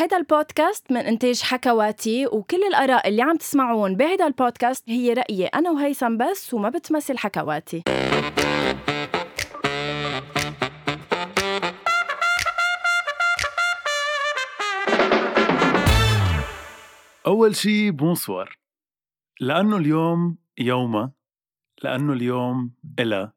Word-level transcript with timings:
هيدا 0.00 0.16
البودكاست 0.16 0.92
من 0.92 1.00
إنتاج 1.00 1.42
حكواتي 1.42 2.26
وكل 2.26 2.62
الآراء 2.68 3.08
اللي 3.08 3.22
عم 3.22 3.36
تسمعون 3.36 3.96
بهيدا 3.96 4.26
البودكاست 4.26 4.90
هي 4.90 5.12
رأيي 5.12 5.46
أنا 5.46 5.70
وهيثم 5.70 6.16
بس 6.16 6.54
وما 6.54 6.68
بتمثل 6.68 7.18
حكواتي. 7.18 7.82
أول 17.26 17.56
شي 17.56 17.90
بونسوار. 17.90 18.58
لأنه 19.40 19.76
اليوم 19.76 20.38
يومها 20.58 21.12
لأنه 21.82 22.12
اليوم 22.12 22.74
إلا 22.98 23.32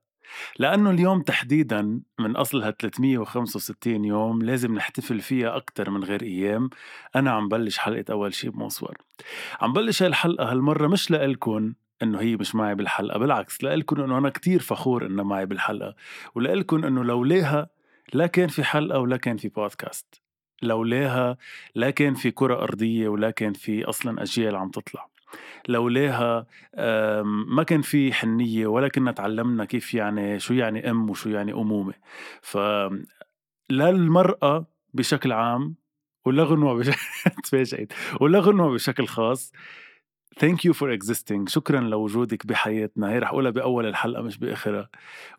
لأنه 0.60 0.90
اليوم 0.90 1.22
تحديدا 1.22 2.02
من 2.20 2.36
أصلها 2.36 2.72
365 2.72 4.06
يوم 4.06 4.42
لازم 4.42 4.76
نحتفل 4.76 5.20
فيها 5.20 5.56
أكتر 5.56 5.90
من 5.90 6.04
غير 6.04 6.22
أيام. 6.22 6.70
أنا 7.16 7.32
عم 7.32 7.50
بلش 7.50 7.78
حلقة 7.78 8.06
أول 8.12 8.34
شي 8.34 8.50
بمصور 8.50 8.98
عم 9.62 9.74
بلش 9.74 10.04
هالحلقة 10.04 10.52
هالمرة 10.52 10.88
مش 10.88 11.12
لإلكن 11.12 11.74
إنه 12.04 12.22
هي 12.22 12.36
مش 12.36 12.56
معي 12.56 12.76
بالحلقة 12.76 13.20
بالعكس 13.20 13.64
لإلكن 13.64 14.00
إنه 14.00 14.18
أنا 14.18 14.30
كتير 14.30 14.60
فخور 14.60 15.06
إنها 15.06 15.24
معي 15.24 15.46
بالحلقة 15.46 15.96
ولإلكن 16.36 16.84
إنه 16.84 17.04
لولاها 17.04 17.70
لا 18.14 18.28
كان 18.28 18.48
في 18.48 18.64
حلقة 18.64 19.00
ولا 19.00 19.18
كان 19.18 19.38
في 19.38 19.50
بودكاست 19.50 20.22
لولاها 20.62 21.38
لا 21.76 21.90
كان 21.90 22.14
في 22.14 22.32
كرة 22.32 22.64
أرضية 22.64 23.08
ولا 23.08 23.32
كان 23.32 23.54
في 23.54 23.84
أصلا 23.84 24.24
أجيال 24.24 24.56
عم 24.56 24.70
تطلع. 24.70 25.13
لولاها 25.68 26.46
ما 27.56 27.64
كان 27.64 27.82
في 27.82 28.14
حنية 28.14 28.68
ولا 28.68 28.88
كنا 28.88 29.12
تعلمنا 29.12 29.66
كيف 29.66 29.94
يعني 29.94 30.40
شو 30.40 30.54
يعني 30.54 30.92
أم 30.92 31.10
وشو 31.10 31.30
يعني 31.30 31.54
أمومة. 31.54 31.94
ف 32.42 32.58
للمرأة 33.70 34.66
بشكل 34.94 35.32
عام 35.32 35.76
ولغنوة 36.26 36.74
بشكل 36.74 37.02
تفاجئت. 37.44 37.94
ولغنوة 38.22 38.74
بشكل 38.74 39.08
خاص 39.08 39.52
ثانك 40.40 40.66
يو 40.66 40.74
فور 40.74 40.98
existing. 40.98 41.48
شكرا 41.48 41.82
لوجودك 41.82 42.48
بحياتنا. 42.48 43.10
هي 43.12 43.20
رح 43.20 43.30
أقولها 43.30 43.52
بأول 43.52 43.86
الحلقة 43.86 44.22
مش 44.22 44.38
بآخرها. 44.38 44.90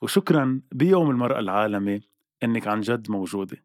وشكرا 0.03 0.61
بيوم 0.73 1.11
المرأة 1.11 1.39
العالمي 1.39 2.01
إنك 2.42 2.67
عن 2.69 2.81
جد 2.81 3.11
موجودة. 3.11 3.56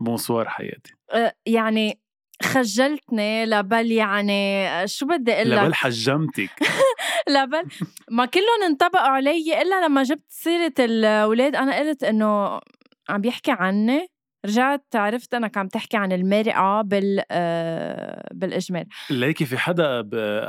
بونسوار 0.00 0.48
حياتي. 0.48 0.94
أه، 1.12 1.34
يعني 1.46 2.00
خجلتني 2.42 3.46
لبل 3.46 3.92
يعني 3.92 4.68
شو 4.88 5.06
بدي 5.06 5.32
أقول 5.32 5.50
لك؟ 5.50 5.58
لبل 5.58 5.74
حجمتك. 5.74 6.50
لبل. 7.36 7.62
ما 8.10 8.24
كلهم 8.26 8.62
انطبقوا 8.66 9.06
علي 9.06 9.62
إلا 9.62 9.86
لما 9.86 10.02
جبت 10.02 10.24
سيرة 10.28 10.74
الأولاد. 10.78 11.56
أنا 11.56 11.78
قلت 11.78 12.04
إنه 12.04 12.60
عم 13.08 13.20
بيحكي 13.20 13.50
عني 13.50 14.11
رجعت 14.46 14.86
عرفت 14.94 15.34
انك 15.34 15.58
عم 15.58 15.68
تحكي 15.68 15.96
عن 15.96 16.12
المرأة 16.12 16.82
بال 16.82 17.22
آه، 17.30 18.28
بالإجمال. 18.34 18.86
ليكي 19.10 19.44
في 19.44 19.58
حدا 19.58 20.00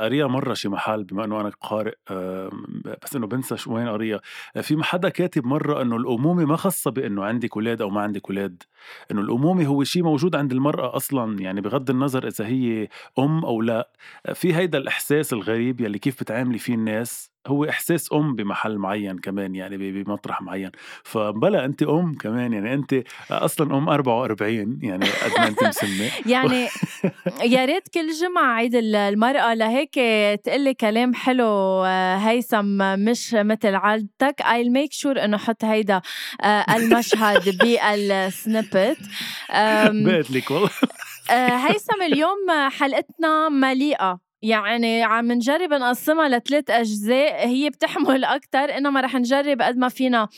قريها 0.02 0.26
مرة 0.26 0.54
شي 0.54 0.68
محل 0.68 1.04
بما 1.04 1.24
إنه 1.24 1.40
أنا 1.40 1.48
قارئ 1.48 1.94
بس 3.02 3.16
إنه 3.16 3.26
بنسى 3.26 3.56
شو 3.56 3.74
وين 3.74 3.88
قريها 3.88 4.20
في 4.62 4.82
حدا 4.82 5.08
كاتب 5.08 5.46
مرة 5.46 5.82
إنه 5.82 5.96
الأمومة 5.96 6.44
ما 6.44 6.56
خاصة 6.56 6.90
بإنه 6.90 7.24
عندك 7.24 7.56
أولاد 7.56 7.82
أو 7.82 7.90
ما 7.90 8.00
عندك 8.00 8.30
أولاد 8.30 8.62
إنه 9.10 9.20
الأمومة 9.20 9.66
هو 9.66 9.84
شيء 9.84 10.02
موجود 10.02 10.34
عند 10.36 10.52
المرأة 10.52 10.96
أصلا 10.96 11.40
يعني 11.40 11.60
بغض 11.60 11.90
النظر 11.90 12.26
إذا 12.26 12.46
هي 12.46 12.88
أم 13.18 13.44
أو 13.44 13.62
لا. 13.62 13.90
في 14.34 14.54
هيدا 14.54 14.78
الإحساس 14.78 15.32
الغريب 15.32 15.80
يلي 15.80 15.98
كيف 15.98 16.20
بتعاملي 16.20 16.58
فيه 16.58 16.74
الناس. 16.74 17.33
هو 17.46 17.64
إحساس 17.64 18.12
أم 18.12 18.34
بمحل 18.34 18.78
معين 18.78 19.18
كمان 19.18 19.54
يعني 19.54 19.76
بمطرح 20.02 20.42
معين. 20.42 20.70
فبلا 21.04 21.64
انت 21.64 21.82
أم 21.82 22.14
كمان 22.14 22.52
يعني 22.52 22.74
انت 22.74 22.94
أصلا 23.30 23.76
أم 23.78 23.88
44 23.88 24.78
يعني 24.82 25.04
قد 25.04 25.30
ما 25.40 25.48
انت 25.48 25.62
مسمه 25.68 26.10
يعني 26.26 26.68
يا 27.42 27.64
ريت 27.64 27.88
كل 27.88 28.10
جمعة 28.12 28.54
عيد 28.54 28.74
المرأة 28.74 29.54
لهيك 29.54 29.94
تقلي 30.44 30.74
كلام 30.74 31.14
حلو 31.14 31.44
آه، 31.84 32.16
هيثم 32.16 32.98
مش 32.98 33.34
مثل 33.34 33.74
عادتك. 33.74 34.42
I'll 34.42 34.70
make 34.76 34.92
sure 35.02 35.18
إنه 35.24 35.36
حط 35.36 35.64
هيدا 35.64 36.00
آه، 36.40 36.64
المشهد 36.76 37.58
بالسنيبت 37.58 38.98
بقت 40.06 40.30
لك 40.30 40.50
والله. 40.50 40.70
آه، 41.30 41.56
هيثم 41.56 42.02
اليوم 42.02 42.68
حلقتنا 42.70 43.48
مليئة. 43.48 44.23
يعني 44.44 45.02
عم 45.02 45.32
نجرب 45.32 45.72
نقسمها 45.72 46.28
لثلاث 46.28 46.70
أجزاء 46.70 47.48
هي 47.48 47.70
بتحمل 47.70 48.24
أكتر 48.24 48.58
إنما 48.58 49.00
رح 49.00 49.14
نجرب 49.14 49.62
قد 49.62 49.76
ما 49.76 49.88
فينا 49.88 50.28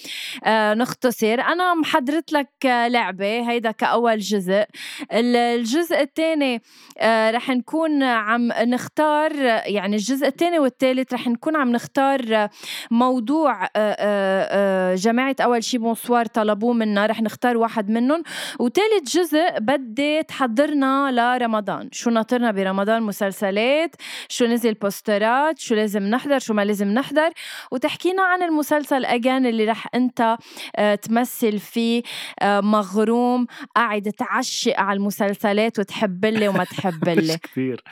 آه، 0.44 0.75
نختصر. 0.75 1.41
أنا 1.41 1.75
محضرت 1.75 2.33
لك 2.33 2.50
لعبة 2.65 3.50
هيدا 3.50 3.71
كأول 3.71 4.19
جزء. 4.19 4.65
الجزء 5.12 6.00
الثاني 6.00 6.62
آه، 6.99 7.31
رح 7.31 7.50
نكون 7.50 8.03
عم 8.03 8.53
نختار 8.53 9.33
يعني 9.66 9.97
الجزء 9.97 10.27
الثاني 10.27 10.59
والثالث 10.59 11.15
رح 11.15 11.28
نكون 11.28 11.56
عم 11.56 11.72
نختار 11.72 12.49
موضوع 12.91 13.69
آه، 13.77 14.95
جماعة 14.95 15.37
أول 15.41 15.65
شي 15.65 15.78
بونسوار 15.78 16.27
طلبوه 16.27 16.72
منا 16.72 17.06
رح 17.06 17.22
نختار 17.22 17.56
واحد 17.56 17.91
منهم. 17.91 18.22
وثالث 18.59 19.16
جزء 19.16 19.59
بدي 19.61 20.22
تحضرنا 20.22 21.11
لرمضان. 21.12 21.89
شو 21.93 22.11
ناطرنا 22.11 22.50
برمضان؟ 22.50 23.03
مسلسلات 23.03 23.96
شو 24.29 24.45
نزل 24.47 24.75
بوسترات 24.75 25.59
شو 25.59 25.75
لازم 25.75 26.03
نحضر 26.03 26.39
شو 26.39 26.55
ما 26.55 26.65
لازم 26.65 26.89
نحضر. 26.89 27.31
وتحكينا 27.71 28.23
عن 28.23 28.43
المسلسل 28.43 29.05
أجان 29.05 29.47
اللي 29.47 29.65
رح 29.65 29.87
أنت 29.95 30.37
آه، 30.77 30.95
تمثل 30.95 31.59
فيه 31.59 32.03
آه، 32.41 32.61
مغروم. 32.61 33.47
قاعد 33.77 34.03
تعشق 34.03 34.81
على 34.81 34.97
المسلسلات 34.97 35.79
وتحب 35.79 36.25
لي 36.25 36.49
وما 36.49 36.65
تحب 36.65 37.09
لي. 37.09 37.23
مش 37.34 37.39
كثير 37.43 37.83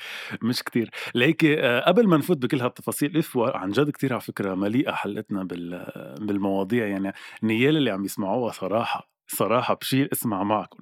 مش 0.43 0.63
كثير 0.63 0.91
ليك 1.15 1.45
آه، 1.45 1.81
قبل 1.81 2.09
ما 2.09 2.17
نفوت 2.17 2.37
بكل 2.39 2.61
هالتفاصيل 2.61 3.17
إف 3.19 3.39
عن 3.39 3.71
جد 3.71 3.91
كثير 3.91 4.13
على 4.13 4.21
فكرة 4.23 4.55
مليئة 4.55 4.93
حلقتنا 4.93 5.45
بالمواضيع. 6.21 6.87
يعني 6.87 7.13
نيال 7.43 7.77
اللي 7.77 7.91
عم 7.91 8.05
يسمعوها 8.05 8.53
صراحة 8.53 9.11
صراحة 9.27 9.75
بشيل 9.75 10.09
اسمع 10.13 10.43
معكم. 10.43 10.79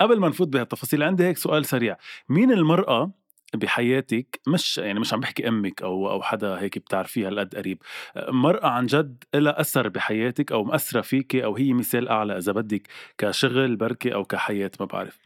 قبل 0.00 0.20
ما 0.20 0.28
نفوت 0.28 0.48
بهالتفاصيل 0.48 1.02
عندي 1.02 1.24
هيك 1.24 1.38
سؤال 1.38 1.64
سريع. 1.64 1.96
مين 2.28 2.52
المرأة 2.52 3.12
بحياتك 3.54 4.40
مش 4.46 4.78
يعني 4.78 5.00
مش 5.00 5.14
عم 5.14 5.20
بحكي 5.20 5.48
أمك 5.48 5.82
أو 5.82 6.10
أو 6.10 6.22
حدا 6.22 6.60
هيك 6.60 6.78
بتعرفيها 6.78 7.28
هالقد 7.28 7.54
قريب 7.54 7.82
مرأة 8.16 8.68
عن 8.68 8.86
جد 8.86 9.24
لها 9.34 9.60
أثر 9.60 9.88
بحياتك 9.88 10.52
أو 10.52 10.64
مأثرة 10.64 11.00
فيك 11.00 11.36
أو 11.36 11.56
هي 11.56 11.72
مثال 11.72 12.08
أعلى 12.08 12.38
إذا 12.38 12.52
بدك 12.52 12.88
كشغل 13.18 13.76
بركي 13.76 14.14
أو 14.14 14.24
كحياة 14.24 14.70
ما 14.80 14.86
بعرف. 14.86 15.18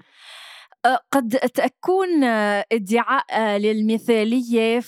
قد 1.13 1.29
تكون 1.29 2.25
ادعاء 2.73 3.59
للمثالية 3.59 4.83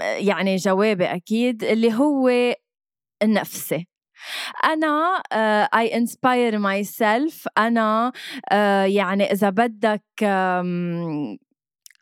يعني 0.00 0.56
جوابي 0.56 1.04
أكيد 1.04 1.64
اللي 1.64 1.94
هو 1.94 2.30
نفسي. 3.22 3.88
أنا 4.64 5.22
I 5.74 5.88
inspire 5.90 6.58
myself 6.58 7.46
أنا 7.58 8.12
يعني 8.86 9.32
إذا 9.32 9.50
بدك 9.50 10.04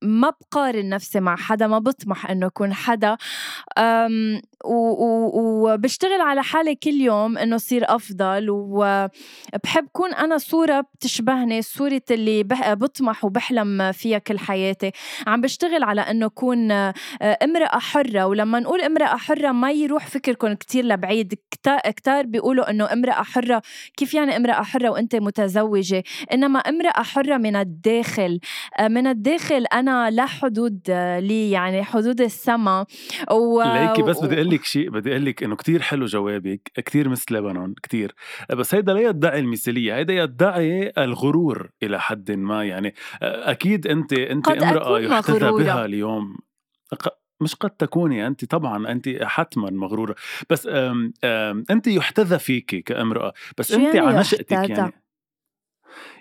ما 0.05 0.31
بقارن 0.31 0.89
نفسي 0.89 1.21
مع 1.21 1.37
حدا 1.37 1.67
ما 1.67 1.79
بطمح 1.79 2.31
إنه 2.31 2.47
أكون 2.47 2.75
حدا. 2.75 3.17
وبشتغل 4.65 6.21
على 6.21 6.43
حالي 6.43 6.75
كل 6.75 7.01
يوم 7.01 7.39
إنه 7.39 7.57
صير 7.57 7.95
أفضل 7.95 8.47
وبحب 8.51 9.89
كون 9.93 10.15
أنا 10.15 10.39
صورة 10.39 10.81
بتشبهني 10.81 11.63
صورة 11.63 12.03
اللي 12.11 12.43
بطمح 12.75 13.25
وبحلم 13.25 13.93
فيها 13.93 14.19
كل 14.19 14.39
حياتي. 14.39 14.93
عم 15.27 15.41
بشتغل 15.41 15.83
على 15.83 16.01
إنه 16.01 16.27
أكون 16.27 16.71
آه، 16.71 16.95
امرأة 17.23 17.79
حرة 17.79 18.27
ولما 18.27 18.61
نقول 18.61 18.81
امرأة 18.81 19.17
حرة 19.17 19.53
ما 19.53 19.71
يروح 19.73 20.07
فكركم 20.07 20.55
كتير 20.55 20.85
لبعيد. 20.85 21.35
كتار 21.97 22.27
بيقولوا 22.27 22.71
إنه 22.71 22.93
امرأة 22.93 23.23
حرة 23.23 23.63
كيف 23.97 24.15
يعني 24.15 24.37
امرأة 24.37 24.63
حرة 24.63 24.89
وأنت 24.89 25.17
متزوجة؟ 25.17 26.03
إنما 26.33 26.59
امرأة 26.59 27.03
حرة 27.03 27.37
من 27.37 27.57
الداخل 27.57 28.41
آه، 28.79 28.89
من 28.89 29.07
الداخل 29.07 29.65
أنا 29.73 29.94
لا 30.11 30.27
حدود 30.27 30.81
لي 31.19 31.51
يعني 31.51 31.85
حدود 31.85 32.21
السما. 32.21 32.87
و... 33.31 33.63
ليكي 33.63 34.03
بس 34.03 34.25
بدي 34.25 34.35
أقول 34.35 34.51
لك 34.51 34.65
شيء 34.65 34.91
بدي 34.91 35.11
أقول 35.11 35.25
لك 35.25 35.43
إنه 35.43 35.57
كثير 35.57 35.83
حلو 35.83 36.07
جوابك 36.07 36.71
كثير 36.85 37.09
مثل 37.09 37.35
لبنان 37.35 37.75
كثير 37.83 38.15
بس 38.51 38.75
هيدا 38.75 38.93
لا 38.93 39.01
يدعي 39.01 39.39
المثالية 39.39 39.97
هيدا 39.97 40.15
يدعي 40.15 40.93
الغرور 40.99 41.71
إلى 41.83 42.01
حد 42.01 42.31
ما 42.31 42.65
يعني 42.65 42.95
أكيد 43.23 43.87
أنت 43.87 44.13
أنت 44.13 44.49
امرأة 44.49 45.01
يحتذى 45.01 45.51
بها 45.51 45.85
اليوم. 45.85 46.37
مش 47.41 47.55
قد 47.55 47.71
تكوني 47.71 48.27
أنت 48.27 48.45
طبعا 48.45 48.93
أنت 48.93 49.09
حتما 49.23 49.71
مغرورة. 49.71 50.15
بس 50.51 50.67
آم 50.67 51.13
آم 51.25 51.65
أنت 51.71 51.87
يحتذى 51.87 52.39
فيك 52.39 52.85
كامرأة. 52.85 53.33
بس 53.59 53.73
أنت 53.73 53.95
يعني 53.95 54.07
على 54.07 54.19
نشأتك 54.19 54.53
يعني 54.53 55.04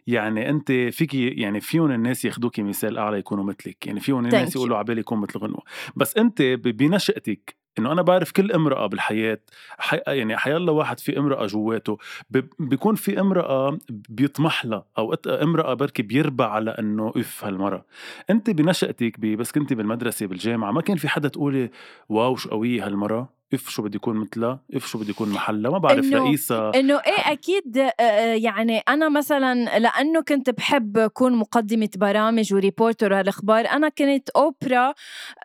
يعني 0.07 0.49
أنت 0.49 0.71
فيكي 0.71 1.27
يعني 1.27 1.61
فيهم 1.61 1.91
الناس 1.91 2.25
ياخذوكي 2.25 2.63
مثال 2.63 2.97
أعلى 2.97 3.17
يكونوا 3.17 3.43
مثلك. 3.43 3.87
يعني 3.87 3.99
فيهم 3.99 4.25
الناس 4.25 4.55
يقولوا 4.55 4.77
عبالي 4.77 4.99
يكون 4.99 5.19
مثل 5.19 5.39
غنوه 5.39 5.63
بس 5.95 6.17
أنت 6.17 6.41
بنشأتك 6.41 7.63
إنه 7.79 7.91
أنا 7.91 8.01
بعرف 8.01 8.31
كل 8.31 8.51
امرأة 8.51 8.87
بالحياة 8.87 9.39
حي... 9.77 9.99
يعني 10.07 10.37
حيلا 10.37 10.71
واحد 10.71 10.99
في 10.99 11.19
امرأة 11.19 11.45
جواته 11.45 11.97
ب... 12.29 12.41
بيكون 12.59 12.95
في 12.95 13.19
امرأة 13.19 13.77
بيطمح 13.89 14.65
لها. 14.65 14.85
أو 14.97 15.13
امرأة 15.27 15.73
بركي 15.73 16.03
بيربى 16.03 16.43
على 16.43 16.71
إنه 16.71 17.13
اف 17.17 17.45
هالمرة. 17.45 17.85
أنت 18.29 18.49
بنشأتك. 18.49 19.19
بس 19.19 19.51
كنت 19.51 19.73
بالمدرسة 19.73 20.25
بالجامعة 20.25 20.71
ما 20.71 20.81
كان 20.81 20.97
في 20.97 21.07
حدا 21.07 21.27
تقولي 21.27 21.69
wow 22.09 22.35
شو 22.35 22.49
قوية 22.49 22.85
هالمرة؟ 22.85 23.29
إف 23.53 23.69
شو 23.69 23.83
بدي 23.83 23.95
يكون 23.95 24.17
مثلها 24.17 24.59
إف 24.75 24.85
شو 24.85 24.97
بدي 24.97 25.11
يكون 25.11 25.29
محلها 25.29 25.71
ما 25.71 25.77
بعرف 25.77 26.13
رئيسة. 26.13 26.69
إنه 26.69 26.93
إيه 26.93 27.31
أكيد 27.31 27.77
آه، 27.77 27.93
آه، 27.99 28.35
يعني 28.35 28.79
أنا 28.79 29.09
مثلا 29.09 29.79
لأنه 29.79 30.21
كنت 30.21 30.49
بحب 30.49 30.97
أكون 30.97 31.35
مقدمة 31.35 31.89
برامج 31.95 32.53
و 32.53 32.60
reporter 32.60 33.19
هالاخبار 33.19 33.65
أنا 33.65 33.89
كنت 33.89 34.29
أوبرا 34.29 34.93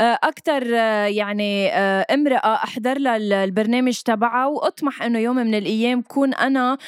أكثر 0.01 0.67
يعني 1.07 1.69
امرأة 1.69 2.55
أحضر 2.55 2.99
لها 2.99 3.17
البرنامج 3.45 4.01
تبعها 4.01 4.47
وأطمح 4.47 5.03
إنه 5.03 5.19
يوم 5.19 5.37
من 5.37 5.55
الأيام 5.55 6.03
كون 6.03 6.35
أنا 6.35 6.79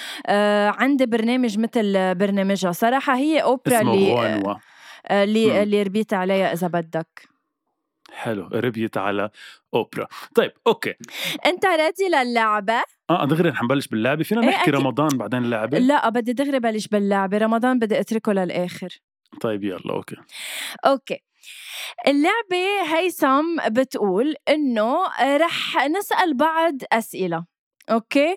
عندي 0.78 1.06
برنامج 1.06 1.58
مثل 1.58 2.14
برنامجها. 2.14 2.72
صراحة 2.72 3.16
هي 3.16 3.42
أوبرا 3.42 3.80
اللي 3.80 4.42
اللي 5.10 5.62
اللي 5.62 5.82
ربيت 5.82 6.14
عليها 6.14 6.52
إذا 6.52 6.66
بدك. 6.66 7.28
حلو 8.12 8.48
ربيت 8.52 8.96
على 8.96 9.30
أوبرا. 9.74 10.06
طيب 10.34 10.52
okay. 10.66 10.94
أنت 11.46 11.66
ready 11.66 12.08
للعبة؟ 12.08 12.82
آه 13.10 13.24
دغري 13.24 13.48
رح 13.48 13.62
نبلش 13.62 13.86
باللعبة. 13.86 14.22
فينا 14.22 14.40
إيه، 14.40 14.48
نحكي 14.48 14.70
إيه 14.70 14.76
رمضان 14.76 15.08
بعدين 15.08 15.44
اللعبة؟ 15.44 15.78
لا 15.78 16.08
بدي 16.08 16.32
دغري 16.32 16.60
بلش 16.60 16.88
باللعبة. 16.88 17.38
رمضان 17.38 17.78
بدي 17.78 18.00
أتركه 18.00 18.32
للآخر. 18.32 18.88
طيب 19.40 19.64
يلا 19.64 19.92
okay. 19.94 20.16
okay. 20.86 21.18
اللعبة 22.08 22.96
هيثم 22.96 23.56
بتقول 23.68 24.34
إنه 24.48 24.96
رح 25.22 25.86
نسأل 25.86 26.36
بعض 26.36 26.74
أسئلة 26.92 27.44
okay؟ 27.90 28.36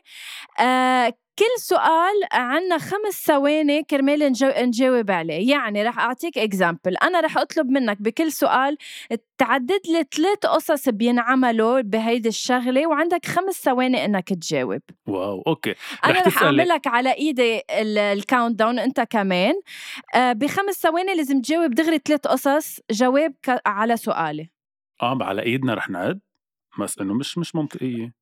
آه 0.59 1.13
كل 1.39 1.61
سؤال 1.61 2.13
عنا 2.31 2.77
خمس 2.77 3.23
ثواني 3.25 3.83
كرمال 3.83 4.33
نجاوب 4.57 5.11
عليه. 5.11 5.51
يعني 5.51 5.83
رح 5.83 5.99
أعطيك 5.99 6.37
example 6.37 6.97
أنا 7.03 7.19
رح 7.19 7.37
أطلب 7.37 7.69
منك 7.69 8.01
بكل 8.01 8.31
سؤال 8.31 8.77
تعدد 9.37 9.81
لي 9.89 10.05
ثلاث 10.15 10.37
قصص 10.45 10.89
بينعملوا 10.89 11.81
بهيدي 11.81 12.29
الشغلة 12.29 12.87
وعندك 12.87 13.25
خمس 13.25 13.63
ثواني 13.63 14.05
إنك 14.05 14.29
تجاوب. 14.29 14.81
wow 15.07 15.43
okay. 15.47 15.75
أنا 16.05 16.21
رح 16.21 16.43
أعمل 16.43 16.67
لك 16.67 16.87
على 16.87 17.13
إيدي 17.13 17.61
ال 17.71 17.86
count 17.86 18.59
down 18.59 18.79
أنت 18.79 19.01
كمان. 19.01 19.53
آه 20.15 20.33
بخمس 20.33 20.75
ثواني 20.75 21.15
لازم 21.15 21.41
تجاوب 21.41 21.71
دغري 21.71 21.99
ثلاث 22.05 22.27
قصص. 22.27 22.79
جواب 22.91 23.35
على 23.65 23.97
سؤالي. 23.97 24.49
آه 25.01 25.17
على 25.21 25.41
إيدنا 25.43 25.73
رح 25.73 25.89
نعد. 25.89 26.19
بس 26.79 26.99
إنه 26.99 27.13
مش 27.13 27.37
مش 27.37 27.55
منطقية. 27.55 28.13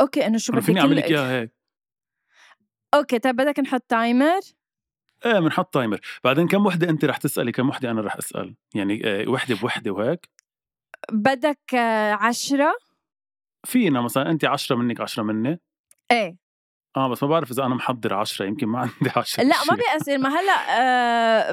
okay 0.00 0.26
إنه 0.26 0.38
شو 0.38 0.52
بدك 0.52 0.62
فيني 0.62 0.80
اعمل 0.80 0.96
لك؟ 0.96 1.04
إياها 1.04 1.40
هيك؟ 1.40 1.57
okay 2.94 3.18
طيب 3.18 3.36
بدك 3.36 3.60
نحط 3.60 3.82
timer 3.88 4.40
إيه 5.26 5.38
بنحط 5.40 5.74
تايمر 5.74 6.00
بعدين 6.24 6.48
كم 6.48 6.66
وحدة 6.66 6.88
أنت 6.90 7.04
رح 7.04 7.16
تسألي؟ 7.16 7.52
كم 7.52 7.68
وحدة 7.68 7.90
أنا 7.90 8.00
رح 8.00 8.16
أسأل؟ 8.16 8.54
يعني 8.74 9.02
آه، 9.04 9.28
وحدة 9.28 9.54
بوحدة 9.56 9.90
وهيك؟ 9.90 10.28
بدك 11.12 11.74
آه، 11.74 12.12
عشرة؟ 12.12 12.72
فينا 13.66 14.00
مثلا 14.00 14.30
أنت 14.30 14.44
عشرة 14.44 14.76
منك 14.76 15.00
عشرة 15.00 15.22
مني. 15.22 15.60
إيه. 16.10 16.36
آه 16.96 17.08
بس 17.08 17.22
ما 17.22 17.28
بعرف 17.28 17.50
إذا 17.50 17.64
أنا 17.64 17.74
محضر 17.74 18.14
عشرة 18.14 18.46
يمكن 18.46 18.66
ما 18.66 18.78
عندي 18.82 19.10
عشرة 19.16 19.44
لا 19.44 19.56
ما 19.70 19.76
بيأثر 19.76 20.18
ما 20.18 20.28
هلأ 20.28 20.80
آه 20.80 21.52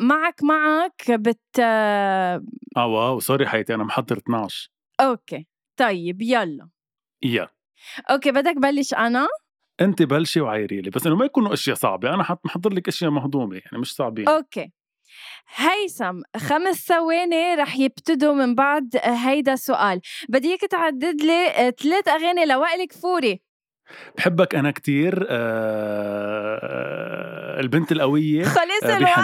معك 0.00 0.42
معك 0.42 1.10
بت 1.10 1.60
آه 1.60 2.42
wow 2.76 3.20
sorry 3.20 3.46
حياتي 3.46 3.74
أنا 3.74 3.84
محضر 3.84 4.16
12 4.18 4.70
okay. 5.00 5.46
طيب 5.76 6.22
يلا. 6.22 6.68
يلا. 7.22 7.48
okay 8.10 8.32
بدك 8.32 8.56
بلش 8.56 8.94
أنا؟ 8.94 9.28
انت 9.80 10.02
بلشي 10.02 10.40
وعايري 10.40 10.80
لي 10.80 10.90
بس 10.90 11.06
إنه 11.06 11.16
ما 11.16 11.24
يكونوا 11.24 11.52
إشياء 11.52 11.76
صعبة 11.76 12.14
أنا 12.14 12.22
حط 12.22 12.46
محضر 12.46 12.72
لك 12.72 12.88
إشياء 12.88 13.10
مهضومة 13.10 13.54
يعني 13.56 13.78
مش 13.78 13.94
صعبين. 13.94 14.28
okay. 14.28 14.72
هيثم 15.56 16.20
خمس 16.36 16.86
ثواني 16.86 17.54
رح 17.54 17.76
يبتدوا 17.76 18.34
من 18.34 18.54
بعد 18.54 18.96
هيدا 19.04 19.52
السؤال 19.52 20.00
بدي 20.28 20.48
إياك 20.48 20.60
تعدد 20.60 21.22
لي 21.22 21.72
ثلاث 21.82 22.08
أغاني 22.08 22.46
لوائل 22.46 22.84
كفوري 22.84 23.40
بحبك 24.16 24.54
أنا 24.54 24.70
كتير 24.70 25.26
آه 25.30 26.56
البنت 27.60 27.92
القوية 27.92 28.44
خلص 28.58 28.84
آه 28.84 28.96
الوقت. 28.96 29.14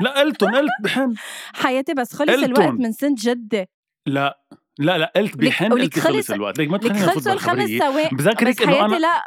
لا 0.00 0.20
قلتن 0.20 0.54
قلت 0.54 0.70
بحن. 0.80 1.14
حياتي 1.62 1.94
بس 1.94 2.14
خلص 2.14 2.42
الوقت 2.42 2.70
من 2.72 2.92
سنة 2.92 3.14
جدة. 3.18 3.68
لا. 4.06 4.40
لا 4.78 4.98
لا 4.98 5.12
قلت 5.16 5.36
بحن 5.36 5.72
قلت 5.72 5.98
خلص 5.98 6.30
الوقت. 6.30 6.58
ليك 6.58 6.70
ما 6.70 6.78
تخلينا 6.78 7.06
خلصوا 7.06 7.32
الخمس 7.32 7.70
ثواني. 7.70 8.08
بذكرك 8.12 8.62
إنه 8.62 8.84
أنا 8.84 8.96
لا 8.96 9.22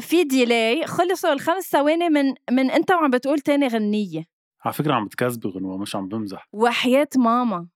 في 0.00 0.24
ديلاي. 0.24 0.86
خلصوا 0.86 1.32
الخمس 1.32 1.64
ثواني 1.64 2.08
من 2.08 2.34
من 2.50 2.70
أنت 2.70 2.90
وعم 2.90 3.10
بتقول 3.10 3.38
تاني 3.38 3.68
غنية. 3.68 4.24
على 4.64 4.74
فكرة 4.74 4.94
عم 4.94 5.04
بتكذبي 5.04 5.48
غنوة 5.48 5.78
مش 5.78 5.96
عم 5.96 6.08
بمزح. 6.08 6.48
وحياة 6.52 7.08
ماما. 7.16 7.66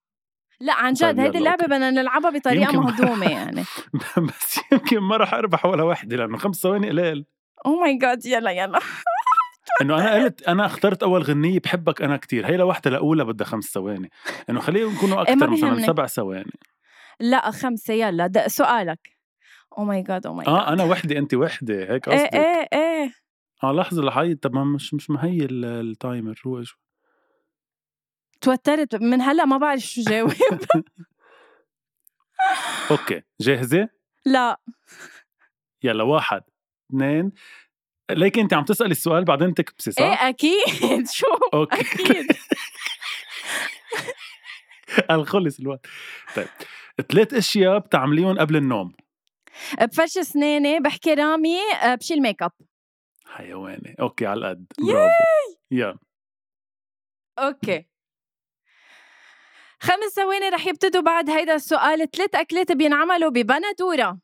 لا 0.59 0.73
عن 0.73 0.93
جد 0.93 1.01
طيب 1.01 1.19
هيدي 1.19 1.37
اللعبة 1.37 1.65
بدنا 1.65 1.91
نلعبها 1.91 2.29
بطريقة 2.31 2.81
مهضومة 2.81 3.31
يعني. 3.39 3.63
بس 4.17 4.59
يمكن 4.71 4.99
ما 4.99 5.17
راح 5.17 5.33
أربح 5.33 5.65
ولا 5.65 5.83
وحدة 5.83 6.17
لأنه 6.17 6.37
خمس 6.37 6.55
ثواني 6.55 6.89
قليل. 6.89 7.25
oh 7.65 7.75
my 7.75 7.97
God 7.97 8.25
يلا 8.25 8.51
يلا. 8.51 8.79
إنه 9.81 9.95
أنا 9.97 10.23
قلت 10.23 10.41
أنا 10.41 10.65
اخترت 10.65 11.03
أول 11.03 11.21
غنية 11.21 11.59
بحبك 11.59 12.01
أنا 12.01 12.17
كتير. 12.17 12.45
هي 12.47 12.57
لوحدها 12.57 12.91
لأولى 12.93 13.25
بدها 13.25 13.47
خمس 13.47 13.63
ثواني. 13.63 14.09
إنه 14.49 14.59
خليهم 14.59 14.93
يكونوا 14.95 15.17
إيه، 15.17 15.33
أكثر 15.33 15.49
مثلا 15.49 15.85
سبع 15.85 16.05
ثواني. 16.05 16.51
لا 17.19 17.51
خمسة 17.51 17.93
يلا 17.93 18.47
سؤالك. 18.47 19.13
oh 19.77 19.83
my 19.83 20.01
God 20.01 20.27
oh 20.27 20.33
my 20.33 20.45
God 20.45 20.55
آه 20.55 20.73
أنا 20.73 20.83
وحدة 20.83 21.17
انت 21.17 21.33
وحدة 21.33 21.93
هيك 21.93 22.07
إيه، 22.07 22.17
قصدك؟ 22.17 22.35
إيه 22.35 22.41
إيه. 22.41 22.67
إيه 22.73 23.13
آه 23.63 23.71
لحظة 23.71 24.01
لحي 24.01 24.35
طب 24.35 24.53
مش 24.55 24.93
مش 24.93 25.09
مهي 25.09 25.47
ال 25.51 25.66
timer 25.66 26.41
هو 26.47 26.63
شو 26.63 26.77
توترت 28.41 28.95
من 28.95 29.21
هلأ 29.21 29.45
ما 29.45 29.57
بعرف 29.57 29.81
شو 29.81 30.01
جاوب. 30.01 30.33
okay 32.91 33.21
جاهزة؟ 33.41 33.89
لا. 34.25 34.57
يلا 35.83 36.03
واحد 36.03 36.41
اثنين. 36.89 37.31
ليك 38.11 38.39
انت 38.39 38.53
عم 38.53 38.63
تسألي 38.63 38.91
السؤال 38.91 39.25
بعدين 39.25 39.53
تكبسي 39.53 39.91
صح؟ 39.91 40.01
إيه 40.01 40.29
أكيد. 40.29 41.07
شو؟ 41.11 41.25
okay. 41.53 41.81
أكيد. 41.81 42.25
الخلص 45.11 45.59
الوقت. 45.59 45.87
طيب. 46.35 46.47
ثلاث 47.01 47.33
أشياء 47.33 47.79
بتعمليهم 47.79 48.39
قبل 48.39 48.55
النوم. 48.55 48.93
بفرش 49.81 50.17
أسناني 50.17 50.79
بحكي 50.79 51.13
رامي 51.13 51.57
آه، 51.83 51.95
بشيل 51.95 52.21
ميك 52.21 52.43
أب. 52.43 52.51
حيواني 53.25 53.95
okay 53.99 54.25
على 54.25 54.39
القد. 54.39 54.65
برافو. 54.79 55.57
يلا 55.71 55.97
أوكي. 57.39 57.85
خمس 59.79 60.13
ثواني 60.15 60.49
رح 60.49 60.67
يبتدوا 60.67 61.01
بعد 61.01 61.29
هيدا 61.29 61.55
السؤال. 61.55 62.11
ثلاث 62.11 62.35
أكلات 62.35 62.71
بينعملوا 62.71 63.29
ببندوره 63.29 64.19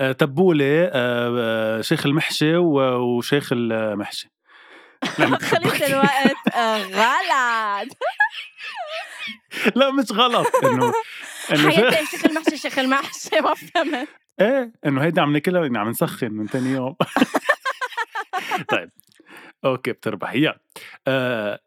آه، 0.00 0.12
تبولة 0.12 0.90
آه، 0.92 1.80
شيخ 1.80 2.06
المحشي 2.06 2.56
وشيخ 2.56 3.52
المحشي. 3.52 4.30
خلص 5.50 5.82
الوقت. 5.82 6.56
غلط. 6.94 7.88
لا 9.76 9.90
مش 9.92 10.12
غلط. 10.12 10.46
إنه 10.64 10.92
حياتي 11.48 12.06
شيخ 12.06 12.24
المحشي 12.24 12.56
شيخ 12.56 12.78
المحشي 12.78 13.40
ما 13.40 13.54
فهمت. 13.54 14.08
إيه 14.40 14.72
إنه 14.86 15.02
هيدي 15.02 15.20
عم 15.20 15.32
ناكلها 15.32 15.78
عم 15.78 15.88
نسخن 15.88 16.32
من 16.32 16.46
ثاني 16.46 16.70
يوم. 16.70 16.96
طيب 18.70 18.90
okay 19.64 19.92
بتربح. 19.92 20.34
يا 20.34 20.54
آه 21.08 21.60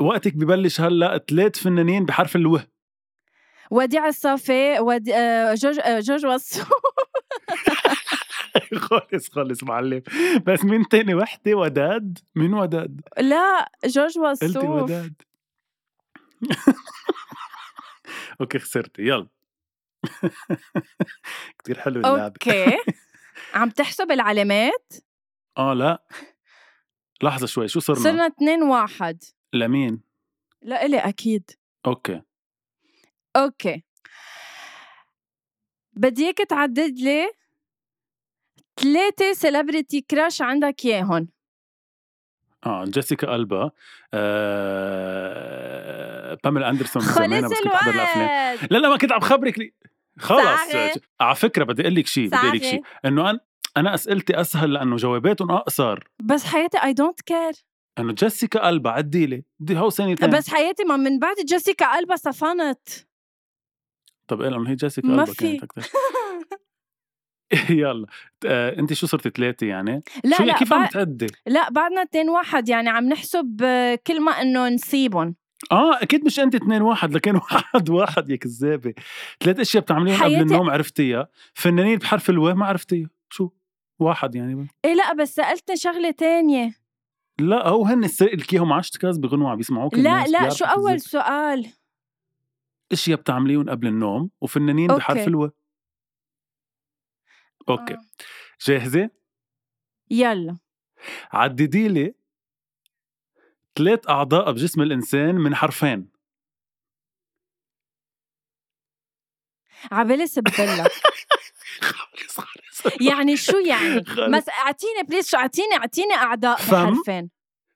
وقتك 0.00 0.36
ببلش 0.36 0.80
هلأ 0.80 1.18
ثلاث 1.18 1.58
فنانين 1.58 2.04
بحرف 2.04 2.36
الواو 2.36 2.60
وديع 3.70 4.06
الصافي 4.06 4.78
ودي... 4.80 5.14
آه 5.14 5.54
جورج 5.54 5.78
آه 5.78 6.00
جورج 6.00 6.26
وسو. 6.26 6.64
خلص 8.88 9.28
خلص 9.32 9.64
معلم. 9.64 10.02
بس 10.46 10.64
مين 10.64 10.88
تاني 10.88 11.14
وحدة 11.14 11.54
وداد؟ 11.54 12.18
مين 12.36 12.54
وداد؟ 12.54 13.00
لا 13.18 13.70
جورج 13.84 14.18
وسو 14.18 14.46
قلتي 14.46 14.66
وداد. 14.66 15.14
okay 18.40 18.58
خسرتي 18.58 19.02
يلا. 19.02 19.28
كثير 21.58 21.78
حلو 21.80 22.00
اللعبة. 22.00 22.24
okay. 22.24 22.76
عم 23.54 23.70
تحسب 23.70 24.10
العلامات؟ 24.10 24.92
آه 25.58 25.74
لا. 25.74 26.06
لحظة 27.22 27.46
شوي 27.46 27.68
شو 27.68 27.80
صرنا؟ 27.80 28.00
صرنا 28.00 28.26
اتنين 28.26 28.62
واحد. 28.62 29.24
لمين؟ 29.52 30.02
لا 30.62 30.84
إلي 30.84 30.98
أكيد. 30.98 31.50
okay. 31.86 32.22
okay. 33.36 33.84
بدي 35.92 36.24
اياك 36.24 36.36
تعدد 36.38 36.98
لي 36.98 37.30
ثلاثة 38.80 39.32
celebrity 39.32 40.00
crush 40.00 40.42
عندك 40.42 40.84
اياهم 40.84 41.28
آه 42.66 42.84
جيسيكا 42.84 43.34
ألبا 43.34 43.70
آه... 45.08 46.38
باميلا 46.44 46.70
أندرسون 46.70 47.02
خلص 47.14 47.22
الوقت 47.22 47.88
لا 48.70 48.78
لا 48.78 48.88
ما 48.88 48.96
كنت 48.96 49.12
عم 49.12 49.20
خبرك 49.20 49.58
لي. 49.58 49.74
خلص 50.18 50.40
صاغة. 50.72 50.92
على 51.20 51.34
فكرة 51.34 51.64
بدي 51.64 51.82
أقول 51.82 51.94
لك 51.94 52.06
شيء 52.06 52.26
بدي 52.26 52.36
أقول 52.36 52.56
لك. 52.56 52.62
شيء 52.62 52.82
إنه 53.04 53.30
أنا 53.30 53.40
أنا 53.76 53.94
أسئلتي 53.94 54.40
أسهل 54.40 54.72
لأنه 54.72 54.96
جواباتهم 54.96 55.50
أقصر. 55.50 56.04
بس 56.24 56.44
حياتي 56.44 56.78
I 56.84 56.92
don't 56.92 57.20
care 57.20 57.52
إنه 57.98 58.12
جيسيكا 58.12 58.66
ألبا 58.66 58.92
عدي 58.92 59.26
لي 59.26 59.44
بدي 59.60 59.78
هو 59.78 59.90
ثانيتين 59.90 60.30
بس 60.30 60.50
حياتي 60.50 60.84
ما 60.84 60.96
من 60.96 61.18
بعد 61.18 61.36
جيسيكا 61.48 61.96
ألبا 61.96 62.16
صفنت 62.16 62.88
طب 64.28 64.42
قال 64.42 64.54
انه 64.54 64.70
هي 64.70 64.74
جيسيكا 64.74 65.24
في. 65.24 65.32
كانت 65.58 65.62
أكثر 65.62 65.82
يلا. 67.70 68.06
آه، 68.46 68.78
انت 68.78 68.92
شو 68.92 69.06
صرتي 69.06 69.30
ثلاثة 69.30 69.66
يعني؟ 69.66 70.00
لا 70.24 70.36
شو 70.36 70.42
لا 70.44 70.58
كيف 70.58 70.72
عم 70.72 70.86
تعدي 70.86 71.26
لا 71.46 71.70
بعدنا 71.70 72.02
اتنين 72.02 72.28
واحد 72.28 72.68
يعني 72.68 72.88
عم 72.88 73.08
نحسب 73.08 73.56
كل 74.06 74.20
ما 74.20 74.32
إنه 74.32 74.68
نسيبهم. 74.68 75.34
آه 75.72 76.02
أكيد 76.02 76.24
مش 76.24 76.40
انت 76.40 76.54
اثنين 76.54 76.82
واحد 76.82 77.12
لكن 77.12 77.34
واحد 77.52 77.90
واحد 77.90 78.30
يا 78.30 78.36
كذابة. 78.36 78.94
ثلاث 79.40 79.60
أشياء 79.60 79.82
بتعمليهم 79.82 80.22
قبل 80.24 80.34
النوم 80.34 80.70
عرفتيها. 80.70 81.28
فنانين 81.54 81.98
بحرف 81.98 82.30
الواو 82.30 82.54
ما 82.54 82.66
عرفتيها. 82.66 83.10
شو؟ 83.30 83.50
واحد 83.98 84.34
يعني. 84.34 84.68
إيه 84.84 84.94
لا 84.94 85.12
بس 85.14 85.34
سألتني 85.34 85.76
شغلة 85.76 86.10
تانية. 86.10 86.74
لا 87.40 87.68
هو 87.68 87.84
هن 87.84 88.08
لك 88.20 88.54
إياهم 88.54 88.72
10 88.72 88.98
كاس 88.98 89.18
بغنوا 89.18 89.50
عم 89.50 89.56
بيسمعوك 89.56 89.94
لا 89.94 90.24
لا 90.26 90.48
شو 90.48 90.64
كذاب. 90.64 90.96
سؤال؟ 90.96 91.66
أشياء 92.92 93.18
بتعمليهم 93.18 93.70
قبل 93.70 93.86
النوم 93.86 94.30
وفنانين 94.40 94.90
أوكي. 94.90 95.00
بحرف 95.00 95.28
الواو 95.28 95.50
أوكي. 97.68 97.94
آه. 97.94 98.00
جاهزة؟ 98.60 99.10
يلا. 100.10 100.58
عددي 101.32 101.88
لي 101.88 102.14
ثلاث 103.78 104.08
أعضاء 104.08 104.52
بجسم 104.52 104.82
الإنسان 104.82 105.34
من 105.34 105.54
حرفين. 105.54 106.10
عبالي 109.92 110.26
سبلك 110.26 110.58
يعني 113.10 113.36
شو 113.36 113.58
يعني. 113.58 114.00
بس 114.32 114.48
أعطيني 114.48 115.02
please 115.08 115.28
شو؟ 115.28 115.36
أعطيني 115.36 115.74
أعطيني 115.76 116.14
أعضاء 116.14 116.56
فم. 116.56 116.92
بحرفين. 116.92 117.30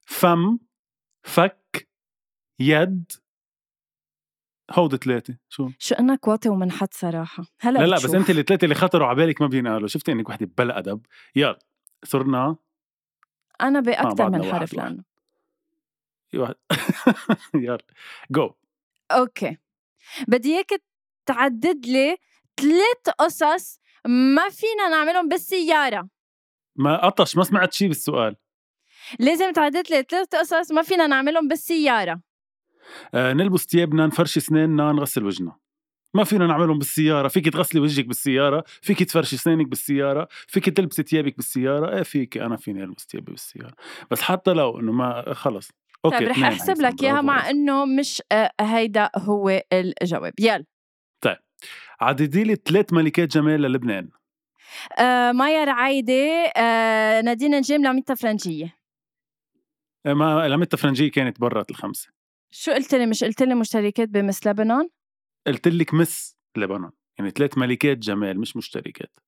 فم 0.05 0.59
فك 1.23 1.89
يد 2.59 3.13
هود 4.75 4.97
ثلاثة 4.97 5.37
شو؟ 5.49 5.71
شو 5.79 5.95
انك 5.95 6.29
واطي 6.29 6.49
ومنحط 6.49 6.95
صراحة. 6.95 7.45
هلأ 7.61 7.79
لا 7.79 7.87
لا 7.87 7.97
بس. 7.97 8.15
أنت 8.15 8.31
الثلاثة 8.31 8.65
اللي 8.65 8.75
خطروا 8.75 9.07
على 9.07 9.17
بالك 9.17 9.41
ما 9.41 9.47
بينقالوا 9.47 9.89
شفتي 9.89 10.13
إنك 10.13 10.29
وحدة 10.29 10.51
بلا 10.59 10.79
أدب. 10.79 11.07
يلا 11.37 11.59
صرنا 12.05 12.57
أنا 13.61 13.81
بأكثر 13.81 14.31
من 14.31 14.53
حرف. 14.53 14.75
لأنه. 14.75 15.05
يلا 17.55 17.79
جو 18.31 18.51
okay. 19.11 19.57
بدي 20.29 20.55
إياك 20.55 20.83
تعدد 21.27 21.87
لي 21.87 22.17
ثلاث 22.61 23.15
قصص 23.19 23.79
ما 24.07 24.49
فينا 24.49 24.89
نعملهم 24.89 25.29
بالسيارة. 25.29 26.09
ما 26.77 27.07
قطش 27.07 27.37
ما 27.37 27.45
سمعت 27.45 27.73
شيء 27.73 27.89
بالسؤال. 27.89 28.37
لازم 29.19 29.53
تعدد 29.53 29.91
لي 29.91 30.03
ثلاث 30.11 30.35
قصص 30.35 30.73
ما 30.73 30.83
فينا 30.83 31.07
نعملهم 31.07 31.49
بالسيارة. 31.49 32.21
نلبس 33.15 33.67
ثيابنا 33.67 34.07
نفرشي 34.07 34.41
اسناننا 34.41 34.93
نغسل 34.93 35.25
وجهنا 35.25 35.57
ما 36.15 36.25
فينا 36.25 36.47
نعملهم 36.47 36.79
بالسيارة. 36.79 37.29
فيك 37.29 37.49
تغسلي 37.49 37.81
وجهك 37.81 38.07
بالسيارة 38.07 38.65
فيك 38.67 39.03
تفرشي 39.03 39.37
اسنانك 39.37 39.67
بالسيارة 39.67 40.29
فيك 40.31 40.69
تلبسي 40.69 41.03
ثيابك 41.03 41.37
بالسيارة. 41.37 41.97
إيه 41.97 42.03
فيك. 42.03 42.39
أنا 42.39 42.57
فيني 42.57 42.85
ألبس 42.85 43.07
ثيابي 43.11 43.33
بالسيارة. 43.33 43.75
بس 44.11 44.23
حتى 44.23 44.53
لو 44.53 44.81
إنه 44.81 44.93
ما 44.93 45.35
خلص. 45.35 45.71
okay 46.05 46.19
طيب 46.19 46.29
رح 46.29 46.45
أحسب 46.45 46.81
لك 46.81 47.03
إياها 47.03 47.21
مع. 47.21 47.51
إنه 47.51 47.85
مش 47.85 48.23
آه، 48.33 48.53
هيدا 48.61 49.11
هو 49.17 49.63
الجواب. 49.73 50.33
يلا. 50.41 50.65
عددي 52.01 52.45
لي 52.45 52.55
ثلاث 52.55 52.93
ملكات 52.93 53.29
جمال 53.29 53.63
للبنان. 53.63 54.09
آه 54.99 55.33
مايا 55.33 55.65
رعيدي 55.65 56.53
آه 56.57 57.21
نادين 57.21 57.51
نجيم 57.51 57.85
لاميتا 57.87 58.15
فرنجية. 58.15 58.77
آه، 60.07 60.15
لاميتا 60.15 60.77
فرنجية 60.77 61.11
كانت 61.11 61.41
برات 61.41 61.71
الخمسة. 61.71 62.22
شو 62.55 62.73
قلت 62.73 62.95
لي؟ 62.95 63.07
مش 63.07 63.25
قلت 63.25 63.43
لي 63.43 63.55
مشتركات 63.55 64.09
ب 64.09 64.16
Miss 64.16 64.47
لبنان؟ 64.47 64.89
قلت 65.47 65.69
لك 65.69 65.95
Miss 65.95 66.37
لبنان. 66.57 66.91
يعني 67.19 67.31
ثلاث 67.31 67.59
ملكات 67.59 67.99
جمال 67.99 68.41
مش 68.41 68.57
مشتركات. 68.57 69.19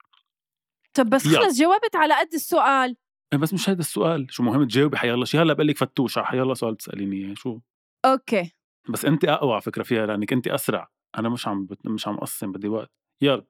طب 0.94 1.10
بس 1.10 1.26
يلا. 1.26 1.38
خلص 1.38 1.58
جاوبت 1.58 1.96
على 1.96 2.14
قد 2.14 2.34
السؤال. 2.34 2.96
إيه 3.32 3.38
بس 3.38 3.54
مش 3.54 3.68
هذا 3.68 3.80
السؤال. 3.80 4.26
شو 4.30 4.42
مهم 4.42 4.64
تجاوبي؟ 4.64 4.96
حيالله 4.96 5.24
شي 5.24 5.38
هلا 5.38 5.52
بقول 5.52 5.68
لك 5.68 5.78
فتوش 5.78 6.18
حيالله 6.18 6.54
سؤال 6.54 6.74
بتساليني 6.74 7.16
إياه 7.16 7.34
شو؟ 7.34 7.60
okay. 8.04 8.52
بس 8.88 9.04
أنت 9.04 9.24
أقوى 9.24 9.52
على 9.52 9.62
فكرة 9.62 9.82
فيها 9.82 10.06
لأنك 10.06 10.32
أنت 10.32 10.48
أسرع. 10.48 10.90
أنا 11.18 11.28
مش 11.28 11.48
عم 11.48 11.66
بت... 11.66 11.86
مش 11.86 12.08
عم 12.08 12.14
أقسم 12.14 12.52
بدي 12.52 12.68
وقت. 12.68 12.90
يلا. 13.20 13.44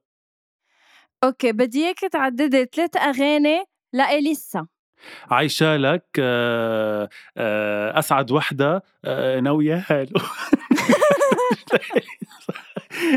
okay 1.24 1.52
بدي 1.52 1.84
اياك 1.84 1.98
تعددي 1.98 2.64
ثلاث 2.64 2.96
أغاني 2.96 3.64
لإليسا. 3.92 4.66
عايشة 5.30 5.76
لك 5.76 6.04
آه 6.18 7.08
آه 7.36 7.98
أسعد 7.98 8.30
وحدة 8.32 8.82
آه 9.04 9.40
ناوية 9.40 9.84
هالو 9.90 10.20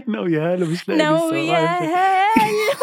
ناوية 0.08 0.54
هالو 0.54 0.66
مش 0.66 0.88
لاقي 0.90 0.98
ناوية 1.04 1.66
هالو 1.66 2.78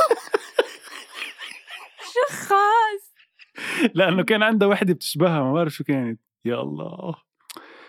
شو 2.14 2.36
خاص 2.36 3.14
لأنه 3.94 4.22
كان 4.24 4.42
عندها 4.42 4.68
وحدة 4.68 4.94
بتشبهها 4.94 5.42
ما 5.42 5.52
بعرف 5.52 5.72
شو 5.72 5.84
كانت 5.84 6.20
يا 6.44 6.54
الله 6.62 7.14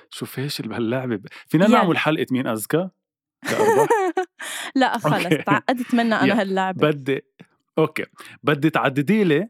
شو 0.09 0.25
فاشل 0.25 0.67
بهاللعبه 0.67 1.19
فينا. 1.47 1.67
نعمل 1.67 1.97
حلقة 1.97 2.25
مين 2.31 2.47
اذكى 2.47 2.89
لأربح؟ 3.51 3.87
لا 4.75 4.97
خلص. 4.97 5.23
تعقدت 5.45 5.93
منها 5.95 6.19
أنا 6.19 6.25
يلا. 6.27 6.41
هاللعبة 6.41 6.87
بدي 6.89 7.21
okay 7.77 8.05
بدي 8.43 8.69
تعددي 8.69 9.23
لي 9.23 9.49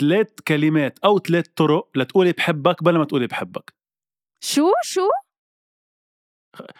ثلاث 0.00 0.28
كلمات 0.48 0.98
أو 0.98 1.18
ثلاث 1.18 1.46
طرق 1.56 1.90
لتقولي 1.94 2.32
بحبك 2.32 2.82
بلا 2.82 2.98
ما 2.98 3.04
تقولي 3.04 3.26
بحبك. 3.26 3.74
شو؟ 4.40 4.72
شو؟ 4.84 5.08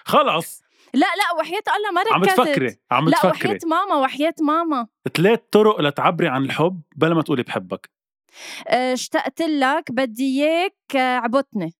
خلص. 0.05 0.63
لا 0.95 1.07
لا 1.07 1.41
وحياة 1.41 1.63
الله 1.77 1.91
ما 1.91 2.03
ركزت. 2.03 2.39
عم 2.39 2.45
تفكري 2.45 2.77
عم 2.91 3.09
لا 3.09 3.17
تفكري. 3.17 3.49
وحياة 3.49 3.59
ماما 3.67 3.95
وحياة 3.95 4.35
ماما. 4.41 4.87
ثلاث 5.17 5.41
طرق 5.51 5.81
لتعبري 5.81 6.29
عن 6.29 6.45
الحب 6.45 6.83
بلا 6.97 7.15
ما 7.15 7.23
تقولي 7.23 7.43
بحبك. 7.43 7.91
آه، 8.69 8.93
اشتقت 8.93 9.43
لك 9.43 9.93
بدي 9.93 10.23
إياك 10.23 10.97
آه، 10.97 11.19
عبطني. 11.19 11.75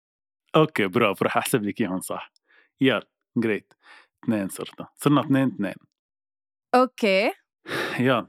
okay 0.57 0.87
برافو 0.87 1.25
رح 1.25 1.37
أحسب 1.37 1.63
لك 1.63 1.81
إياهم 1.81 2.01
صح. 2.01 2.33
يلا 2.81 3.09
جريت 3.37 3.73
اثنين 4.25 4.49
صرنا. 4.49 4.89
صرنا 4.97 5.21
اثنين 5.21 5.49
اثنين. 5.49 5.75
أوكي. 6.75 7.33
يلا. 7.99 8.29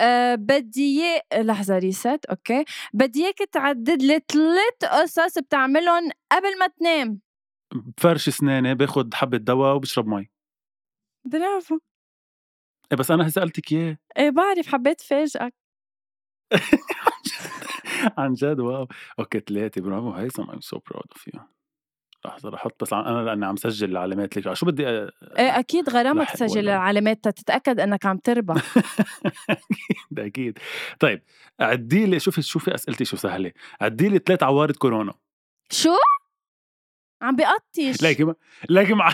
أه 0.00 0.34
بدي 0.34 1.02
لحظة 1.34 1.78
rest 1.78 2.24
أوكي. 2.30 2.64
بدي 2.94 3.24
اياك 3.24 3.38
تعدد 3.52 4.02
لي 4.02 4.20
ثلاث 4.32 4.92
قصص 4.92 5.38
بتعملهم 5.38 6.10
قبل 6.32 6.58
ما 6.58 6.66
تنام. 6.66 7.20
بفرش 7.74 8.28
اسناني 8.28 8.74
باخد 8.74 9.14
حبة 9.14 9.38
دواء 9.38 9.76
وبشرب 9.76 10.06
مي. 10.06 10.30
برافو. 11.24 11.78
إيه 12.92 12.98
بس 12.98 13.10
أنا 13.10 13.28
سألتك 13.28 13.72
إياه. 13.72 13.98
إيه 14.18 14.30
بعرف 14.30 14.66
حبيت 14.68 15.00
فاجئك. 15.00 15.54
عن 18.18 18.32
جد؟ 18.34 18.60
واو. 18.60 18.88
أوكي 19.18 19.40
ثلاثة 19.40 19.80
برافو 19.80 20.12
هيثم 20.12 20.42
I'm 20.44 20.62
so 20.62 20.78
proud 20.78 21.06
of 21.16 21.22
you. 21.34 21.57
لحظة 22.26 22.48
رح 22.48 22.60
أحط 22.60 22.82
بس 22.84 22.92
أنا 22.92 23.22
لأني 23.24 23.46
عم 23.46 23.56
سجل 23.56 23.90
العلامات 23.90 24.36
لك. 24.36 24.54
شو 24.54 24.66
بدي 24.66 24.88
أ... 24.88 25.10
إيه 25.38 25.58
أكيد 25.58 25.88
غرامة 25.90 26.22
لحق 26.22 26.34
تسجل 26.34 26.58
ولا- 26.58 26.76
العلامات 26.76 27.28
تتأكد 27.28 27.80
إنك 27.80 28.06
عم 28.06 28.18
تربح. 28.18 28.54
ده 30.10 30.26
أكيد. 30.26 30.58
طيب 31.00 31.22
عدي 31.60 32.06
لي 32.06 32.20
شوفي 32.20 32.42
شوفي 32.42 32.74
أسئلتي 32.74 33.04
شو 33.04 33.16
سهلة. 33.16 33.52
عدي 33.80 34.08
لي 34.08 34.18
ثلاث 34.26 34.42
عوارض 34.42 34.76
كورونا. 34.76 35.14
شو؟ 35.70 35.94
عم 37.22 37.36
بقطش 37.36 38.02
لكن 38.02 38.24
ما... 38.26 38.34
لكن 38.70 38.94
مع... 38.94 39.12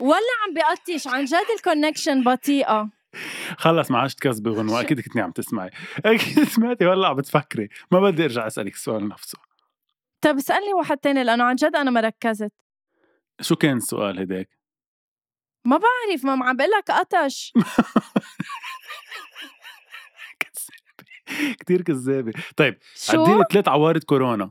ولا 0.00 0.16
عم 0.46 0.54
بقطش 0.54 1.06
عن 1.06 1.24
جد 1.24 1.34
ال 1.56 1.62
connection 1.62 2.24
بطيئة. 2.24 2.88
خلص 3.58 3.90
ما 3.90 3.98
عشت 3.98 4.20
كذبة 4.20 4.50
غنوة 4.50 4.80
أكيد 4.80 5.00
كنتي 5.00 5.20
عم 5.20 5.30
تسمعي. 5.30 5.70
أكيد 6.06 6.44
سمعتي 6.44 6.86
ولا 6.86 7.08
عم 7.08 7.16
بتفكري. 7.16 7.68
ما 7.90 8.00
بدي 8.00 8.24
أرجع 8.24 8.46
أسألك 8.46 8.74
السؤال 8.74 9.08
نفسه. 9.08 9.38
طب 10.20 10.36
اسألني 10.36 10.74
واحد 10.74 10.98
تاني 10.98 11.24
لأنه 11.24 11.44
عن 11.44 11.54
جد 11.54 11.76
أنا 11.76 11.90
ما 11.90 12.00
ركزت. 12.00 12.52
شو 13.40 13.56
كان 13.56 13.76
السؤال 13.76 14.20
هداك؟ 14.20 14.48
ما 15.64 15.76
بعرف 15.76 16.24
ما 16.24 16.44
عم 16.44 16.56
بقول 16.56 16.70
لك 16.70 16.90
قطش. 16.90 17.52
كثير 21.60 21.82
كذابة. 21.82 22.32
طيب 22.56 22.78
شو؟ 22.94 23.22
عدي 23.22 23.34
لي 23.34 23.44
ثلاث 23.52 23.68
عوارض 23.68 24.04
كورونا. 24.04 24.50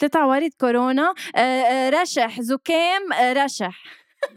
ثلاث 0.00 0.16
عوارض 0.16 0.50
كورونا. 0.60 1.14
آه، 1.36 1.38
آه، 1.38 1.90
رشح 1.90 2.40
زكام 2.40 3.12
آه، 3.12 3.32
رشح. 3.32 3.82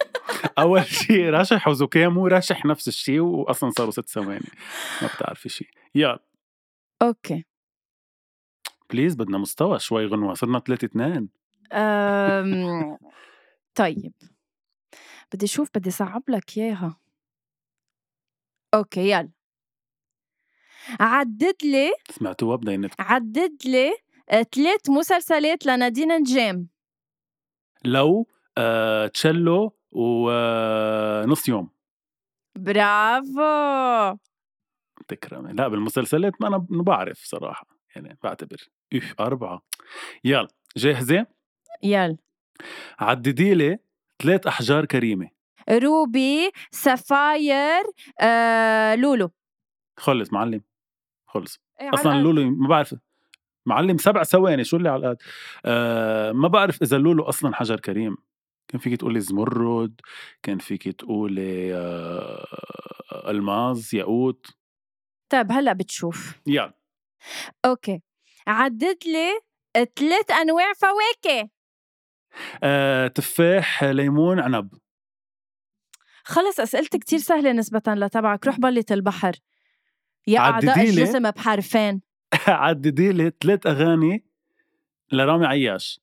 أول 0.59 0.85
شيء 0.85 1.29
رشح 1.29 1.67
وزكام 1.67 2.17
ورشح 2.17 2.65
نفس 2.65 2.87
الشيء 2.87 3.19
واصلا 3.19 3.69
صاروا 3.69 3.91
ست 3.91 4.09
ثواني. 4.09 4.49
ما 5.01 5.07
بتعرفي 5.07 5.49
شيء 5.49 5.67
يلا. 5.95 6.23
أوكي. 7.01 7.45
please 8.91 9.15
بدنا 9.15 9.37
مستوى 9.37 9.79
شوي 9.79 10.05
غنوة 10.05 10.33
صرنا 10.33 10.59
ثلاثة 10.59 10.85
اثنين. 10.85 11.29
أم... 11.73 12.97
طيب. 13.75 14.13
بدي 15.33 15.47
شوف 15.47 15.69
بدي 15.75 15.91
صعب 15.91 16.23
لك 16.29 16.57
إياها. 16.57 16.99
أوكي 18.73 19.11
يلا. 19.11 19.29
عدد 20.99 21.55
لي 21.63 21.91
سمعتوها 22.09 22.55
بدينت 22.55 22.93
عدد 22.99 23.57
لي 23.65 23.93
ثلاث 24.29 24.89
مسلسلات 24.89 25.65
لنادين 25.65 26.11
نجيم 26.11 26.67
لو 27.85 28.27
آه 28.57 29.07
تشلو 29.07 29.73
ونص 29.91 31.49
يوم. 31.49 31.69
برافو. 32.55 34.17
تكرمي. 35.07 35.53
لا 35.53 35.67
بالمسلسلات 35.67 36.33
ما 36.41 36.47
أنا 36.47 36.67
بعرف 36.71 37.19
صراحة. 37.23 37.78
يعني 37.95 38.17
بعتبر. 38.23 38.69
اف 38.93 39.15
أربعة. 39.19 39.61
يلا 40.23 40.47
جاهزة؟ 40.77 41.25
يلا. 41.83 42.17
عددي 42.99 43.53
لي 43.53 43.79
ثلاث 44.23 44.47
أحجار 44.47 44.85
كريمة. 44.85 45.29
روبي 45.69 46.51
سفاير 46.71 47.83
آه، 48.21 48.95
لولو. 48.95 49.31
خلص 49.97 50.33
معلم. 50.33 50.61
خلص. 51.27 51.59
إيه 51.81 51.89
أصلا 51.93 52.11
على 52.11 52.21
لولو 52.21 52.49
ما 52.49 52.67
بعرف. 52.67 52.95
معلم 53.65 53.97
سبع 53.97 54.23
ثواني 54.23 54.63
شو 54.63 54.77
اللي 54.77 54.89
على 54.89 55.05
القد 55.05 55.17
آه 55.65 56.31
ما 56.31 56.47
بعرف 56.47 56.81
إذا 56.81 56.97
لولو 56.97 57.23
أصلا 57.23 57.55
حجر 57.55 57.79
كريم. 57.79 58.17
كان 58.67 58.79
فيك 58.81 58.99
تقولي 58.99 59.19
زمرد 59.19 60.01
كان 60.43 60.57
فيك 60.57 60.83
تقولي 60.83 61.75
آه 61.75 62.45
ألماظ 63.29 63.95
ياقوت. 63.95 64.45
طيب 65.29 65.51
هلأ 65.51 65.73
بتشوف. 65.73 66.39
يلا. 66.47 66.78
أوكي. 67.65 68.01
عدد 68.47 68.97
لي 69.05 69.39
ثلاث 69.95 70.31
أنواع 70.31 70.73
فواكه. 70.73 71.49
آه 72.63 73.07
تفاح 73.07 73.83
ليمون 73.83 74.39
عنب. 74.39 74.73
خلص 76.23 76.59
أسئلتي 76.59 76.97
كتير 76.99 77.19
سهلة 77.19 77.51
نسبه 77.51 77.81
لتبعك 77.87 78.45
روح 78.47 78.59
بلة 78.59 78.85
البحر. 78.91 79.35
يا 80.27 80.39
أعضاء. 80.39 80.81
الجسم 80.81 81.31
بحرفين. 81.31 82.01
عددي 82.47 83.11
لي 83.11 83.31
ثلاث 83.41 83.67
أغاني 83.67 84.25
لرامي 85.11 85.45
عياش. 85.45 85.99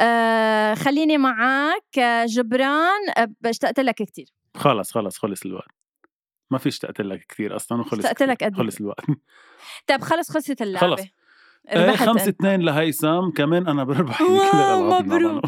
آه 0.00 0.74
خليني 0.74 1.18
معك 1.18 1.98
آه، 1.98 2.26
جبران 2.26 3.10
آه، 3.18 3.28
اشتقت 3.44 3.80
لك 3.80 3.94
كتير. 3.94 4.26
خلص 4.56 4.92
خلص 4.92 5.18
خلص 5.18 5.44
الوقت. 5.46 5.73
ما 6.54 6.58
في 6.58 6.68
اشتقت 6.68 7.00
لك 7.00 7.26
كثير 7.28 7.56
أصلا 7.56 7.80
وخلص 7.80 8.04
اشتقت. 8.06 8.22
لك 8.22 8.44
قد 8.44 8.52
إيه؟ 8.54 8.58
خلص 8.62 8.80
الوقت 8.80 9.04
طيب 9.88 10.00
خلص 10.00 10.30
خلصت 10.30 10.62
اللعبة 10.62 10.96
خلص. 10.96 11.06
آه 11.68 11.90
ربحت 11.90 12.06
خمسة. 12.08 12.28
اثنين 12.28 12.60
لهيثم 12.60 13.30
كمان 13.30 13.68
أنا 13.68 13.84
بربح 13.84 14.20
واو، 14.22 15.00
مبروك. 15.02 15.44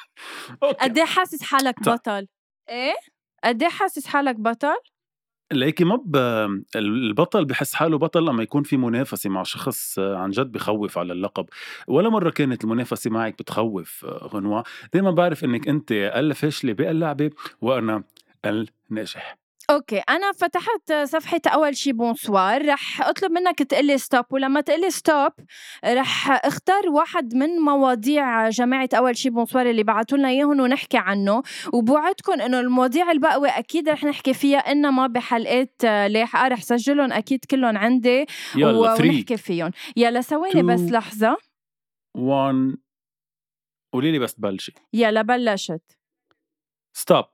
قد 0.80 0.98
إيه 0.98 1.04
حاسس 1.04 1.42
حالك 1.42 1.84
طيب. 1.84 1.94
بطل 1.94 2.26
إيه 2.68 2.94
قد 3.44 3.62
إيه 3.62 3.68
حاسس 3.70 4.06
حالك 4.06 4.36
بطل 4.40 4.76
ليكي 5.52 5.84
ما 5.84 5.96
ب... 6.04 6.16
البطل 6.76 7.44
بحس 7.44 7.74
حاله 7.74 7.98
بطل 7.98 8.24
لما 8.24 8.42
يكون 8.42 8.62
في 8.62 8.76
منافسة 8.76 9.30
مع 9.30 9.42
شخص 9.42 9.98
عن 9.98 10.30
جد 10.30 10.52
بخوف 10.52 10.98
على 10.98 11.12
اللقب 11.12 11.46
ولا 11.88 12.08
مرة 12.08 12.30
كانت 12.30 12.64
المنافسة 12.64 13.10
معك 13.10 13.38
بتخوف 13.38 14.04
غنوة 14.04 14.64
دايما 14.92 15.10
بعرف 15.10 15.44
إنك 15.44 15.68
أنت 15.68 15.92
الفاشلة 15.92 16.72
باللعبة 16.72 17.30
وأنا 17.60 18.02
الناجح 18.90 19.38
أوكي 19.70 19.98
أنا 19.98 20.32
فتحت 20.32 20.92
صفحة 21.04 21.40
أول 21.46 21.76
شي 21.76 21.92
bonsoir 21.92 22.68
رح 22.68 23.02
أطلب 23.02 23.32
منك 23.32 23.58
تقلي 23.62 23.98
stop 23.98 24.24
ولما 24.30 24.60
تقلي 24.60 24.90
stop 24.90 25.32
رح 25.84 26.30
اختار 26.46 26.88
واحد 26.88 27.34
من 27.34 27.48
مواضيع 27.48 28.48
جماعة 28.48 28.88
أول 28.94 29.16
شي 29.16 29.30
bonsoir 29.30 29.70
اللي 29.70 29.82
بعثوا 29.82 30.18
لنا 30.18 30.28
إياهم 30.28 30.60
ونحكي 30.60 30.98
عنه. 30.98 31.42
وبوعدكم 31.72 32.32
إنه 32.40 32.60
المواضيع 32.60 33.10
الباقيه 33.10 33.58
أكيد 33.58 33.88
رح 33.88 34.04
نحكي 34.04 34.34
فيها 34.34 34.58
إنما 34.58 35.06
بحلقات 35.06 35.84
لاحقة 35.84 36.48
رح 36.48 36.60
سجلهم 36.62 37.12
أكيد 37.12 37.44
كلهم 37.44 37.78
عندي 37.78 38.26
يلا 38.56 38.78
و- 38.78 38.96
3 38.96 39.04
ونحكي 39.10 39.36
فيهم. 39.36 39.70
يلا 39.96 40.20
ثواني. 40.20 40.62
بس 40.62 40.80
لحظة. 40.80 41.36
1 42.16 42.76
قولي 43.92 44.12
لي 44.12 44.18
بس 44.18 44.34
تبلشي 44.34 44.72
يلا 44.92 45.22
بلشت. 45.22 45.82
stop 46.96 47.24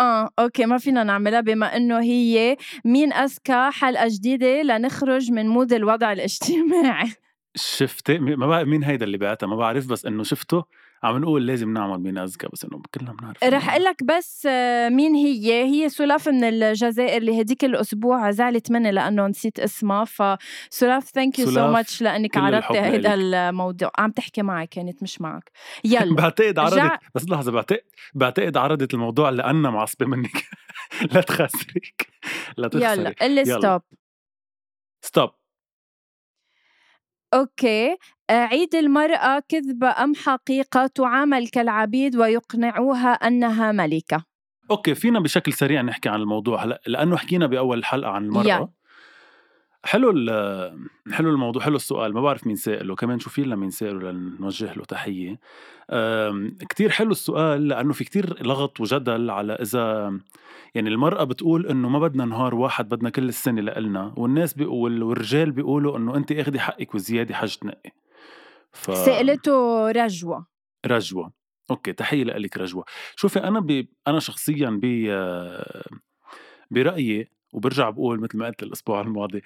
آه 0.00 0.30
أوكي 0.38 0.66
ما 0.66 0.78
فينا 0.78 1.04
نعملها 1.04 1.40
بما 1.40 1.76
إنه 1.76 2.00
هي 2.00 2.56
مين 2.84 3.12
اذكى 3.12 3.70
حلقة 3.72 4.08
جديدة 4.08 4.62
لنخرج 4.62 5.32
من 5.32 5.48
mood 5.48 5.72
الوضع 5.72 6.12
الاجتماعي. 6.12 7.12
شفتي 7.54 8.18
ما 8.18 8.46
بعرف 8.46 8.68
مين 8.68 8.84
هيدا 8.84 9.04
اللي 9.04 9.18
بعتها؟ 9.18 9.46
ما 9.46 9.56
بعرف 9.56 9.86
بس 9.86 10.06
إنه 10.06 10.22
شفته. 10.22 10.64
عم 11.02 11.18
نقول 11.18 11.46
لازم 11.46 11.72
نعمل 11.72 11.98
مين 11.98 12.18
اذكى 12.18 12.48
بس 12.52 12.64
إنه 12.64 12.82
كلنا 12.94 13.12
بنعرف 13.12 13.44
رح 13.44 13.70
أقول 13.70 13.84
لك 13.84 14.04
بس 14.04 14.46
آه، 14.50 14.88
مين 14.88 15.14
هي؟ 15.14 15.64
هي 15.64 15.88
سلاف 15.88 16.28
من 16.28 16.44
الجزائر 16.44 17.16
اللي 17.16 17.40
هديك 17.40 17.64
الأسبوع 17.64 18.30
زعلت 18.30 18.70
مني 18.70 18.92
لأنه 18.92 19.26
نسيت 19.26 19.58
اسمها. 19.60 20.04
فسلاف 20.04 21.04
thank 21.04 21.38
you 21.38 21.50
so 21.50 21.70
much 21.72 22.02
لإنك 22.02 22.36
عرضتي 22.36 22.72
لإلك. 22.80 23.06
الموضوع. 23.06 23.90
عم 23.98 24.10
تحكي 24.10 24.42
معي 24.42 24.66
كانت 24.66 25.02
مش 25.02 25.20
معك. 25.20 25.50
يلا 25.84 26.14
بعتقد 26.14 26.58
عرضت 26.58 26.74
رجع- 26.74 26.98
بس 27.14 27.28
لحظة 27.28 27.52
بعتقد 27.52 27.80
بعتقد 28.14 28.56
عرضت 28.56 28.94
الموضوع 28.94 29.30
لأنا 29.30 29.70
معصبة 29.70 30.06
منك. 30.06 30.44
لا 31.12 31.20
تخسرك 31.20 32.06
لا 32.56 32.68
تخسري 32.68 32.92
يلا. 33.00 33.14
قلي. 33.20 33.44
stop 33.44 33.82
stop 35.04 35.30
أوكي. 37.34 37.96
آه، 38.30 38.32
عيد 38.32 38.74
المرأة 38.74 39.42
كذبة 39.48 39.88
أم 39.88 40.14
حقيقة 40.14 40.86
تعامل 40.86 41.48
كالعبيد 41.48 42.16
ويقنعوها 42.16 43.08
أنها 43.08 43.72
ملكة؟ 43.72 44.24
أوكي 44.70 44.94
فينا 44.94 45.20
بشكل 45.20 45.52
سريع 45.52 45.82
نحكي 45.82 46.08
عن 46.08 46.20
الموضوع 46.20 46.64
هلأ 46.64 46.80
لأنه 46.86 47.16
حكينا 47.16 47.46
بأول 47.46 47.84
حلقة 47.84 48.10
عن 48.10 48.24
المرأة. 48.24 48.44
يلا. 48.44 48.68
حلو 49.84 50.10
ال- 50.10 50.88
حلو 51.12 51.30
الموضوع 51.30 51.62
حلو 51.62 51.76
السؤال 51.76 52.14
ما 52.14 52.20
بعرف 52.20 52.46
مين 52.46 52.56
سائله 52.56 52.94
كمان 52.94 53.18
شوفي 53.18 53.42
لنا 53.44 53.56
مين 53.56 53.70
سائله 53.70 54.10
لنوجه 54.10 54.72
له 54.74 54.84
تحية. 54.84 55.40
أم، 55.90 56.56
كتير 56.68 56.90
حلو 56.90 57.10
السؤال 57.10 57.68
لأنه 57.68 57.92
في 57.92 58.04
كتير 58.04 58.42
لغط 58.46 58.80
وجدل 58.80 59.30
على 59.30 59.52
إذا 59.52 60.18
يعني 60.74 60.88
المرأة 60.88 61.24
بتقول 61.24 61.66
إنه 61.66 61.88
ما 61.88 61.98
بدنا 61.98 62.24
نهار 62.24 62.54
واحد 62.54 62.88
بدنا 62.88 63.10
كل 63.10 63.28
السنة 63.28 63.60
لإلنا 63.60 64.14
والناس 64.16 64.54
بيقول 64.54 65.02
والرجال 65.02 65.50
بيقولوا 65.52 65.96
إنه 65.96 66.16
انت 66.16 66.32
إخدي 66.32 66.60
حقك 66.60 66.94
وزيادة 66.94 67.34
حج 67.34 67.54
تنقي 67.54 67.90
ف... 68.72 68.94
سألته 68.94 69.90
رجوة. 69.90 70.46
رجوة. 70.86 71.32
أوكي 71.70 71.92
تحية 71.92 72.24
لك 72.24 72.56
رجوة. 72.56 72.84
شوفي 73.16 73.38
أنا 73.38 73.60
ب... 73.60 73.86
أنا 74.08 74.20
شخصيا 74.20 74.80
ب 74.82 74.86
برأيي 76.70 77.28
وبرجع 77.52 77.90
بقول 77.90 78.20
مثل 78.20 78.38
ما 78.38 78.46
قلت 78.46 78.62
الأسبوع 78.62 79.00
الماضي 79.00 79.42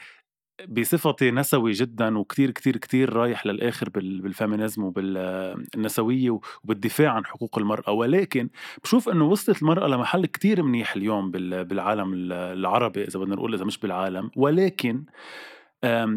بصفتي 0.68 1.30
نسوي 1.30 1.72
جدا 1.72 2.18
وكتير 2.18 2.50
كتير 2.50 2.76
كتير 2.76 3.12
رايح 3.12 3.46
للآخر 3.46 3.88
بال- 3.88 4.20
بال 4.22 4.34
feminism 4.34 4.82
وبالنسويه 4.84 6.40
وبالدفاع 6.64 7.10
عن 7.12 7.24
حقوق 7.26 7.58
المرأة. 7.58 7.90
ولكن 7.92 8.48
بشوف 8.84 9.08
إنه 9.08 9.24
وصلت 9.24 9.62
المرأة 9.62 9.88
لمحل 9.88 10.26
كتير 10.26 10.62
منيح 10.62 10.96
اليوم 10.96 11.30
بال- 11.30 11.64
بالعالم 11.64 12.12
ال- 12.12 12.32
العربي 12.32 13.04
إذا 13.04 13.20
بدنا 13.20 13.34
نقول 13.34 13.54
إذا 13.54 13.64
مش 13.64 13.78
بالعالم. 13.78 14.30
ولكن 14.36 15.04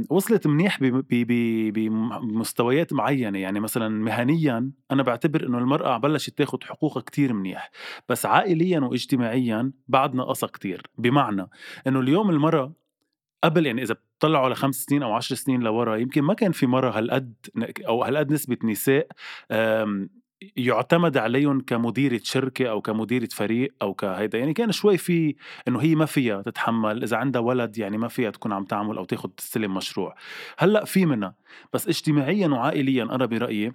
وصلت 0.10 0.48
منيح 0.48 0.80
بمستويات 1.72 2.94
معينة. 2.94 3.40
يعني 3.40 3.60
مثلا 3.60 3.90
مهنيا 3.90 4.72
أنا 4.92 5.04
بعتبر 5.04 5.48
إنه 5.48 5.58
المرأة 5.58 5.98
بلشت 5.98 6.38
تاخد 6.38 6.64
حقوقها 6.64 7.02
كتير 7.02 7.34
منيح. 7.34 7.72
بس 8.10 8.26
عائليا 8.26 8.80
واجتماعيا 8.80 9.72
بعدنا 9.88 10.24
قصة 10.24 10.48
كتير. 10.48 10.82
بمعنى 10.98 11.50
إنه 11.88 12.00
اليوم 12.00 12.30
المرأة 12.30 12.74
قبل 13.44 13.66
يعني 13.66 13.82
إذا 13.82 13.94
بتطلعوا 13.94 14.46
على 14.46 14.56
خمس 14.56 14.76
سنين 14.76 15.04
أو 15.04 15.14
عشر 15.14 15.36
سنين 15.36 15.62
لورا 15.62 15.96
يمكن 15.96 16.22
ما 16.22 16.34
كان 16.34 16.52
في 16.52 16.68
مرة 16.68 16.98
هالقد 16.98 17.34
أو 17.88 18.04
هالقد 18.04 18.32
نسبة 18.34 18.58
نساء 18.64 19.08
يعتمد 20.58 21.18
عليهم 21.18 21.62
كمديرة 21.62 22.20
شركة 22.24 22.70
أو 22.70 22.82
كمديرة 22.82 23.28
فريق 23.34 23.74
أو 23.82 23.94
كهيدا. 23.94 24.38
يعني 24.38 24.54
كان 24.54 24.72
شوي 24.72 24.98
في 24.98 25.36
إنه 25.68 25.82
هي 25.82 25.96
ما 25.96 26.06
فيها 26.06 26.42
تتحمل 26.42 27.04
إذا 27.04 27.18
عندها 27.18 27.42
ولد 27.42 27.78
يعني 27.78 27.98
ما 27.98 28.08
فيها 28.08 28.30
تكون 28.30 28.54
عم 28.54 28.64
تعمل 28.66 28.98
أو 28.98 29.06
تاخد 29.06 29.30
تستلم 29.30 29.74
مشروع. 29.74 30.16
هلأ 30.58 30.86
في 30.86 31.06
منها 31.06 31.36
بس 31.74 31.88
اجتماعيا 31.88 32.48
وعائليا 32.48 33.04
أنا 33.04 33.26
برأيي 33.26 33.74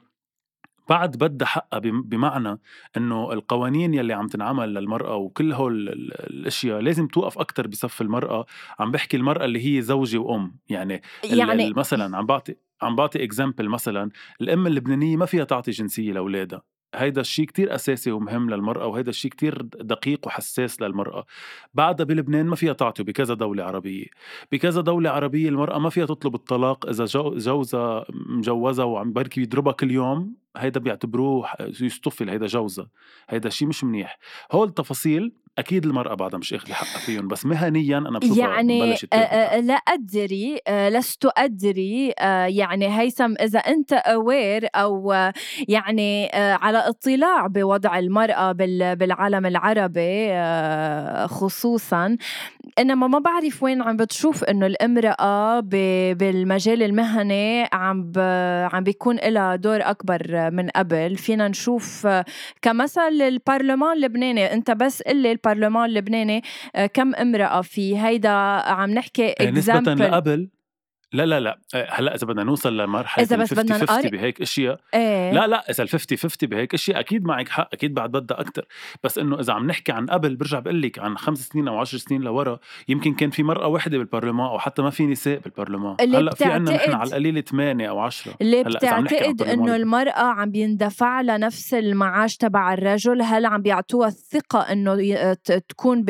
بعد 0.89 1.17
بدها 1.17 1.49
حقها 1.49 1.79
بم- 1.79 2.03
بمعنى 2.03 2.59
إنه 2.97 3.33
القوانين 3.33 3.95
يلي 3.95 4.13
عم 4.13 4.27
تنعمل 4.27 4.75
للمرأة 4.75 5.17
وكل 5.17 5.53
هول 5.53 5.73
ال- 5.73 5.89
ال- 5.93 6.31
الأشياء 6.41 6.81
لازم 6.81 7.07
توقف 7.07 7.39
أكثر 7.39 7.67
بصف 7.67 8.03
المرأة. 8.03 8.47
عم 8.79 8.91
بحكي 8.91 9.17
المرأة 9.17 9.45
اللي 9.45 9.77
هي 9.77 9.83
زوجة 9.83 10.19
وأم. 10.19 10.57
يعني 10.69 11.03
يعني 11.25 11.73
مثلا 11.77 12.17
عم 12.17 12.27
بعطي 12.27 12.55
عم 12.83 12.97
بعطي 12.97 13.25
اكزامبل 13.25 13.69
مثلا 13.69 14.11
الأم 14.41 14.67
اللبنانية 14.67 15.17
ما 15.17 15.27
فيها 15.27 15.45
تعطي 15.45 15.71
جنسية 15.71 16.13
لأولادها. 16.13 16.63
هيدا 16.95 17.21
الشيء 17.21 17.47
كتير 17.47 17.75
أساسي 17.75 18.11
ومهم 18.11 18.51
للمرأة 18.51 18.87
وهيدا 18.87 19.11
الشيء 19.11 19.31
كتير 19.31 19.63
دقيق 19.63 20.27
وحساس 20.27 20.83
للمرأة. 20.83 21.27
بعدها 21.75 22.07
بلبنان 22.07 22.47
ما 22.47 22.57
فيها 22.57 22.73
تعطي 22.73 23.03
بكذا 23.03 23.35
دولة 23.35 23.65
عربية. 23.65 24.07
بكذا 24.53 24.81
دولة 24.81 25.11
عربية 25.11 25.49
المرأة 25.49 25.79
ما 25.79 25.91
فيها 25.91 26.07
تطلب 26.07 26.35
الطلاق 26.35 26.87
إذا 26.89 27.05
جو- 27.05 27.35
جوزها 27.37 28.05
مجوزها 28.11 28.85
وعم 28.85 29.13
بركي 29.13 29.41
يضربها 29.41 29.73
كل 29.73 29.91
يوم 29.91 30.35
هيدا 30.57 30.81
بيعتبروه 30.81 31.49
يصطفل 31.81 32.31
هيدا 32.31 32.47
جوزة 32.47 32.89
هيدا 33.29 33.49
شيء 33.49 33.69
مش 33.69 33.85
منيح. 33.85 34.19
هول 34.53 34.69
التفاصيل 34.69 35.33
أكيد 35.59 35.85
المرأة 35.85 36.15
بعدها 36.15 36.39
مش 36.39 36.55
اخذه 36.55 36.73
حقها 36.73 37.01
فيهم 37.01 37.29
بس 37.29 37.47
مهنيا 37.47 37.99
أنا 37.99 38.19
بشوفها 38.19 38.49
يعني 38.49 38.95
آه 39.13 39.61
لا 39.61 39.75
أدري 39.75 40.59
آه 40.69 40.89
لست 40.89 41.29
أدري 41.37 42.13
آه 42.19 42.45
يعني 42.45 43.01
هيثم 43.01 43.35
إذا 43.41 43.59
أنت 43.59 43.93
اوير 43.93 44.69
أو 44.75 45.13
آه 45.13 45.33
يعني 45.69 46.27
آه 46.27 46.55
على 46.55 46.79
اطلاع 46.79 47.47
بوضع 47.47 47.99
المرأة 47.99 48.53
بالعالم 48.53 49.47
العربي 49.47 50.33
آه 50.33 51.27
خصوصا 51.27 52.17
إنما 52.79 53.07
ما 53.07 53.19
بعرف 53.19 53.63
وين 53.63 53.83
عم 53.83 53.97
بتشوف 53.97 54.45
إنه 54.45 54.67
الامرأة 54.67 55.61
بالمجال 56.13 56.83
المهني 56.83 57.69
عم 57.73 58.13
عم 58.73 58.85
بيكون 58.85 59.17
لها 59.17 59.57
دور 59.57 59.81
أكبر 59.81 60.51
من 60.51 60.69
قبل. 60.69 61.17
فينا 61.17 61.49
نشوف 61.49 62.07
آه، 62.07 62.25
كمثل 62.63 63.01
البرلمان 63.01 63.97
اللبناني 63.97 64.53
أنت 64.53 64.71
قل 64.71 64.91
قلي 65.07 65.33
البرلمان 65.47 65.85
اللبناني 65.85 66.43
آه، 66.77 66.87
كم 66.87 67.15
امرأة 67.15 67.61
فيه 67.63 68.07
هيدا 68.09 68.29
عم 68.29 68.91
نحكي 68.91 69.35
نسبة 69.41 69.75
لقبل 70.09 70.49
لا 71.13 71.27
لا 71.27 71.41
لا. 71.41 71.59
آه، 71.75 71.89
هلأ 71.91 72.15
إذا 72.15 72.27
بدنا 72.27 72.45
نوصل 72.45 72.77
لمرحلة 72.77 73.25
إذا 73.25 73.37
بس 73.37 73.55
بدنا 73.55 73.79
50 73.79 74.11
بهيك 74.11 74.41
إشياء. 74.41 74.81
إيه؟ 74.95 75.33
لا 75.33 75.47
لا 75.47 75.71
إذا 75.71 75.85
ال 75.85 75.89
50 75.89 76.19
50 76.19 76.49
بهيك 76.49 76.75
إشياء 76.75 77.01
أكيد 77.01 77.25
معك 77.25 77.49
حق 77.49 77.69
أكيد 77.73 77.95
بعد 77.95 78.11
بدها 78.11 78.41
أكثر 78.41 78.65
بس 79.05 79.19
إنه 79.19 79.41
إذا 79.41 79.53
عم 79.53 79.67
نحكي 79.67 79.93
عن 79.93 80.07
قبل 80.07 80.37
برجع 80.37 80.59
بقول 80.59 80.83
لك 80.83 80.99
عن 80.99 81.19
خمس 81.19 81.39
سنين 81.49 81.69
أو 81.69 81.79
عشر 81.79 81.99
سنين 81.99 82.23
لورا 82.23 82.59
يمكن 82.89 83.15
كان 83.15 83.31
في 83.31 83.43
مرأة 83.43 83.67
وحدة 83.67 83.99
بالبرلمان 83.99 84.47
أو 84.47 84.59
حتى 84.59 84.83
ما 84.83 84.91
في 84.91 85.07
نساء 85.07 85.39
بالبرلمان. 85.39 85.97
هلأ 86.01 86.35
في 86.35 86.45
عندنا 86.45 86.77
نحن 86.77 86.93
على 86.93 87.09
القليل 87.09 87.45
8 87.45 87.89
أو 87.89 87.99
10 87.99 88.35
اللي 88.41 88.65
بتعتقد 88.65 89.43
إنه 89.43 89.77
المرأة 89.77 90.25
عم 90.25 90.51
بيندفع 90.51 91.21
لها 91.21 91.39
نفس 91.39 91.75
المعاش 91.75 92.37
تبع 92.37 92.75
الرجل 92.75 93.23
هل 93.23 93.47
عم 93.47 93.63
بيعطوها 93.63 94.09
الثقة 94.09 94.61
إنه 94.61 95.35
تكون 95.69 96.05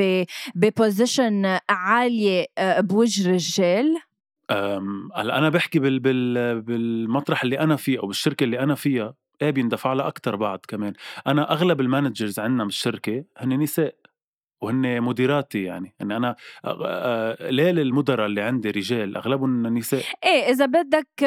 ب 0.55 0.66
position 0.66 1.59
عالية 1.69 2.47
آه، 2.59 2.81
بوجه 2.81 3.31
رجال 3.31 3.97
هلا 4.51 5.39
أنا 5.39 5.49
بحكي 5.49 5.79
بال 5.79 5.99
بال 6.01 6.61
بالمطرح 6.61 7.43
اللي 7.43 7.59
أنا 7.59 7.77
فيه 7.77 7.99
أو 7.99 8.07
بالشركة 8.07 8.45
اللي 8.45 8.59
أنا 8.61 8.75
فيها 8.75 9.15
إيه 9.43 9.51
بيندفع 9.51 9.93
لها 9.93 10.09
أكثر 10.09 10.37
بعد 10.37 10.59
كمان؟ 10.69 10.93
أنا 11.27 11.53
أغلب 11.53 11.81
ال 11.81 11.87
managers 11.87 12.39
عندنا 12.39 12.65
بالشركة 12.65 13.25
هن 13.39 13.59
نساء 13.59 13.95
وهن 14.61 15.01
مديراتي 15.01 15.63
يعني. 15.63 15.95
إن 16.03 16.13
أنا 16.13 16.37
ليل 17.41 17.79
المدراء 17.79 18.27
اللي 18.27 18.41
عندي 18.41 18.71
رجال 18.71 19.17
أغلبهم 19.17 19.67
نساء. 19.79 20.03
إيه 20.25 20.51
إذا 20.53 20.67
بدك 20.67 21.23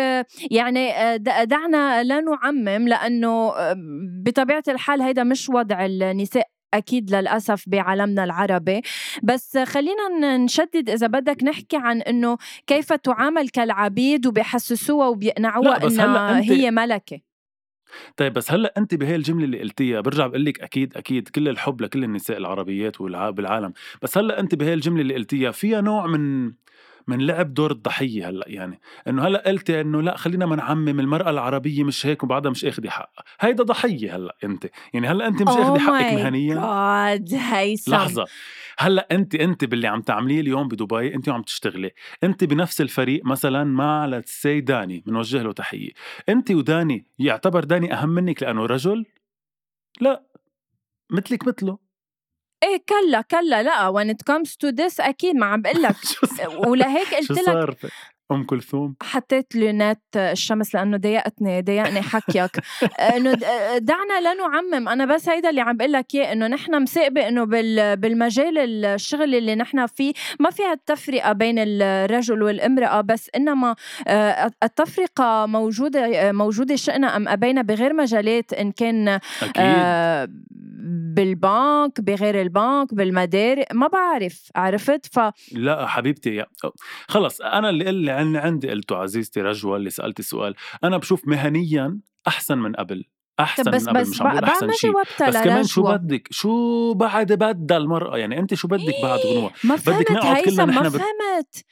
يعني 0.51 1.17
دعنا 1.45 2.03
لا 2.03 2.21
نعمم 2.21 2.87
لأنه 2.87 3.53
بطبيعة 4.25 4.63
الحال 4.67 5.01
هيدا 5.01 5.23
مش 5.23 5.49
وضع 5.49 5.85
النساء. 5.85 6.54
أكيد 6.77 7.15
للأسف 7.15 7.63
بعالمنا 7.67 8.23
العربي. 8.23 8.81
بس 9.23 9.57
خلينا 9.57 10.37
نشدد 10.37 10.89
إذا 10.89 11.07
بدك 11.07 11.43
نحكي 11.43 11.77
عن 11.77 12.01
إنه 12.01 12.37
كيف 12.67 12.93
تعامل 12.93 13.49
كالعبيد 13.49 14.27
وبيحسسوها 14.27 15.07
وبيقنعوها 15.07 15.87
إنها 15.87 16.41
هي 16.41 16.71
ملكة. 16.71 17.19
طيب 18.17 18.33
بس 18.33 18.51
هلأ 18.51 18.73
أنت 18.77 18.95
بهي 18.95 19.15
الجملة 19.15 19.45
اللي 19.45 19.59
قلتيها 19.59 20.01
برجع 20.01 20.27
بقول 20.27 20.45
لك 20.45 20.61
أكيد 20.61 20.97
أكيد 20.97 21.29
كل 21.29 21.47
الحب 21.47 21.81
لكل 21.81 22.03
النساء 22.03 22.37
العربيات 22.37 23.01
بالعالم. 23.01 23.73
بس 24.01 24.17
هلأ 24.17 24.39
أنت 24.39 24.55
بهي 24.55 24.73
الجملة 24.73 25.01
اللي 25.01 25.13
قلتيها 25.13 25.51
فيها 25.51 25.81
نوع 25.81 26.07
من 26.07 26.51
من 27.07 27.21
لعب 27.21 27.53
دور 27.53 27.71
الضحية 27.71 28.29
هلأ 28.29 28.45
يعني. 28.47 28.79
إنه 29.07 29.27
هلأ 29.27 29.43
قلتي 29.47 29.81
إنه 29.81 30.01
لأ 30.01 30.17
خلينا 30.17 30.45
ما 30.45 30.55
نعمم 30.55 30.99
المرأة 30.99 31.29
العربية 31.29 31.83
مش 31.83 32.05
هيك 32.05 32.23
وبعدها 32.23 32.51
مش 32.51 32.65
اخذي 32.65 32.89
حقها. 32.89 33.23
هيدا 33.39 33.63
ضحية 33.63 34.15
هلأ 34.15 34.35
أنت. 34.43 34.67
يعني 34.93 35.07
هلأ 35.07 35.27
أنت 35.27 35.41
مش 35.41 35.47
اخذي 35.47 35.79
حقك 35.79 36.13
مهنيا. 36.13 36.55
لحظة. 37.91 38.25
هلأ 38.77 39.07
أنت 39.11 39.35
أنت 39.35 39.65
باللي 39.65 39.87
عم 39.87 40.01
تعمليه 40.01 40.41
اليوم 40.41 40.67
بدبي 40.67 41.15
أنت 41.15 41.29
عم 41.29 41.41
تشتغلي. 41.41 41.91
أنت 42.23 42.43
بنفس 42.43 42.81
الفريق 42.81 43.25
مثلا 43.25 43.63
مع 43.63 44.05
لتسي 44.05 44.61
داني 44.61 45.03
بنوجه 45.07 45.41
له 45.41 45.51
تحية. 45.53 45.89
أنت 46.29 46.51
وداني 46.51 47.05
يعتبر 47.19 47.63
داني 47.63 47.93
أهم 47.93 48.09
منك 48.09 48.43
لأنه 48.43 48.65
رجل؟ 48.65 49.05
لأ. 50.01 50.23
مثلك 51.11 51.47
مثله. 51.47 51.84
إيه 52.65 52.83
كلا 52.89 53.21
كلا 53.21 53.63
لا 53.63 53.91
when 53.91 54.09
it 54.13 54.33
comes 54.33 54.49
to 54.51 54.71
this 54.75 54.99
أكيد 54.99 55.35
ما 55.35 55.45
عم 55.45 55.61
بقول 55.61 55.81
لك 55.83 55.95
ولهيك 56.67 57.13
قلت 57.13 57.31
لك؟ 57.31 57.77
أم 58.31 58.43
كلثوم؟ 58.43 58.95
حطيت 59.03 59.55
لونات 59.55 60.01
الشمس 60.15 60.75
لأنه 60.75 60.97
ضايقتني 60.97 61.61
ضايقني 61.61 62.01
حكيك. 62.01 62.51
إنه 63.15 63.33
دعنا 63.77 64.21
لا 64.23 64.33
نعمم 64.33 64.89
أنا 64.89 65.05
بس 65.05 65.29
هيدا 65.29 65.49
اللي 65.49 65.61
عم 65.61 65.77
بقول 65.77 65.91
لك 65.91 66.15
إياه 66.15 66.33
إنه 66.33 66.47
نحن 66.47 66.81
مساقبه 66.81 67.27
إنه 67.27 67.45
بالمجال 67.95 68.85
الشغل 68.85 69.35
اللي 69.35 69.55
نحن 69.55 69.85
فيه 69.85 70.13
ما 70.39 70.49
فيها 70.49 70.73
التفرقة 70.73 71.31
بين 71.33 71.55
الرجل 71.59 72.43
والامرأة 72.43 73.01
بس 73.01 73.29
إنما 73.35 73.75
آه، 74.07 74.51
التفرقة 74.63 75.45
موجودة 75.45 76.31
موجودة 76.31 76.75
شئنا 76.75 77.15
أم 77.15 77.27
أبينا 77.27 77.61
بغير 77.61 77.93
مجالات 77.93 78.53
إن 78.53 78.71
كان 78.71 79.07
أكيد. 79.07 79.53
آه، 79.57 80.27
بالبنك 81.15 82.01
بغير 82.01 82.41
البنك 82.41 82.93
بالمدارس 82.93 83.65
ما 83.73 83.87
بعرف 83.87 84.51
عرفت؟ 84.55 85.05
ف 85.05 85.19
لا 85.51 85.87
حبيبتي 85.87 86.45
خلص 87.07 87.41
أنا 87.41 87.69
اللي 87.69 88.11
عندي 88.15 88.69
قلته 88.69 88.95
عزيزتي 88.95 89.41
رجوة 89.41 89.77
اللي 89.77 89.89
سالتي 89.89 90.19
السؤال. 90.19 90.55
أنا 90.83 90.97
بشوف 90.97 91.27
مهنيا 91.27 91.99
أحسن 92.27 92.57
من 92.57 92.75
قبل. 92.75 93.05
أحسن 93.39 93.71
بس 93.71 93.83
من 93.83 93.89
قبل 93.89 94.01
بس 94.01 94.09
مش 94.09 94.21
عم 94.21 94.43
أحسن 94.43 94.71
شيء. 94.71 94.91
بس 95.27 95.37
كمان 95.37 95.63
شو 95.63 95.83
بدك؟ 95.83 96.27
شو 96.31 96.93
بعد 96.93 97.33
بدها 97.33 97.77
المراه 97.77 98.17
يعني 98.17 98.39
أنت 98.39 98.53
شو 98.53 98.67
بدك 98.67 98.93
بعد 99.03 99.19
غنوة؟ 99.19 99.51
ما 99.63 99.75
فهمت 99.75 99.99
بدك 99.99 100.11
نقعد 100.11 100.43
كلنا 100.43 100.65
نحن 100.65 100.83
ما 100.83 100.89
فهمت. 100.89 101.65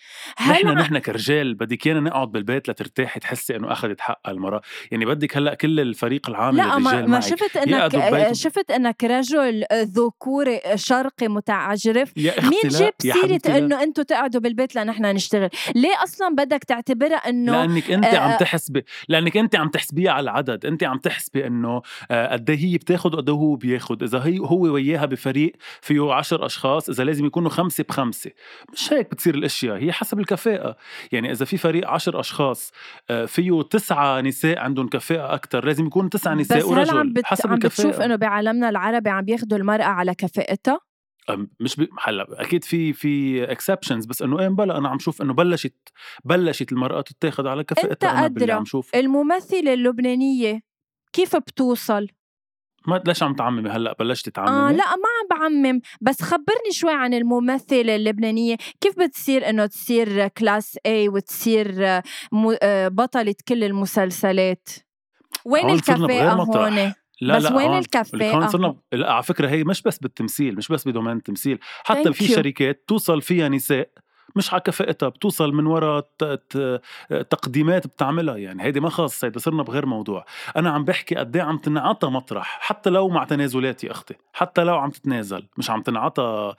نحن 0.49 0.67
نحن 0.67 0.97
كرجال 0.97 1.54
بدك 1.56 1.88
إيانا 1.88 1.99
نقعد 1.99 2.32
بالبيت 2.32 2.69
لترتاحي 2.69 3.19
تحسي 3.19 3.56
إنه 3.56 3.71
أخذت 3.71 4.02
حقها 4.02 4.32
المرأة. 4.32 4.62
يعني 4.91 5.06
بدك 5.06 5.38
هلأ 5.38 5.54
كل 5.54 5.80
الفريق 5.80 6.30
العامل 6.30 6.58
لأ 6.58 6.78
الرجال 6.78 7.02
ما, 7.02 7.08
ما 7.08 7.19
شفت 7.19 7.58
إنك 7.58 8.34
شفت 8.34 8.71
إنك 8.71 9.04
رجل 9.04 9.63
ذكوري 9.73 10.62
شرقي 10.76 11.28
متعجرف. 11.28 12.13
مين 12.17 12.34
جاب 12.65 12.93
سيرة 13.02 13.58
إنه 13.58 13.84
أنتم 13.84 14.04
تقعدوا 14.04 14.41
بالبيت 14.41 14.76
لنحن 14.76 15.06
نشتغل؟ 15.06 15.49
ليه 15.76 16.04
أصلا 16.04 16.36
بدك 16.36 16.63
تعتبرها 16.63 17.15
إنه 17.15 17.52
لأنك 17.52 17.91
أنت 17.91 18.06
عم 18.06 18.30
آه، 18.32 18.38
تحسبي 18.38 18.86
لأنك 19.10 19.38
أنت 19.38 19.56
عم 19.56 19.69
تحسبيها 19.69 20.12
على 20.12 20.23
العدد. 20.23 20.65
أنت 20.65 20.84
عم 20.84 20.97
تحسبي 20.97 21.47
إنه 21.54 21.82
آه، 22.12 22.34
قد 22.34 22.50
إيه 22.50 22.58
هي 22.58 22.78
بتاخذ 22.78 23.13
وقد 23.13 23.30
إيه 23.30 23.36
هو 23.36 23.56
بياخذ 23.56 24.04
إذا 24.04 24.26
هي 24.26 24.39
هو 24.39 24.62
وياها 24.62 25.06
بفريق 25.06 25.54
فيه 25.82 26.13
عشر 26.13 26.46
أشخاص 26.46 26.89
إذا 26.89 27.04
لازم 27.04 27.26
يكونوا 27.26 27.50
خمسة 27.50 27.84
بخمسة. 27.89 28.32
مش 28.74 28.94
هيك 28.94 29.12
بتصير 29.12 29.36
الأشياء 29.36 29.78
هي 29.78 29.92
حسب 29.92 30.20
الكفاءة. 30.20 30.76
يعني 31.12 31.32
إذا 31.32 31.46
في 31.46 31.58
فريق 31.58 31.88
عشر 31.88 32.20
أشخاص 32.20 32.72
آه، 33.10 33.26
فيه 33.26 33.62
تسعة 33.62 34.22
نساء 34.22 34.60
عندهم 34.60 34.88
كفاءة 34.88 35.34
أكثر 35.34 35.66
لازم 35.66 35.86
يكون 35.86 36.10
تسعة 36.10 36.34
نساء 36.34 36.58
بس 36.58 36.63
ورجل 36.63 36.92
هل 36.92 36.98
عم 36.98 37.13
بت... 37.13 37.26
حسب 37.26 37.48
عم 37.50 37.54
الكفاءة. 37.54 37.88
بتشوف 37.88 38.02
إنه 38.02 38.16
بعالمنا 38.16 38.70
العربي 38.70 39.10
عم 39.10 39.26
بياخذوا 39.26 39.58
المرأة 39.58 39.84
على 39.84 40.16
كفاءتها؟ 40.16 40.80
مش 41.60 41.76
ب... 41.76 41.88
هلا 42.04 42.42
أكيد 42.42 42.63
في 42.63 42.94
في 42.94 43.44
exceptions 43.52 44.06
بس 44.06 44.22
إنه 44.22 44.39
إيه 44.39 44.48
بلا 44.48 44.78
أنا 44.78 44.89
عم 44.89 45.00
شوف 45.00 45.22
إنه 45.22 45.34
بلشت 45.34 45.89
بلشت 46.24 46.72
المرأة 46.72 47.02
تتاخذ 47.02 47.48
على 47.48 47.63
كفاءتها 47.63 48.26
انت 48.26 48.68
شوف 48.68 48.96
الممثلة 48.96 49.74
اللبنانية 49.74 50.73
كيف 51.13 51.36
بتوصل؟ 51.36 52.08
ما 52.88 53.02
ليش 53.08 53.23
عم 53.23 53.34
تعممي 53.36 53.69
هلأ؟ 53.69 53.95
بلشتي 53.99 54.32
تعممي؟ 54.32 54.52
آه 54.52 54.71
لأ 54.71 54.86
ما 54.86 55.10
عم 55.19 55.39
بعمم. 55.39 55.82
بس 56.02 56.21
خبرني 56.21 56.71
شوي 56.71 56.93
عن 56.93 57.13
الممثلة 57.13 57.95
اللبنانية. 57.95 58.56
كيف 58.82 58.99
بتصير 58.99 59.49
إنه 59.49 59.65
تصير 59.65 60.28
class 60.28 60.78
A 60.86 61.10
وتصير 61.10 61.86
آه، 62.63 62.88
بطلة 62.88 63.36
كل 63.47 63.63
المسلسلات؟ 63.63 64.69
وين 65.45 65.69
الكفاءة 65.69 66.34
هون؟ 66.34 66.93
لا 67.21 67.38
بس 67.38 67.43
لا 67.43 67.56
وين 67.56 67.78
الكفاءة؟ 67.78 68.47
صرنا 68.47 68.76
لأ 68.91 69.12
على 69.13 69.23
فكرة 69.23 69.49
هي 69.49 69.63
مش 69.63 69.82
بس 69.82 69.97
بالتمثيل 69.99 70.56
مش 70.56 70.67
بس 70.67 70.88
بدومين 70.88 71.17
التمثيل 71.17 71.60
حتى 71.84 72.04
Thank 72.04 72.13
في 72.13 72.28
you. 72.28 72.36
شركات 72.36 72.84
توصل 72.88 73.21
فيها 73.21 73.49
نساء. 73.49 73.89
مش 74.36 74.54
على 74.54 74.62
كفاءتها 74.62 75.10
بتوصل 75.10 75.54
من 75.54 75.65
وراء 75.65 76.08
تقديمات 77.30 77.88
بتعملها 77.88 78.38
يعني 78.38 78.63
هيدي 78.63 78.80
ما 78.80 78.89
خاص 78.89 79.24
هيدا 79.24 79.39
صرنا 79.39 79.63
بغير 79.63 79.86
موضوع. 79.86 80.26
أنا 80.58 80.69
عم 80.69 80.86
بحكي 80.86 81.15
قد 81.15 81.36
إيه 81.36 81.43
عم 81.43 81.58
تنعطى 81.58 82.08
مطرح 82.08 82.58
حتى 82.62 82.89
لو 82.89 83.10
مع 83.10 83.24
تنازلات 83.24 83.84
يا 83.84 83.91
أختي 83.91 84.13
حتى 84.34 84.63
لو 84.63 84.76
عم 84.78 84.89
تتنازل 84.89 85.48
مش 85.58 85.69
عم 85.69 85.82
تنعطى 85.82 86.56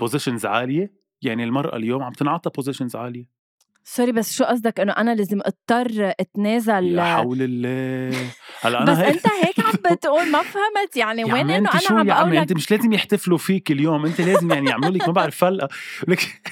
بوزيشنز 0.00 0.46
عالية؟ 0.46 0.92
يعني 1.22 1.44
المرأة 1.44 1.76
اليوم 1.76 2.02
عم 2.02 2.12
تنعطى 2.12 2.50
بوزيشنز 2.50 2.96
عالية. 2.96 3.38
سوري 3.84 4.12
بس 4.12 4.32
شو 4.36 4.44
قصدك 4.44 4.80
إنه 4.80 4.92
أنا 4.92 5.14
لازم 5.14 5.40
أضطر 5.44 6.12
أتنازل؟ 6.20 6.96
لا 6.96 7.16
حول 7.16 7.38
الله. 7.40 8.30
هلأ 8.60 8.82
أنا 8.82 8.92
بس 8.92 8.98
هيك... 8.98 9.14
أنت 9.14 9.26
هيك 9.44 9.60
عم 9.60 9.92
بتقول 9.94 10.30
ما 10.30 10.42
فهمت. 10.42 10.96
يعني 10.96 11.24
وين 11.24 11.50
إنه 11.50 11.70
أنا 11.70 12.00
عم 12.00 12.06
بقول 12.06 12.30
لك 12.30 12.36
أنت 12.38 12.52
مش 12.52 12.70
لازم 12.70 12.92
يحتفلوا 12.92 13.38
فيك 13.38 13.70
اليوم 13.70 14.06
أنت 14.06 14.20
لازم 14.20 14.50
يعني 14.50 14.70
يعملوا 14.70 14.90
لك 14.90 15.06
ما 15.08 15.12
بعرف 15.12 15.36
فلقة. 15.36 15.68
لك 16.08 16.20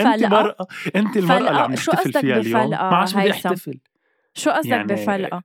أنت 0.00 0.24
مرأة. 0.24 0.66
أنت 0.96 1.16
المرأة 1.16 1.38
اللي 1.38 1.50
عم 1.50 1.72
نحتفل 1.72 2.12
فيها 2.12 2.36
اليوم؟ 2.36 2.70
ما 2.70 2.76
عادش 2.76 3.14
بدي 3.14 3.30
أحتفل. 3.30 3.80
شو 4.34 4.50
قصدك 4.50 4.70
يعني 4.70 4.86
بفلقة؟ 4.86 5.42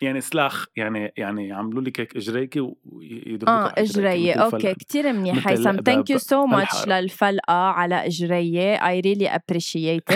يعني 0.00 0.20
سلاخ 0.20 0.66
يعني 0.76 1.12
يعني 1.16 1.48
يعملوا 1.48 1.82
لك 1.82 2.00
هيك 2.00 2.16
إجريكي 2.16 2.60
ويضربوك 2.60 3.48
آه 3.48 3.74
إجرية. 3.78 4.34
أوكي 4.34 4.74
كثير 4.74 5.12
منيح 5.12 5.48
هيثم. 5.48 5.80
thank 5.86 6.10
you 6.10 6.18
so 6.18 6.46
much 6.46 6.88
للفلقه 6.88 7.54
على 7.54 8.06
إجرية. 8.06 8.88
I 8.88 9.00
really 9.00 9.28
appreciate 9.28 10.10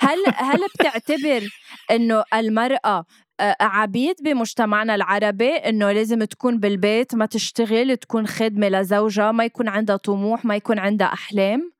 هل 0.00 0.18
هل 0.34 0.60
بتعتبر 0.74 1.48
إنه 1.90 2.24
المرأة 2.34 3.04
آه، 3.40 3.56
عبيد 3.60 4.16
بمجتمعنا 4.24 4.94
العربي 4.94 5.50
إنه 5.50 5.92
لازم 5.92 6.24
تكون 6.24 6.58
بالبيت 6.60 7.14
ما 7.14 7.26
تشتغل 7.26 7.96
تكون 7.96 8.26
خدمة 8.26 8.68
لزوجها 8.68 9.32
ما 9.32 9.44
يكون 9.44 9.68
عندها 9.68 9.96
طموح 9.96 10.44
ما 10.44 10.56
يكون 10.56 10.78
عندها 10.78 11.06
أحلام؟ 11.06 11.72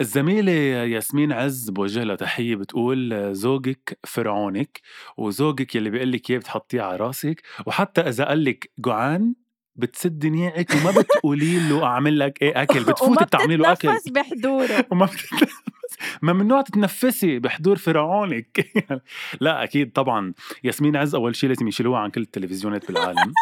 الزميلة 0.00 0.52
ياسمين 0.52 1.32
عز 1.32 1.70
بوجه 1.70 2.02
لها 2.04 2.16
تحية 2.16 2.56
بتقول 2.56 3.34
زوجك 3.34 3.98
فرعونك 4.06 4.80
وزوجك 5.16 5.74
يلي 5.74 5.90
بيقول 5.90 6.12
لك 6.12 6.30
إياه 6.30 6.38
بتحطيه 6.38 6.82
على 6.82 6.96
راسك 6.96 7.42
وحتى 7.66 8.00
إذا 8.00 8.24
قال 8.24 8.44
لك 8.44 8.70
جوعان 8.78 9.34
بتسدي 9.76 10.30
نيعك 10.30 10.70
وما 10.70 10.90
بتقولي 11.00 11.68
له 11.68 11.84
أعمل 11.84 12.18
لك 12.18 12.42
إيه 12.42 12.62
أكل 12.62 12.84
بتفوتي 12.92 13.24
بتعملي 13.24 13.56
له 13.56 13.72
أكل. 13.72 13.88
بحضوره 14.10 14.86
وما 14.90 15.08
ممنوع 16.22 16.60
تتنفسي 16.62 17.38
بحضور 17.38 17.76
فرعونك. 17.76 18.66
لا 19.40 19.64
أكيد 19.64 19.92
طبعا. 19.92 20.32
ياسمين 20.64 20.96
عز 20.96 21.14
أول 21.14 21.36
شيء 21.36 21.48
لازم 21.48 21.68
يشيلوها 21.68 22.00
عن 22.00 22.10
كل 22.10 22.20
التلفزيونات 22.20 22.88
بالعالم. 22.88 23.32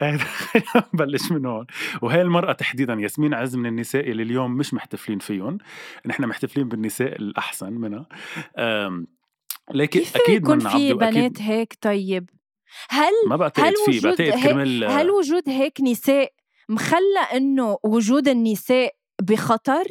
بلش 0.98 1.32
من 1.32 1.46
هون. 1.46 1.66
وهي 2.02 2.22
المرأة 2.22 2.52
تحديدا. 2.52 2.94
ياسمين 2.94 3.34
عز 3.34 3.56
من 3.56 3.66
النساء 3.66 4.10
اللي 4.10 4.22
اليوم 4.22 4.52
مش 4.56 4.74
محتفلين 4.74 5.18
فيهم 5.18 5.58
نحن 6.06 6.24
محتفلين 6.24 6.68
بالنساء 6.68 7.16
الأحسن 7.16 7.72
منها. 7.72 8.06
لكن 9.74 10.00
أكيد 10.14 10.42
يكون 10.42 10.58
في 10.58 10.94
بنات 10.94 11.42
هيك 11.42 11.78
طيب؟ 11.80 12.30
هل 12.88 13.12
ما 13.28 13.36
بعتقد 13.36 13.64
هل 13.64 13.74
في 13.86 14.00
بعتقد 14.00 14.42
كرمال 14.42 14.84
هل 14.84 15.10
وجود 15.10 15.48
هيك 15.48 15.80
نساء 15.80 16.32
مخلى 16.68 17.20
إنه 17.34 17.78
وجود 17.84 18.28
النساء 18.28 18.94
بخطر؟ 19.22 19.84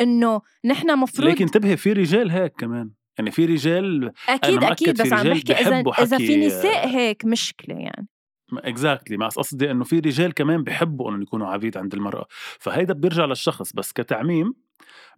إنه 0.00 0.40
نحن 0.64 0.98
مفروض 0.98 1.28
لكن 1.28 1.44
انتبهي 1.44 1.76
في 1.76 1.92
رجال 1.92 2.30
هيك 2.30 2.52
كمان. 2.58 2.90
يعني 3.18 3.30
في 3.30 3.44
رجال 3.44 4.12
أكيد 4.28 4.64
أكيد 4.64 5.02
بس 5.02 5.12
عم 5.12 5.28
بحكي 5.28 5.52
إذا 5.52 5.82
إذا 5.98 6.18
في 6.18 6.46
نساء 6.46 6.88
هيك 6.88 7.24
مشكلة 7.24 7.74
يعني. 7.74 8.08
اكزاكتلي 8.52 9.16
exactly. 9.16 9.36
قصدي 9.36 9.70
إنه 9.70 9.84
في 9.84 9.98
رجال 9.98 10.34
كمان 10.34 10.62
بحبوا 10.62 11.10
انه 11.10 11.22
يكونوا 11.22 11.46
عبيد 11.46 11.76
عند 11.76 11.94
المرأة. 11.94 12.26
فهيدا 12.58 12.94
بيرجع 12.94 13.24
للشخص. 13.24 13.72
بس 13.72 13.92
كتعميم 13.92 14.54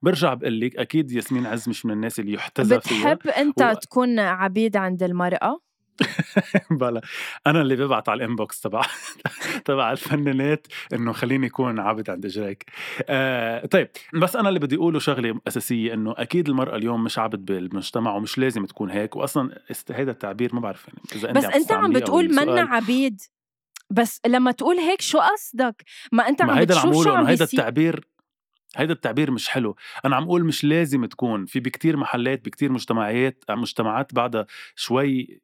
برجع 0.02 0.34
بقول 0.34 0.60
لك 0.60 0.76
أكيد 0.76 1.12
ياسمين 1.12 1.46
عز 1.46 1.68
مش 1.68 1.86
من 1.86 1.92
الناس 1.92 2.20
اللي 2.20 2.32
يحتذى 2.32 2.80
فيها. 2.80 3.14
بتحب 3.14 3.28
أنت 3.28 3.62
و... 3.62 3.72
تكون 3.72 4.18
عبيد 4.18 4.76
عند 4.76 5.02
المرأة؟ 5.02 5.60
بلا. 6.70 7.00
أنا 7.46 7.60
اللي 7.60 7.76
ببعت 7.76 8.08
على 8.08 8.24
الإنبوكس 8.24 8.60
تبع 8.60 8.82
تبع 9.64 9.92
الفنانات 9.92 10.66
إنه 10.92 11.12
خليني 11.12 11.46
اكون 11.46 11.80
عابد 11.80 12.10
عند 12.10 12.26
إجريك. 12.26 12.64
آه 13.08 13.66
طيب 13.66 13.88
بس 14.14 14.36
أنا 14.36 14.48
اللي 14.48 14.60
بدي 14.60 14.76
أقوله 14.76 14.98
شغلة 14.98 15.40
أساسية 15.48 15.94
إنه 15.94 16.14
أكيد 16.16 16.48
المرأة 16.48 16.76
اليوم 16.76 17.04
مش 17.04 17.18
عبد 17.18 17.44
بالمجتمع 17.44 18.14
ومش 18.14 18.38
لازم 18.38 18.64
تكون 18.64 18.90
هيك 18.90 19.16
واصلا 19.16 19.62
هذا 19.94 20.10
التعبير 20.10 20.54
ما 20.54 20.60
بعرف 20.60 20.88
يعني 20.88 21.00
إذا 21.14 21.32
بس 21.32 21.44
أنت 21.44 21.72
عم 21.72 21.92
بتقول 21.92 22.34
منا 22.34 22.60
عبيد. 22.60 23.20
بس 23.90 24.20
لما 24.26 24.50
تقول 24.52 24.76
هيك 24.76 25.00
شو 25.00 25.18
قصدك؟ 25.18 25.84
ما 26.12 26.28
أنت 26.28 26.42
عم 26.42 26.60
بتشوف 26.60 27.04
شو 27.04 27.10
عم 27.10 27.26
هيدا 27.26 27.44
التعبير 27.44 28.08
هيدا 28.76 28.92
التعبير 28.92 29.30
مش 29.30 29.48
حلو. 29.48 29.76
أنا 30.04 30.16
عم 30.16 30.22
أقول 30.22 30.44
مش 30.44 30.64
لازم 30.64 31.04
تكون 31.04 31.46
في 31.46 31.60
بكتير 31.60 31.96
محلات 31.96 32.44
بكتير 32.44 32.72
مجتمعات 32.72 33.44
مجتمعات 33.50 34.14
بعدها 34.14 34.46
شوي 34.76 35.40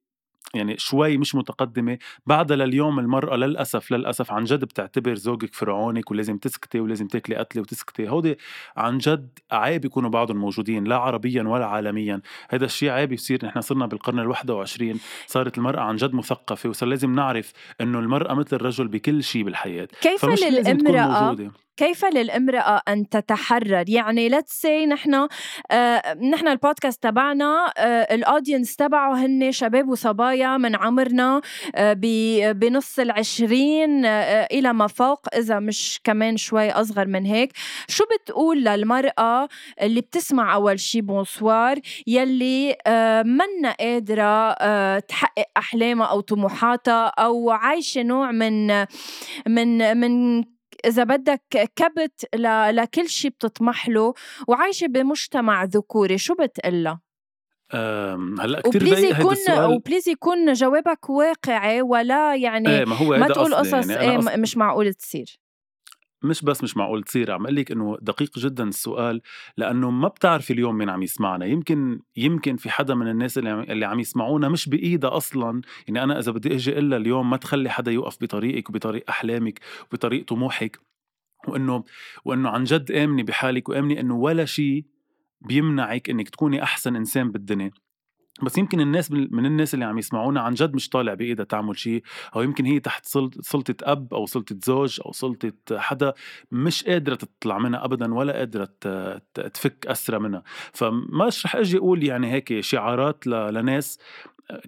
يعني 0.55 0.75
شوي 0.79 1.19
مش 1.19 1.35
متقدمة 1.35 1.99
بعدها 2.27 2.57
لليوم 2.57 2.99
المرأة 2.99 3.37
للأسف 3.37 3.93
للأسف 3.93 4.33
عن 4.33 4.45
جد 4.45 4.65
بتعتبر 4.65 5.15
زوجك 5.15 5.55
فرعونك 5.55 6.11
ولازم 6.11 6.39
تسكتي 6.39 6.81
ولازم 6.81 7.07
تاكلي 7.07 7.37
قتلة 7.37 7.63
وتسكتي. 7.63 8.09
هودي 8.09 8.39
عن 8.77 8.99
جد 8.99 9.39
عيب 9.53 9.85
يكونوا 9.85 10.11
بعضهم 10.11 10.37
موجودين 10.37 10.85
لا 10.85 10.97
عربيا 10.97 11.43
ولا 11.43 11.67
عالميا. 11.67 12.21
هذا 12.51 12.65
الشيء 12.65 12.91
عيب 12.91 13.13
يصير 13.13 13.47
نحن 13.47 13.61
صرنا 13.61 13.87
بالقرن 13.87 14.19
الواحد 14.19 14.51
وعشرين 14.51 15.01
صارت 15.27 15.59
المرأة 15.59 15.81
عن 15.81 15.97
جد 15.97 16.15
مثقفة 16.15 16.69
وصار 16.69 16.89
لازم 16.89 17.15
نعرف 17.15 17.53
إنه 17.81 17.99
المرأة 17.99 18.35
مثل 18.35 18.57
الرجل 18.57 18.89
بكل 18.89 19.23
شيء 19.23 19.43
بالحياة. 19.43 19.89
كيف 20.01 20.25
للامرأة 20.25 21.55
كيف 21.77 22.05
للامرأة 22.05 22.83
أن 22.89 23.09
تتحرر؟ 23.09 23.85
يعني 23.89 24.31
let's 24.31 24.63
say 24.63 24.87
نحن 24.89 25.29
آه 25.71 26.15
نحن 26.15 26.49
البودكاست 26.49 27.03
تبعنا 27.03 27.73
آه 27.79 28.15
ال 28.15 28.22
audience 28.22 28.77
تبعه 28.77 29.15
هن 29.27 29.53
شباب 29.53 29.89
وصبايا 29.89 30.57
من 30.57 30.77
عمرنا 30.77 31.41
آه 31.75 31.93
بنص 32.53 32.99
العشرين 32.99 34.07
إلى 34.07 34.73
ما 34.73 34.87
فوق 34.87 35.21
إذا 35.37 35.59
مش 35.59 36.01
كمان 36.05 36.37
شوي 36.37 36.71
أصغر 36.71 37.07
من 37.07 37.25
هيك. 37.25 37.53
شو 37.89 38.05
بتقول 38.05 38.65
للمرأة 38.65 39.49
اللي 39.83 40.01
بتسمع 40.01 40.55
أول 40.55 40.81
شي 40.81 41.01
bonsoir 41.01 41.79
يلي 42.07 42.77
منا 43.25 43.73
قادرة 43.81 44.53
تحقق 44.99 45.45
أحلامها 45.57 46.07
أو 46.07 46.21
طموحاتها 46.21 47.07
أو 47.07 47.51
عايشة 47.51 48.03
نوع 48.03 48.31
من 48.31 48.67
من 49.49 49.97
من 49.97 50.45
إذا 50.85 51.05
بدك 51.05 51.43
كبت 51.77 52.35
ل... 52.35 52.77
لكل 52.77 53.09
شيء 53.09 53.31
بتطمح 53.31 53.89
له 53.89 54.15
وعايشة 54.49 54.87
بمجتمع 54.87 55.65
ذكوري 55.65 56.19
شو 56.19 56.35
بتقلها 56.35 57.01
هلأ 58.41 58.61
كثير 58.61 58.83
و 58.83 58.86
please 58.86 59.05
يكون 59.05 59.33
السؤال... 59.33 59.71
و 59.71 59.76
please 59.76 60.09
يكون 60.09 60.53
جوابك 60.53 61.11
واقعي 61.11 61.83
ولا 61.83 62.35
يعني 62.35 62.69
إيه 62.69 62.85
ما, 62.85 62.97
هو 62.97 63.17
ما 63.17 63.29
تقول 63.29 63.55
قصص 63.55 63.91
يعني 63.91 64.31
إيه. 64.31 64.37
مش 64.37 64.57
معقول 64.57 64.95
تصير 64.95 65.44
مش 66.25 66.43
بس 66.45 66.63
مش 66.63 66.77
معقول 66.77 67.03
تصير 67.03 67.31
عم 67.33 67.43
أقول 67.45 67.57
لك 67.57 67.73
إنه 67.73 67.97
دقيق 68.03 68.39
جدا 68.39 68.65
السؤال 68.65 69.21
لأنه 69.57 69.91
ما 69.91 70.09
بتعرفي 70.09 70.53
اليوم 70.53 70.77
مين 70.79 70.89
عم 70.89 71.03
يسمعنا. 71.03 71.47
يمكن 71.47 72.01
يمكن 72.17 72.57
في 72.57 72.71
حدا 72.71 72.95
من 72.95 73.09
الناس 73.09 73.39
اللي 73.39 73.51
عم, 73.51 73.61
اللي 73.61 73.85
عم 73.87 74.01
يسمعونا 74.01 74.49
مش 74.49 74.69
بإيدها 74.69 75.17
أصلا. 75.17 75.61
يعني 75.89 76.03
أنا 76.03 76.19
إذا 76.19 76.33
بدي 76.33 76.55
أجي 76.55 76.79
إلا 76.79 76.97
اليوم 76.97 77.31
ما 77.31 77.37
تخلي 77.37 77.71
حدا 77.71 77.93
يوقف 77.93 78.17
بطريقك 78.21 78.71
وبطريق 78.71 79.05
أحلامك 79.09 79.61
وبطريق 79.91 80.25
طموحك. 80.25 80.79
وإنه 81.49 81.85
وإنه 82.25 82.49
عن 82.49 82.65
جد 82.65 82.93
آمني 82.93 83.23
بحالك 83.23 83.69
وآمني 83.69 84.01
إنه 84.01 84.17
ولا 84.17 84.45
شيء 84.45 84.85
بيمنعك 85.41 86.11
إنك 86.11 86.29
تكوني 86.29 86.63
أحسن 86.63 86.97
إنسان 86.97 87.31
بالدنيا. 87.33 87.71
بس 88.43 88.59
يمكن 88.59 88.81
الناس 88.81 89.11
من 89.11 89.47
الناس 89.47 89.75
اللي 89.75 89.85
عم 89.85 89.99
يسمعونا 89.99 90.41
عن 90.41 90.55
جد 90.55 90.75
مش 90.75 90.89
طالع 90.89 91.15
بإيدها 91.15 91.45
تعمل 91.45 91.79
شيء 91.79 92.03
أو 92.37 92.43
يمكن 92.43 92.65
هي 92.65 92.81
تحت 92.81 93.07
سلطة 93.41 93.75
أب 93.83 94.15
أو 94.15 94.27
سلطة 94.27 94.57
زوج 94.65 95.01
أو 95.07 95.13
سلطة 95.13 95.53
حدا 95.79 96.15
مش 96.53 96.85
قادرة 96.85 97.15
تطلع 97.15 97.59
منها 97.59 97.85
ابدا 97.85 98.15
ولا 98.15 98.33
قادرة 98.33 98.69
تفك 99.35 99.87
اسرى 99.87 100.19
منها. 100.19 100.43
فمش 100.73 101.47
رح 101.47 101.57
أجي 101.57 101.79
أقول 101.79 102.05
يعني 102.05 102.33
هيك 102.33 102.61
شعارات 102.61 103.27
لناس 103.27 103.99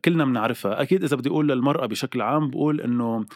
كلنا 0.04 0.24
بنعرفها. 0.24 0.82
أكيد 0.82 1.04
إذا 1.04 1.16
بدي 1.16 1.28
أقول 1.28 1.48
للمرأة 1.48 1.86
بشكل 1.86 2.20
عام 2.22 2.50
بقول 2.50 2.80
إنه 2.80 3.26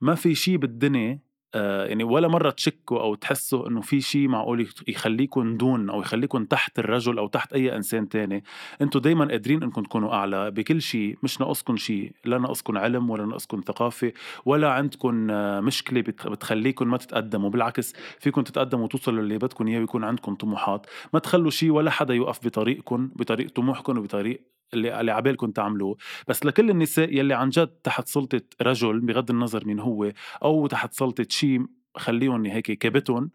ما 0.00 0.14
في 0.14 0.34
شيء 0.34 0.56
بالدنيا 0.56 1.29
يعني 1.54 2.04
ولا 2.04 2.28
مرة 2.28 2.50
تشكوا 2.50 3.00
أو 3.00 3.14
تحسوا 3.14 3.68
إنه 3.68 3.80
في 3.80 4.00
شيء 4.00 4.28
معقول 4.28 4.68
يخليكم 4.88 5.56
دون 5.56 5.90
أو 5.90 6.00
يخليكم 6.00 6.44
تحت 6.44 6.78
الرجل 6.78 7.18
أو 7.18 7.26
تحت 7.26 7.52
أي 7.52 7.76
إنسان 7.76 8.08
تاني. 8.08 8.44
أنتوا 8.82 9.00
دايما 9.00 9.24
قادرين 9.24 9.62
إنكم 9.62 9.82
تكونوا 9.82 10.14
أعلى 10.14 10.50
بكل 10.50 10.82
شيء 10.82 11.18
مش 11.22 11.40
ناقصكم 11.40 11.76
شيء 11.76 12.12
لا 12.24 12.38
ناقصكم 12.38 12.78
علم 12.78 13.10
ولا 13.10 13.26
ناقصكم 13.26 13.60
ثقافة 13.66 14.12
ولا 14.44 14.70
عندكم 14.72 15.30
آه، 15.30 15.60
مشكلة 15.60 16.00
بتخليكم 16.00 16.90
ما 16.90 16.96
تتقدموا. 16.96 17.50
بالعكس 17.50 17.94
فيكم 18.18 18.42
تتقدموا 18.42 18.84
وتوصلوا 18.84 19.22
اللي 19.22 19.38
بدكم 19.38 19.68
إياه 19.68 19.80
ويكون 19.80 20.04
عندكم 20.04 20.34
طموحات. 20.34 20.86
ما 21.12 21.20
تخلوا 21.20 21.50
شيء 21.50 21.70
ولا 21.70 21.90
حدا 21.90 22.14
يوقف 22.14 22.46
بطريقكم 22.46 23.10
بطريق 23.16 23.50
طموحكم 23.50 23.98
وبطريق 23.98 24.40
اللي 24.74 25.00
اللي 25.00 25.12
عبالكم 25.12 25.50
تعملوا 25.50 25.94
بس 26.28 26.46
لكل 26.46 26.70
النساء 26.70 27.14
يلي 27.18 27.34
عن 27.34 27.48
جد 27.48 27.66
تحت 27.66 28.08
سلطة 28.08 28.40
رجل 28.62 29.00
بغض 29.00 29.30
النظر 29.30 29.66
مين 29.66 29.80
هو 29.80 30.12
أو 30.42 30.66
تحت 30.66 30.94
سلطة 30.94 31.26
شيء 31.28 31.66
خليهم 31.96 32.46
هيك 32.46 32.72
كابتهم 32.72 33.30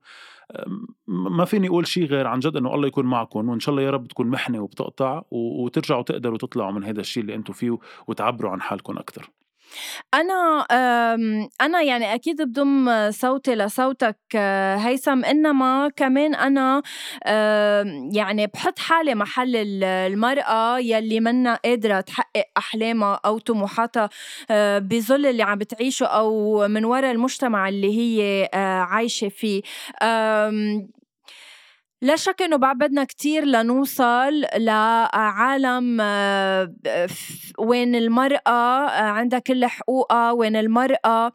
ما 1.07 1.45
فيني 1.45 1.67
أقول 1.67 1.87
شيء 1.87 2.05
غير 2.05 2.27
عن 2.27 2.39
جد 2.39 2.55
إنه 2.55 2.75
الله 2.75 2.87
يكون 2.87 3.05
معكم 3.05 3.49
وإن 3.49 3.59
شاء 3.59 3.75
الله 3.75 3.85
يا 3.85 3.91
رب 3.91 4.07
تكون 4.07 4.27
محنة 4.27 4.59
وبتقطع 4.59 5.23
وترجعوا 5.31 6.03
تقدروا 6.03 6.37
تطلعوا 6.37 6.71
من 6.71 6.83
هذا 6.83 7.01
الشيء 7.01 7.23
اللي 7.23 7.35
أنتم 7.35 7.53
فيه 7.53 7.77
وتعبروا 8.07 8.51
عن 8.51 8.61
حالكم 8.61 8.97
أكثر 8.97 9.29
أنا 10.13 10.65
أنا 11.61 11.81
يعني 11.81 12.13
أكيد 12.13 12.41
بضم 12.41 13.11
صوتي 13.11 13.55
لصوتك 13.55 14.17
هيثم. 14.77 15.25
إنما 15.25 15.89
كمان 15.95 16.35
أنا 16.35 16.81
يعني 18.13 18.47
بحط 18.47 18.79
حالي 18.79 19.15
محل 19.15 19.55
المرأة 19.83 20.79
يلي 20.79 21.19
منا 21.19 21.55
قادرة 21.65 22.01
تحقق 22.01 22.45
أحلامها 22.57 23.19
أو 23.25 23.39
طموحاتها 23.39 24.09
بظل 24.79 25.25
اللي 25.25 25.43
عم 25.43 25.57
بتعيشه 25.57 26.05
أو 26.05 26.67
من 26.67 26.85
وراء 26.85 27.11
المجتمع 27.11 27.69
اللي 27.69 27.97
هي 27.99 28.49
عايشة 28.89 29.29
فيه. 29.29 29.61
لا 32.05 32.15
شك 32.15 32.41
إنه 32.41 32.57
بعد 32.57 32.77
بدنا 32.77 33.03
كتير 33.03 33.45
لنوصل 33.45 34.41
لعالم 34.55 35.97
آه، 36.01 36.73
وين 37.59 37.95
المرأة 37.95 38.89
عندها 39.01 39.39
كل 39.39 39.65
حقوقها 39.65 40.31
وين 40.31 40.55
المرأة 40.55 41.31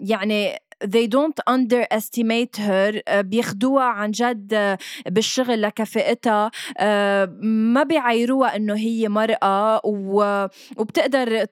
يعني 0.00 0.58
they 0.84 1.06
don't 1.06 1.38
underestimate 1.48 2.56
her 2.56 3.02
آه، 3.08 3.20
بياخدوها 3.20 3.84
عن 3.84 4.10
جد 4.10 4.54
آه، 4.54 4.78
بالشغل 5.06 5.62
لكفاءتها 5.62 6.50
آه، 6.78 7.24
ما 7.42 7.82
بيعايروها 7.82 8.56
إنه 8.56 8.74
هي 8.74 9.08
مرأة 9.08 9.80
وبتقدر 9.84 11.46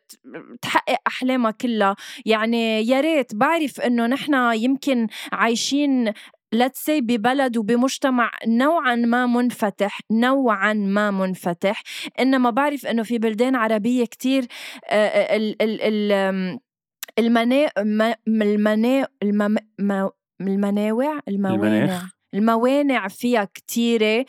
تحقق 0.62 0.98
أحلامها 1.06 1.50
كلها. 1.50 1.96
يعني 2.26 2.86
يا 2.88 3.00
ريت 3.00 3.34
بعرف 3.34 3.80
إنه 3.80 4.06
نحن 4.06 4.34
يمكن 4.54 5.06
عايشين 5.32 6.12
let's 6.54 6.80
say 6.86 7.00
ببلد 7.00 7.56
وبمجتمع 7.56 8.30
نوعا 8.46 8.94
ما 8.94 9.26
منفتح 9.26 10.00
نوعا 10.10 10.72
ما 10.72 11.10
منفتح. 11.10 11.82
إنما 12.20 12.50
بعرف 12.50 12.86
إنه 12.86 13.02
في 13.02 13.18
بلدان 13.18 13.54
عربية 13.54 14.04
كتير 14.04 14.46
ال 14.92 15.62
ال 15.62 15.80
ال 15.82 16.58
المنا 17.18 17.70
المنا 17.78 19.08
المناوع 20.40 21.20
الموانع 22.34 23.08
فيها 23.08 23.44
كتيرة 23.44 24.24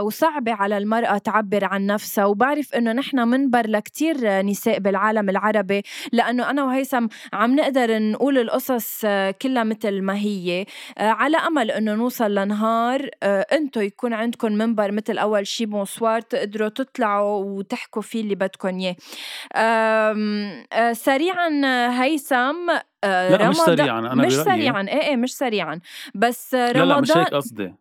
وصعبة 0.00 0.52
على 0.52 0.78
المرأة 0.78 1.18
تعبر 1.18 1.64
عن 1.64 1.86
نفسها. 1.86 2.24
وبعرف 2.24 2.74
إنه 2.74 2.92
نحن 2.92 3.28
منبر 3.28 3.66
لكتير 3.66 4.42
نساء 4.42 4.78
بالعالم 4.78 5.30
العربي 5.30 5.82
لأنه 6.12 6.50
أنا 6.50 6.64
وهيثم 6.64 7.06
عم 7.32 7.56
نقدر 7.56 7.98
نقول 7.98 8.38
القصص 8.38 9.00
كلها 9.42 9.64
مثل 9.64 10.02
ما 10.02 10.16
هي. 10.16 10.66
على 10.98 11.36
أمل 11.36 11.70
إنه 11.70 11.94
نوصل 11.94 12.34
لنهار 12.34 13.10
أنتو 13.22 13.80
يكون 13.80 14.12
عندكم 14.12 14.52
منبر 14.52 14.92
مثل 14.92 15.18
أول 15.18 15.46
شي 15.46 15.66
بونسوار 15.66 16.20
تقدروا 16.20 16.68
تطلعوا 16.68 17.44
وتحكوا 17.44 18.02
فيه 18.02 18.20
اللي 18.20 18.34
بدكم 18.34 18.78
إياه. 18.78 18.96
سريعا 20.92 21.50
هيثم 22.02 22.70
آه، 23.04 23.36
لا 23.36 23.48
مش 23.48 23.56
سريعا 23.56 23.98
أنا 23.98 24.14
مش 24.14 24.32
سريعا. 24.32 24.82
إيه 24.88 25.02
إيه 25.02 25.16
مش 25.16 25.36
سريعا. 25.36 25.80
بس 26.14 26.54
رمضان 26.54 26.88
لا 26.88 26.94
لا 26.94 27.00
مش 27.00 27.16
هيك 27.16 27.28
قصدي. 27.28 27.74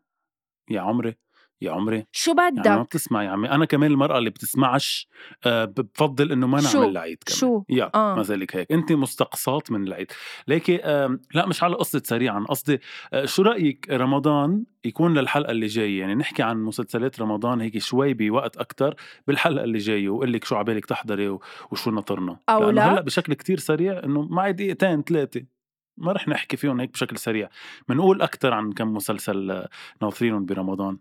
يا 0.70 0.82
عمري. 0.82 1.16
يا 1.64 1.72
عمري. 1.72 2.06
شو 2.12 2.34
بدك؟ 2.34 2.66
يعني 2.66 2.78
ما 2.78 2.84
بتسمع 2.84 3.24
يا 3.24 3.30
عمي. 3.30 3.50
أنا 3.50 3.66
كمان 3.66 3.92
المرأة 3.92 4.18
اللي 4.18 4.30
بتسمعش 4.30 5.08
آه 5.46 5.66
بفضل 5.66 6.32
إنه 6.32 6.48
ما 6.48 6.62
نعمل 6.62 6.90
العيد 6.90 7.24
كمان. 7.26 7.40
شو؟ 7.40 7.64
يا 7.70 7.92
آه. 7.96 8.16
ما 8.16 8.22
ذلك 8.22 8.56
هيك. 8.56 8.72
انت 8.72 8.92
مستقصاة 8.92 9.62
من 9.70 9.88
العيد. 9.88 10.12
ليكي 10.48 10.84
آه 10.84 11.20
لا 11.34 11.48
مش 11.48 11.64
على 11.64 11.76
قصة 11.76 12.02
سريعا. 12.06 12.46
قصدي 12.50 12.80
آه 13.14 13.26
شو 13.26 13.42
رأيك 13.42 13.88
رمضان 13.90 14.64
يكون 14.86 15.18
للحلقة 15.18 15.52
اللي 15.52 15.68
جاية؟ 15.68 16.00
يعني 16.00 16.16
نحكي 16.16 16.44
عن 16.44 16.64
مسلسلات 16.64 17.22
رمضان 17.22 17.62
هيك 17.62 17.78
شوي 17.78 18.14
بوقت 18.14 18.58
أكتر 18.58 18.96
بالحلقة 19.28 19.64
اللي 19.64 19.78
جاية 19.78 20.10
وقول 20.10 20.34
لك 20.34 20.44
شو 20.44 20.56
عبالك 20.56 20.86
تحضري 20.86 21.38
وشو 21.72 21.92
ناطرنا 21.92 22.38
أو 22.50 22.70
لا. 22.70 22.94
هلأ 22.94 23.02
بشكل 23.02 23.34
كتير 23.34 23.60
سريع 23.60 24.04
إنه 24.04 24.22
معي 24.22 24.54
دقيقتين 24.54 25.02
ثلاثة 25.02 25.46
ما 25.98 26.12
رح 26.12 26.28
نحكي 26.28 26.58
فيهم 26.58 26.80
هيك 26.80 26.92
بشكل 26.92 27.18
سريع. 27.18 27.50
بنقول 27.90 28.22
أكتر 28.22 28.54
عن 28.54 28.72
كم 28.72 28.94
مسلسل 28.94 29.52
آه، 29.52 29.70
ناطرينهم 30.02 30.46
برمضان. 30.46 30.98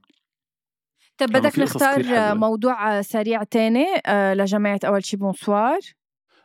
طب 1.27 1.33
بدك 1.33 1.59
نختار 1.59 2.35
موضوع 2.35 3.01
سريع 3.01 3.43
تاني 3.43 3.87
آه، 4.07 4.35
لجماعة 4.35 4.81
أول 4.85 5.05
شي 5.05 5.17
بونسوار. 5.17 5.79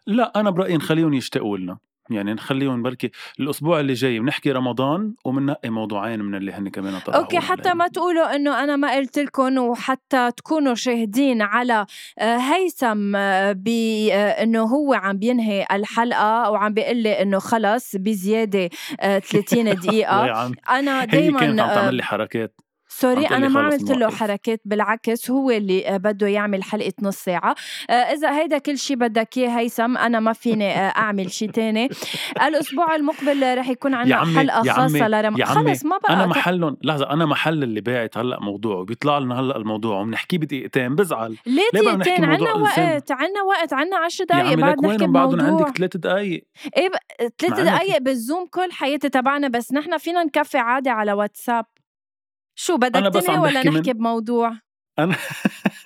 لا 0.08 0.32
أنا 0.36 0.50
برأيي 0.50 0.78
نخليهم 0.78 1.14
يشتاقوا 1.14 1.58
لنا. 1.58 1.78
يعني 2.10 2.34
نخليهم 2.34 2.84
بركي 2.84 3.12
الأسبوع 3.40 3.80
اللي 3.80 3.94
جاي 3.94 4.20
بنحكي 4.20 4.52
رمضان 4.52 5.14
وبننقي 5.26 5.70
موضوعين 5.70 6.20
من 6.20 6.36
اللي 6.36 6.52
هن 6.52 6.70
كمان 6.70 7.00
طرحوا 7.00 7.22
okay 7.22 7.40
حتى 7.40 7.74
ما 7.74 7.88
تقولوا 7.88 8.36
إنه 8.36 8.64
أنا 8.64 8.76
ما 8.76 8.96
قلت 8.96 9.20
لكم 9.20 9.58
وحتى 9.58 10.32
تكونوا 10.38 10.76
شاهدين 10.76 11.42
على 11.42 11.86
آه، 12.20 12.38
هيثم 12.38 13.16
آه، 13.16 13.52
بانه 13.52 14.64
هو 14.64 14.94
عم 14.94 15.18
بينهي 15.18 15.68
الحلقة 15.72 16.52
وعم 16.52 16.74
بيقول 16.74 16.98
لي 16.98 17.22
إنه 17.22 17.40
خلص 17.40 17.96
بزيادة 17.96 18.70
30 19.00 19.74
دقيقة. 19.80 20.54
أنا 20.70 21.06
دائما 21.06 21.42
هي 21.42 21.46
كانت 21.46 21.60
عم 21.60 21.68
تعمل 21.68 21.96
لي 21.96 22.04
حركات. 22.04 22.62
sorry 22.90 23.26
أنا 23.26 23.48
ما 23.48 23.60
عملت 23.60 23.92
له 23.92 24.10
حركات 24.10 24.62
بالعكس 24.66 25.32
هو 25.32 25.52
اللي 25.52 25.88
آه، 25.88 25.98
بده 25.98 26.28
يعمل 26.28 26.64
حلقة 26.64 26.94
نص 27.02 27.16
ساعة. 27.18 27.56
آه، 27.90 27.94
إذا 27.94 28.38
هيدا 28.38 28.58
كل 28.58 28.78
شيء 28.78 28.96
بدك 28.98 29.38
إياه 29.38 29.50
هيثم 29.50 29.98
أنا 29.98 30.20
ما 30.20 30.34
فيني 30.34 30.72
آه، 30.72 30.90
أعمل 30.98 31.32
شيء 31.32 31.50
تاني. 31.50 31.90
الأسبوع 32.48 32.96
المقبل 32.96 33.58
رح 33.58 33.70
يكون 33.70 33.94
عندنا 33.94 34.26
حلقة 34.26 34.74
خاصة 34.74 35.08
لرمضان 35.08 35.46
خلص 35.46 35.86
ما 35.86 35.98
بقى 35.98 36.14
أنا 36.14 36.26
محلهم 36.26 36.78
لحظة 36.84 37.10
أنا 37.10 37.26
محل 37.26 37.64
اللي 37.64 37.82
باعت 37.82 38.18
هلأ 38.18 38.40
موضوع 38.40 38.76
وبيطلع 38.76 39.18
لنا 39.18 39.40
هلأ 39.40 39.58
الموضوع 39.58 40.02
وبنحكيه 40.02 40.38
بدقيقتين 40.38 40.96
بزعل. 40.96 41.38
ليه 41.46 41.70
دقيقتين؟ 41.74 42.26
عنا 42.26 42.54
وقت 42.54 43.12
عنا 43.12 43.42
وقت 43.48 43.74
عنا 43.74 43.98
10 43.98 44.26
دقائق 44.26 44.54
بعد 44.54 44.86
نحكي 44.86 45.06
بموضوع 45.06 45.44
عندك 45.44 45.78
ثلاث 45.78 45.98
دقائق 45.98 46.44
إيه 46.78 46.90
ثلاث 47.40 47.60
دقائق 47.60 47.98
بال 47.98 48.14
Zoom 48.14 48.46
كل 48.46 48.72
حياتي 48.72 49.10
تبعنا 49.10 49.48
بس 49.48 49.74
نحن 49.74 49.98
فينا 49.98 50.24
نكفي 50.24 50.58
عادي 50.58 50.90
على 50.90 51.14
واتساب. 51.14 51.66
شو 52.60 52.78
بدك 52.78 53.30
عم 53.30 53.42
ولا 53.42 53.64
نحكي 53.64 53.94
من... 53.94 54.00
بموضوع؟ 54.00 54.54
أنا 55.00 55.16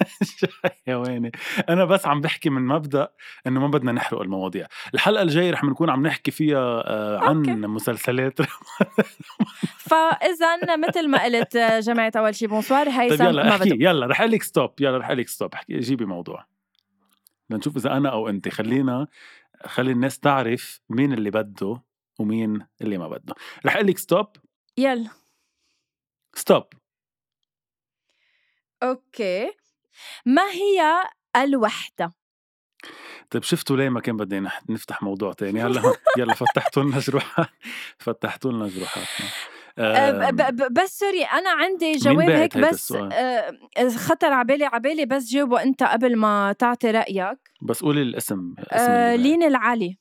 يا 0.87 0.95
ويني 0.95 1.31
أنا 1.69 1.85
بس 1.85 2.05
عم 2.05 2.21
بحكي 2.21 2.49
من 2.49 2.61
مبدأ 2.67 3.09
إنه 3.47 3.59
ما 3.59 3.67
بدنا 3.67 3.91
نحرق 3.91 4.21
المواضيع. 4.21 4.67
الحلقة 4.93 5.21
الجاية 5.21 5.51
رح 5.51 5.63
نكون 5.63 5.89
عم 5.89 6.07
نحكي 6.07 6.31
فيها 6.31 6.83
آه، 6.87 7.19
عن 7.19 7.37
okay. 7.37 7.51
مسلسلات. 7.53 8.39
فاذا 9.89 10.75
مثل 10.77 11.07
ما 11.09 11.23
قلت 11.23 11.55
آه، 11.55 11.79
جماعة 11.79 12.11
أول 12.17 12.35
شيء 12.35 12.47
bonsoir 12.47 12.89
هيثم 12.89 13.15
طيب 13.17 13.27
يلا 13.29 13.49
أحكي. 13.49 13.69
يلا 13.69 14.05
رح 14.07 14.21
قلك 14.21 14.43
stop 14.43 14.73
يلا 14.79 14.97
رح 14.97 15.11
قلك 15.11 15.27
stop 15.27 15.53
احكي 15.53 15.79
جيبي 15.79 16.05
موضوع. 16.05 16.45
لنشوف 17.49 17.77
إذا 17.77 17.97
أنا 17.97 18.09
أو 18.09 18.29
انت. 18.29 18.49
خلينا 18.49 19.07
خلي 19.65 19.91
الناس 19.91 20.19
تعرف 20.19 20.81
مين 20.89 21.13
اللي 21.13 21.31
بده 21.31 21.81
ومين 22.19 22.59
اللي 22.81 22.97
ما 22.97 23.07
بده. 23.07 23.35
رح 23.65 23.77
قلك 23.77 23.97
stop 23.97 24.27
يلا. 24.77 25.20
stop 26.33 26.63
okay. 28.83 29.51
ما 30.25 30.49
هي 30.49 31.03
الوحدة؟ 31.35 32.11
طيب 33.29 33.43
شفتوا 33.43 33.77
ليه 33.77 33.89
ما 33.89 34.01
كان 34.01 34.17
بدي 34.17 34.39
نفتح 34.69 35.03
موضوع 35.03 35.33
تاني؟ 35.33 35.61
هلا 35.61 35.93
يلا 36.17 36.33
فتحتوا 36.33 36.83
لنا 36.83 36.99
جروحات. 36.99 37.47
فتحتوا 38.05 38.51
لنا 38.51 38.67
جروحاتنا. 38.67 39.27
أه 39.77 40.29
بس 40.71 40.99
sorry 40.99 41.23
أنا 41.23 41.49
عندي 41.49 41.91
جواب 41.91 42.29
هيك 42.29 42.57
بس 42.57 42.91
أه 42.91 43.57
خطر 43.97 44.33
على 44.33 44.79
بالي 44.79 45.05
بس 45.05 45.29
جاوبه 45.29 45.63
أنت 45.63 45.83
قبل 45.83 46.15
ما 46.15 46.55
تعطي 46.59 46.91
رأيك. 46.91 47.37
بس 47.61 47.81
قولي 47.81 48.01
الاسم 48.01 48.53
اسم 48.57 48.91
أه 48.91 49.15
لين 49.15 49.43
العلي 49.43 49.97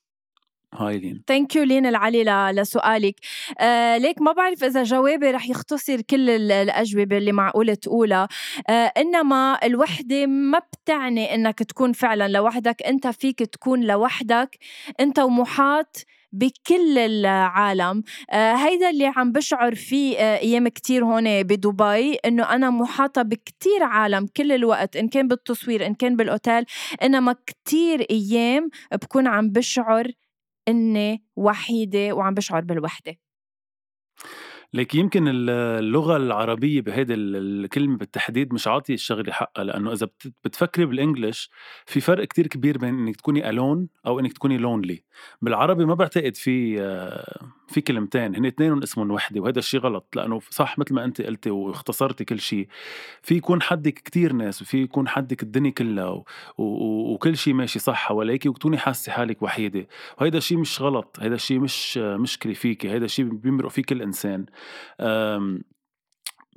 هاي 0.75 0.99
لين. 0.99 1.23
thank 1.27 1.57
you 1.57 1.63
لين 1.63 1.87
العلي 1.87 2.53
لسؤالك. 2.55 3.15
آه 3.61 3.97
ليك 3.97 4.23
ما 4.23 4.33
بعرف 4.33 4.65
إذا 4.65 4.83
جوابي 4.83 5.31
رح 5.31 5.49
يختصر 5.49 6.01
كل 6.01 6.31
الأجوبة 6.31 7.17
اللي 7.19 7.33
معقول 7.33 7.77
تقولها. 7.77 8.29
آه 8.69 8.93
إنما 8.97 9.59
الوحدة 9.65 10.27
ما 10.27 10.59
بتعني 10.59 11.35
إنك 11.35 11.59
تكون 11.59 11.93
فعلا 11.93 12.29
لوحدك. 12.29 12.83
أنت 12.83 13.07
فيك 13.07 13.39
تكون 13.39 13.85
لوحدك. 13.85 14.59
أنت 15.01 15.19
ومحاط 15.19 15.97
بكل 16.33 16.99
العالم. 16.99 18.03
آه 18.31 18.55
هيدا 18.55 18.91
اللي 18.91 19.13
عم 19.17 19.33
بشعر 19.33 19.75
فيه 19.75 20.19
آه 20.19 20.39
أيام 20.39 20.69
كتير 20.69 21.05
هون 21.05 21.43
بدبي 21.43 22.15
إنه 22.15 22.55
أنا 22.55 22.71
محاطة 22.71 23.23
بكتير 23.23 23.83
عالم 23.83 24.27
كل 24.37 24.53
الوقت 24.53 24.97
إن 24.97 25.09
كان 25.09 25.29
بالتصوير 25.29 25.87
إن 25.87 25.95
كان 25.95 26.17
بالأوتيل. 26.17 26.65
إنما 27.03 27.35
كتير 27.47 28.07
أيام 28.11 28.71
بكون 28.93 29.27
عم 29.27 29.51
بشعر 29.51 30.11
إني 30.71 31.25
وحيدة 31.37 32.13
وعم 32.13 32.35
بشعر 32.35 32.61
بالوحدة. 32.61 33.17
لك 34.75 34.95
يمكن 34.95 35.25
اللغة 35.29 36.17
العربية 36.17 36.81
بهيدي 36.81 37.15
الكلمة 37.15 37.97
بالتحديد 37.97 38.55
مش 38.55 38.69
عاطية 38.69 38.95
الشغلة 38.95 39.33
حقها 39.33 39.65
لأنه 39.65 39.93
إذا 39.93 40.09
بتفكري 40.45 40.87
بالإنجلش 40.87 41.51
في 41.87 42.01
فرق 42.01 42.25
كتير 42.25 42.47
كبير 42.47 42.79
بين 42.79 42.89
إنك 42.89 43.17
تكوني 43.17 43.51
ألون 43.51 43.89
أو 44.07 44.21
إنك 44.21 44.33
تكوني 44.33 44.59
لونلي 44.59 45.05
بالعربي 45.43 45.85
ما 45.85 45.95
بعتقد 45.95 46.37
في 46.37 46.81
في 47.71 47.81
كلمتين 47.81 48.37
هن 48.37 48.47
اثنين 48.47 48.83
اسمهم 48.83 49.11
وحدة 49.11 49.41
وهذا 49.41 49.59
الشيء 49.59 49.81
غلط 49.81 50.17
لأنه 50.17 50.41
صح 50.51 50.79
مثل 50.79 50.95
ما 50.95 51.05
أنت 51.05 51.23
قلتي 51.23 51.51
واختصرتي 51.51 52.25
كل 52.25 52.41
شيء 52.41 52.69
في 53.23 53.35
يكون 53.35 53.63
حدك 53.63 53.95
كتير 53.95 54.33
ناس 54.33 54.63
وفي 54.63 54.83
يكون 54.83 55.09
حدك 55.09 55.43
الدنيا 55.43 55.71
كلها 55.71 56.09
و... 56.09 56.25
و... 56.59 57.13
وكل 57.13 57.37
شيء 57.37 57.55
ماشي 57.55 57.79
صح 57.79 57.95
حواليك 57.95 58.47
وتكوني 58.47 58.79
حاسة 58.79 59.13
حالك 59.13 59.43
وحيدة. 59.43 59.87
وهذا 60.21 60.39
الشيء 60.39 60.59
مش 60.59 60.83
غلط 60.83 61.17
هذا 61.21 61.35
الشيء 61.35 61.59
مش 61.59 61.99
مشكلة 61.99 62.53
فيكي 62.53 62.97
هذا 62.97 63.05
الشيء 63.05 63.25
بيمرق 63.25 63.69
فيه 63.69 63.83
كل 63.83 64.03
إنسان 64.03 64.47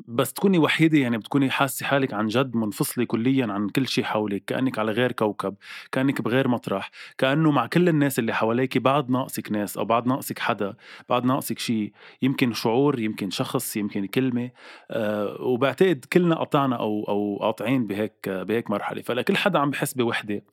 بس 0.08 0.34
تكوني 0.34 0.58
وحيدة 0.58 0.98
يعني 0.98 1.18
بتكوني 1.18 1.50
حاسة 1.50 1.86
حالك 1.86 2.14
عن 2.14 2.28
جد 2.28 2.56
منفصلة 2.56 3.06
كليا 3.06 3.46
عن 3.54 3.70
كل 3.70 3.88
شيء 3.88 4.04
حولك 4.04 4.46
كأنك 4.46 4.80
على 4.80 4.92
غير 4.92 5.12
كوكب 5.12 5.56
كأنك 5.92 6.22
بغير 6.22 6.48
مطرح 6.48 6.92
كأنه 7.18 7.52
مع 7.52 7.66
كل 7.68 7.90
الناس 7.90 8.20
اللي 8.20 8.34
حواليك 8.34 8.78
بعد 8.78 9.10
ناقصك 9.10 9.52
ناس 9.52 9.78
أو 9.78 9.86
بعد 9.86 10.08
ناقصك 10.08 10.40
حدا 10.40 10.74
بعد 11.10 11.26
ناقصك 11.26 11.60
شيء 11.60 11.92
يمكن 12.22 12.54
شعور 12.54 13.00
يمكن 13.00 13.30
شخص 13.30 13.78
يمكن 13.78 14.06
كلمة 14.08 14.52
أه 14.92 15.42
وبعتقد 15.42 16.06
كلنا 16.14 16.36
قطعنا 16.36 16.76
أو 16.76 17.06
أو 17.10 17.38
قاطعين 17.42 17.88
بهيك 17.88 18.30
بهيك 18.30 18.70
مرحلة. 18.72 19.02
فلكل 19.02 19.38
حدا 19.38 19.60
عم 19.60 19.70
بحس 19.70 19.94
بوحدة. 19.94 20.53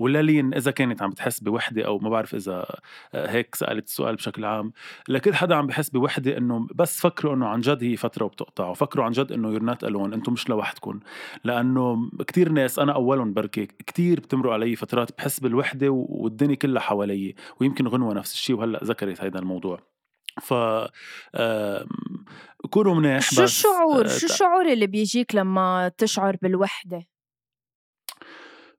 ولا 0.00 0.22
لين 0.22 0.54
إذا 0.54 0.70
كانت 0.70 1.02
عم 1.02 1.10
بتحس 1.10 1.40
بوحدة 1.40 1.86
أو 1.86 1.98
ما 1.98 2.10
بعرف 2.10 2.34
إذا 2.34 2.66
آه، 3.14 3.30
هيك 3.30 3.54
سألت 3.54 3.86
السؤال 3.86 4.16
بشكل 4.16 4.44
عام 4.44 4.72
لكل 5.08 5.34
حدا 5.34 5.54
عم 5.54 5.66
بحس 5.66 5.90
بوحدة 5.90 6.38
إنه 6.38 6.66
بس 6.74 7.00
فكروا 7.00 7.34
إنه 7.34 7.46
عن 7.46 7.60
جد 7.60 7.84
هي 7.84 7.96
فترة 7.96 8.24
وبتقطع 8.24 8.68
وفكروا 8.68 9.04
عن 9.04 9.12
جد 9.12 9.32
إنه 9.32 9.48
you're 9.48 9.62
not 9.62 9.84
alone 9.84 10.12
أنتم 10.12 10.32
مش 10.32 10.48
لوحدكم 10.48 11.00
لأنه 11.44 12.10
كتير 12.26 12.48
ناس 12.48 12.78
أنا 12.78 12.92
أولهم 12.92 13.32
بركي 13.32 13.66
كتير 13.66 14.20
بتمرق 14.20 14.52
علي 14.52 14.76
فترات 14.76 15.18
بحس 15.18 15.40
بالوحدة 15.40 15.88
والدنيا 15.90 16.54
كلها 16.54 16.82
حوالي 16.82 17.34
ويمكن 17.60 17.88
غنوة 17.88 18.14
نفس 18.14 18.32
الشيء 18.32 18.56
وهلأ 18.56 18.80
ذكرت 18.84 19.20
هذا 19.20 19.38
الموضوع. 19.38 19.80
ف 20.40 20.54
كونوا 22.70 22.94
منيح 22.94 23.20
شو 23.20 23.42
الشعور؟ 23.42 24.06
شو 24.08 24.26
الشعور 24.26 24.72
اللي 24.72 24.86
بيجيك 24.86 25.34
لما 25.34 25.90
تشعر 25.98 26.36
بالوحدة؟ 26.42 27.09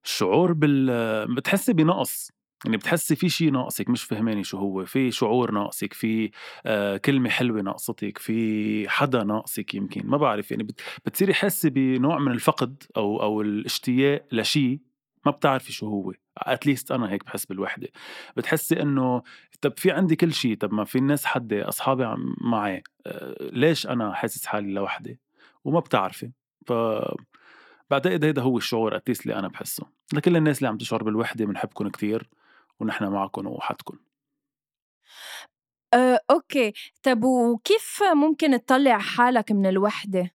الشعور 0.03 0.53
بال 0.53 1.35
بتحسي 1.35 1.73
بنقص 1.73 2.31
يعني 2.65 2.77
بتحسي 2.77 3.15
في 3.15 3.29
شيء 3.29 3.51
ناقصك 3.51 3.89
مش 3.89 4.03
فهماني 4.03 4.43
شو 4.43 4.57
هو 4.57 4.85
في 4.85 5.11
شعور 5.11 5.51
ناقصك 5.51 5.93
في 5.93 6.31
آه 6.65 6.97
كلمة 6.97 7.29
حلوة 7.29 7.61
ناقصتك 7.61 8.17
في 8.17 8.89
حدا 8.89 9.23
ناقصك 9.23 9.75
يمكن 9.75 10.07
ما 10.07 10.17
بعرف 10.17 10.51
يعني 10.51 10.67
بتصيري 11.05 11.33
حاسة 11.33 11.69
بنوع 11.69 12.19
من 12.19 12.31
الفقد 12.31 12.83
أو 12.97 13.21
أو 13.21 13.41
الاشتياق 13.41 14.25
لشيء 14.31 14.79
ما 15.25 15.31
بتعرفي 15.31 15.73
شو 15.73 15.87
هو 15.87 16.13
اتليست 16.37 16.91
أنا 16.91 17.11
هيك 17.11 17.25
بحس 17.25 17.45
بالوحدة. 17.45 17.87
بتحسي 18.37 18.81
إنه 18.81 19.21
طب 19.61 19.73
في 19.77 19.91
عندي 19.91 20.15
كل 20.15 20.33
شيء 20.33 20.57
طب 20.57 20.73
ما 20.73 20.83
في 20.83 20.97
الناس 20.97 21.25
حدي 21.25 21.63
أصحابي 21.63 22.15
معي 22.41 22.83
آه 23.07 23.35
ليش 23.39 23.87
أنا 23.87 24.13
حاسس 24.13 24.45
حالي 24.45 24.73
لوحدي؟ 24.73 25.19
وما 25.63 25.79
بتعرفي 25.79 26.31
ف 26.67 26.73
بعتقد 27.91 28.25
هيدا 28.25 28.41
هو 28.41 28.57
الشعور 28.57 28.95
اتليست 28.95 29.21
اللي 29.21 29.35
أنا 29.39 29.47
بحسه. 29.47 29.85
لكل 30.13 30.37
الناس 30.37 30.57
اللي 30.57 30.69
عم 30.69 30.77
تشعر 30.77 31.03
بالوحدة 31.03 31.45
بنحبكم 31.45 31.89
كتير 31.89 32.29
ونحن 32.79 33.05
معكم 33.05 33.47
ووحدكم 33.47 33.97
أه، 35.93 36.19
أوكي. 36.31 36.73
طب 37.03 37.23
وكيف 37.23 38.03
ممكن 38.15 38.65
تطلع 38.65 38.97
حالك 38.97 39.51
من 39.51 39.65
الوحدة؟ 39.65 40.31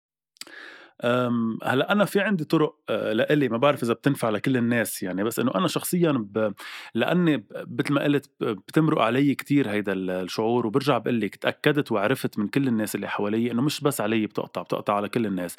هلأ 1.65 1.93
أنا 1.93 2.05
في 2.05 2.21
عندي 2.21 2.45
طرق 2.45 2.77
أه، 2.91 3.13
لإلي. 3.13 3.49
ما 3.49 3.57
بعرف 3.57 3.83
إذا 3.83 3.93
بتنفع 3.93 4.31
لكل 4.31 4.57
الناس 4.57 5.03
يعني 5.03 5.25
بس 5.25 5.39
إنه 5.39 5.53
أنا 5.55 5.69
شخصيا 5.69 6.13
ب... 6.13 6.55
لأني 6.95 7.47
مثل 7.53 7.93
ما 7.93 8.05
قلت 8.05 8.31
بتمرق 8.41 9.03
علي 9.03 9.35
كتير 9.35 9.71
هيدا 9.71 9.93
الشعور 9.93 10.67
وبرجع 10.67 10.99
بقول 10.99 11.21
لك 11.21 11.37
تأكدت 11.37 11.93
وعرفت 11.93 12.39
من 12.39 12.49
كل 12.49 12.69
الناس 12.69 12.95
اللي 12.95 13.09
حوالي 13.09 13.51
إنه 13.51 13.63
مش 13.63 13.81
بس 13.81 14.01
علي 14.01 14.27
بتقطع 14.27 14.63
بتقطع 14.63 14.95
على 14.95 15.09
كل 15.09 15.27
الناس. 15.27 15.57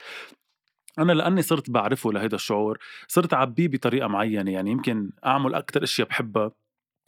أنا 0.99 1.11
لأني 1.11 1.41
صرت 1.41 1.69
بعرفه 1.69 2.11
لهيدا 2.11 2.35
الشعور 2.35 2.77
صرت 3.07 3.33
أعبيه 3.33 3.67
بطريقة 3.67 4.07
معينة 4.07 4.51
يعني 4.51 4.71
يمكن 4.71 5.09
أعمل 5.25 5.53
أكتر 5.53 5.83
أشياء 5.83 6.07
بحبها 6.07 6.51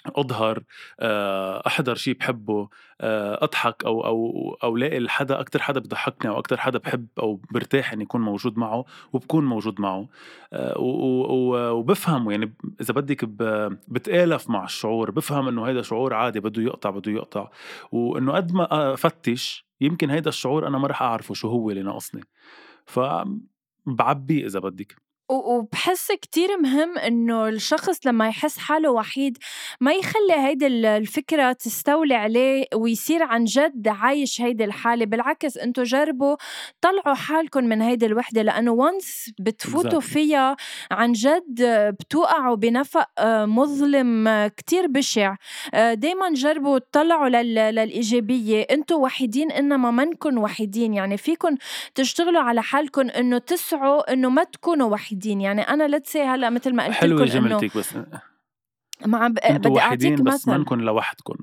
أظهر 0.06 0.64
آه، 1.00 1.64
أحضر 1.68 1.96
شيء 1.96 2.18
بحبه 2.18 2.70
آه، 3.02 3.44
أضحك 3.44 3.86
أو 3.86 4.06
أو 4.06 4.58
أو 4.64 4.78
لاقي 4.78 5.10
حدا 5.10 5.40
أكثر 5.40 5.62
حدا 5.62 5.80
بضحكني 5.80 6.32
أو 6.32 6.40
أكثر 6.40 6.58
حدا 6.58 6.80
بحب 6.80 7.08
أو 7.20 7.42
برتاح 7.52 7.94
إني 7.94 8.04
اكون 8.04 8.22
موجود 8.22 8.58
معه 8.58 8.86
وبكون 9.14 9.46
موجود 9.46 9.82
معه 9.82 10.08
آه، 10.54 10.76
وبفهم 11.74 12.32
يعني 12.32 12.54
إذا 12.82 12.94
بدك 12.94 13.26
بتآلف 13.88 14.50
مع 14.50 14.64
الشعور 14.64 15.12
بفهم 15.12 15.48
إنه 15.48 15.64
هيدا 15.64 15.82
شعور 15.82 16.14
عادي 16.14 16.40
بده 16.40 16.62
يقطع 16.62 16.90
بده 16.90 17.12
يقطع 17.12 17.52
وإنه 17.92 18.34
قد 18.34 18.52
ما 18.54 18.94
أفتش 18.94 19.66
يمكن 19.82 20.10
هيدا 20.10 20.30
الشعور 20.30 20.68
أنا 20.68 20.78
ما 20.78 20.88
رح 20.88 21.02
أعرفه 21.02 21.34
شو 21.34 21.48
هو 21.48 21.70
اللي 21.70 21.84
ناقصني. 21.84 22.22
ف 22.86 23.00
بعبيه 23.96 24.46
إذا 24.46 24.60
بدك. 24.60 25.09
وبحس 25.30 26.12
كتير 26.12 26.58
مهم 26.58 26.98
إنه 26.98 27.48
الشخص 27.48 28.08
لما 28.08 28.28
يحس 28.28 28.58
حاله 28.58 28.92
وحيد 28.92 29.38
ما 29.82 29.94
يخلي 29.94 30.34
هيدي 30.34 30.68
الفكرة 30.68 31.52
تستولي 31.52 32.16
عليه 32.16 32.66
ويصير 32.76 33.24
عن 33.24 33.44
جد 33.44 33.88
عايش 33.88 34.42
هيدي 34.42 34.64
الحالة 34.66 35.06
بالعكس 35.06 35.58
أنتم 35.58 35.84
جربوا 35.84 36.36
طلعوا 36.82 37.16
حالكم 37.16 37.64
من 37.64 37.82
هيدي 37.82 38.06
الوحدة 38.06 38.42
لأنه 38.42 38.72
وانس 38.72 39.32
بتفوتوا 39.40 40.00
فيها 40.00 40.56
عن 40.92 41.12
جد 41.12 41.62
بتوقعوا 42.00 42.56
بنفق 42.56 43.08
آه، 43.18 43.46
مظلم 43.46 44.28
آه، 44.28 44.48
كتير 44.48 44.88
بشع. 44.88 45.36
آه، 45.74 45.94
دايما 45.94 46.30
جربوا 46.34 46.80
تطلعوا 46.80 47.30
للإيجابية. 47.30 48.62
أنتم 48.62 48.96
وحيدين 48.96 49.52
إنما 49.52 49.92
منكن 49.92 50.38
وحيدين 50.38 50.94
يعني 50.94 51.18
فيكم 51.18 51.56
تشتغلوا 51.96 52.42
على 52.42 52.62
حالكم 52.64 53.10
إنه 53.10 53.38
تسعوا 53.38 54.14
إنه 54.14 54.30
ما 54.30 54.44
تكونوا 54.44 54.90
وحيدين. 54.90 55.19
وحيدين 55.20 55.42
يعني 55.42 55.62
أنا 55.62 55.88
لتسي 55.98 56.22
هلأ 56.22 56.50
مثل 56.50 56.76
ما 56.76 56.84
قلت 56.84 56.92
لكم 56.96 57.00
حلوة 57.00 57.26
جملتك 57.26 57.78
بس. 57.78 57.96
ما 59.06 59.28
بدي 59.28 59.80
أعطيك 59.80 60.22
بس 60.22 60.48
مثل. 60.48 60.52
منكم 60.58 60.82
لوحدكم 60.82 61.36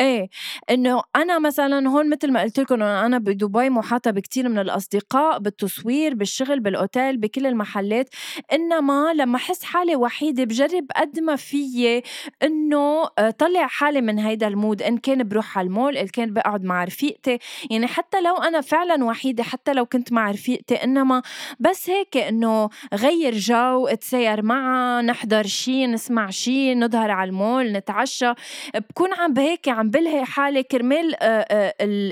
إيه 0.00 0.28
إنه 0.70 1.02
أنا 1.16 1.38
مثلا 1.38 1.88
هون 1.88 2.10
مثل 2.10 2.32
ما 2.32 2.42
قلت 2.42 2.60
لكم 2.60 2.82
أنا 2.82 3.18
بدبي 3.18 3.70
محاطة 3.70 4.10
بكثير 4.10 4.48
من 4.48 4.58
الأصدقاء 4.58 5.38
بالتصوير 5.38 6.14
بالشغل 6.14 6.60
بالأوتيل 6.60 7.16
بكل 7.16 7.46
المحلات 7.46 8.08
إنما 8.52 9.12
لما 9.14 9.36
أحس 9.36 9.64
حالي 9.64 9.96
وحيدة 9.96 10.44
بجرب 10.44 10.86
قد 10.96 11.20
ما 11.20 11.36
فيي 11.36 12.02
إنه 12.42 13.08
آه، 13.18 13.30
طلع 13.30 13.66
حالي 13.66 14.00
من 14.00 14.18
هيدا 14.18 14.48
المود 14.48 14.82
إن 14.82 14.98
كان 14.98 15.28
بروح 15.28 15.58
على 15.58 15.66
المول 15.66 15.96
إن 15.96 16.06
كان 16.06 16.32
بقعد 16.32 16.64
مع 16.64 16.84
رفيقتي. 16.84 17.38
يعني 17.70 17.86
حتى 17.86 18.20
لو 18.20 18.36
أنا 18.36 18.60
فعلا 18.60 19.04
وحيدة 19.04 19.42
حتى 19.42 19.72
لو 19.72 19.86
كنت 19.86 20.12
مع 20.12 20.30
رفيقتي 20.30 20.74
إنما 20.74 21.22
بس 21.60 21.90
هيك 21.90 22.16
إنه 22.16 22.68
غير 22.94 23.34
جو 23.34 23.86
اتسير 23.86 24.42
معها 24.42 25.02
نحضر 25.02 25.46
شيء 25.46 25.86
نسمع 25.90 26.30
شيء 26.30 26.78
نظهر 26.78 27.10
على 27.10 27.28
المول 27.28 27.72
نتعشى 27.72 28.32
بكون 28.90 29.12
عم 29.12 29.32
بهيك 29.32 29.68
عم 29.68 29.83
عم 29.84 29.90
بلهي 29.90 30.24
حالي 30.24 30.62
كرمال 30.62 31.14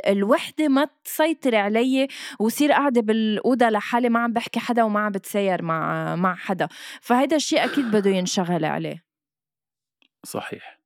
الوحدة 0.07 0.69
ما 0.69 0.87
تسيطر 1.05 1.57
علي 1.57 2.09
وصير 2.41 2.73
قاعدة 2.73 3.01
بالأوضة 3.01 3.69
لحالي 3.69 4.09
ما 4.09 4.21
عم 4.21 4.33
بحكي 4.33 4.61
حدا 4.61 4.83
وما 4.83 5.01
عم 5.01 5.13
بتسير 5.13 5.63
مع 5.63 6.17
مع 6.17 6.35
حدا. 6.35 6.69
فهيدا 7.01 7.37
الشيء 7.37 7.65
أكيد 7.65 7.85
بده 7.91 8.11
ينشغل 8.11 8.65
عليه. 8.65 9.05
صحيح. 10.25 10.79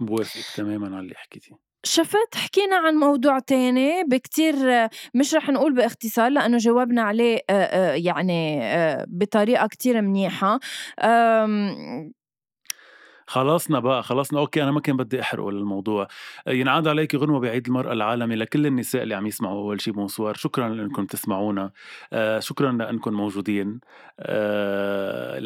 بوافقك 0.00 0.56
تماما 0.56 0.86
على 0.86 1.04
اللي 1.04 1.14
حكيتي 1.14 1.54
شفت؟ 1.84 2.34
حكينا 2.34 2.76
عن 2.76 2.94
موضوع 2.94 3.38
تاني 3.38 4.04
بكتير 4.04 4.54
مش 5.14 5.34
رح 5.34 5.48
نقول 5.50 5.74
باختصار 5.74 6.28
لأنه 6.30 6.58
جاوبنا 6.58 7.02
عليه 7.02 7.40
يعني 7.94 8.60
بطريقة 9.08 9.66
كتير 9.66 10.00
منيحة. 10.00 10.60
خلصنا 13.30 13.80
بقى 13.80 14.02
خلصنا. 14.02 14.38
okay 14.38 14.62
أنا 14.62 14.70
ما 14.70 14.80
كان 14.80 14.96
بدي 14.96 15.20
احرق 15.20 15.48
الموضوع. 15.48 16.08
ينعاد 16.46 16.88
عليك 16.88 17.14
غنوة 17.14 17.40
بعيد 17.40 17.66
المراه 17.66 17.92
العالمي 17.92 18.36
لكل 18.36 18.66
النساء 18.66 19.02
اللي 19.02 19.14
عم 19.14 19.26
يسمعوا 19.26 19.60
أول 19.60 19.80
شيء 19.80 19.94
bonsoir 19.94 20.34
شكرا 20.34 20.68
لإنكم 20.68 21.06
تسمعونا. 21.06 21.70
آه 22.12 22.38
شكرا 22.38 22.72
لإنكم 22.72 23.12
موجودين. 23.12 23.80
آه 24.20 25.38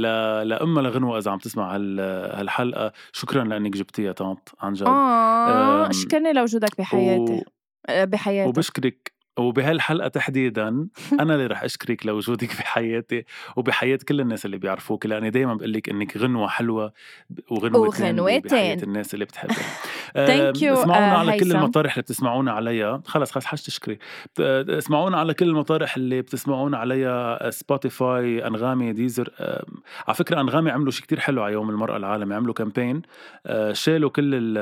لأمها 0.43 0.83
لغنوه 0.83 1.19
إذا 1.19 1.31
عم 1.31 1.39
تسمع 1.39 1.77
هالحلقة. 1.77 2.93
شكرا 3.13 3.45
لإنك 3.45 3.73
جبتيها 3.73 4.13
طنط 4.13 4.55
عن 4.61 4.73
جد. 4.73 4.87
آه 4.87 5.91
شكرني 5.91 6.33
لوجودك 6.33 6.79
بحياتي. 6.79 7.33
و... 7.33 7.43
آه، 7.89 8.05
بحياتي 8.05 8.49
وبشكرك. 8.49 9.14
وبهالحلقة 9.39 10.09
تحديدا 10.09 10.69
أنا 11.21 11.35
اللي 11.35 11.47
رح 11.47 11.63
أشكرك 11.63 12.07
لوجودك 12.07 12.49
بحياتي 12.59 13.25
وبحياة 13.57 13.99
كل 14.09 14.21
الناس 14.21 14.47
اللي 14.47 14.59
بيعرفوك 14.59 15.07
لأني 15.07 15.31
دايما 15.31 15.55
بقول 15.55 15.73
لك 15.73 15.89
إنك 15.89 16.17
غنوة 16.17 16.49
حلوة 16.49 16.93
وغنوتين 17.51 18.17
بحياة 18.41 18.79
الناس 18.83 19.15
اللي 19.15 19.25
بتحبك 19.25 19.57
thank 20.15 20.63
you 20.63 20.75
اسمعونا 20.75 21.15
uh, 21.15 21.19
على 21.19 21.39
كل 21.39 21.53
المطارح 21.53 21.93
اللي 21.93 22.03
بتسمعونا 22.03 22.53
عليها. 22.53 23.03
خلص 23.07 23.31
خلص 23.33 23.45
حاج 23.45 23.63
تشكري. 23.63 23.99
اسمعونا 24.39 25.17
على 25.19 25.35
كل 25.35 25.49
المطارح 25.49 25.97
اللي 25.97 26.23
بتسمعونا 26.23 26.79
عليها 26.79 27.51
Spotify 27.51 28.47
أنغامي 28.47 28.93
Deezer 28.93 29.31
على 30.09 30.15
فكرة 30.15 30.41
أنغامي 30.41 30.71
عملوا 30.71 30.91
شيء 30.91 31.03
كتير 31.03 31.21
حلو 31.21 31.43
على 31.43 31.53
يوم 31.53 31.71
المرأة 31.71 31.97
العالمي 31.97 32.35
عملوا 32.35 32.55
كامبين 32.55 33.03
آه، 33.47 33.73
شالوا 33.73 34.11
كل 34.11 34.55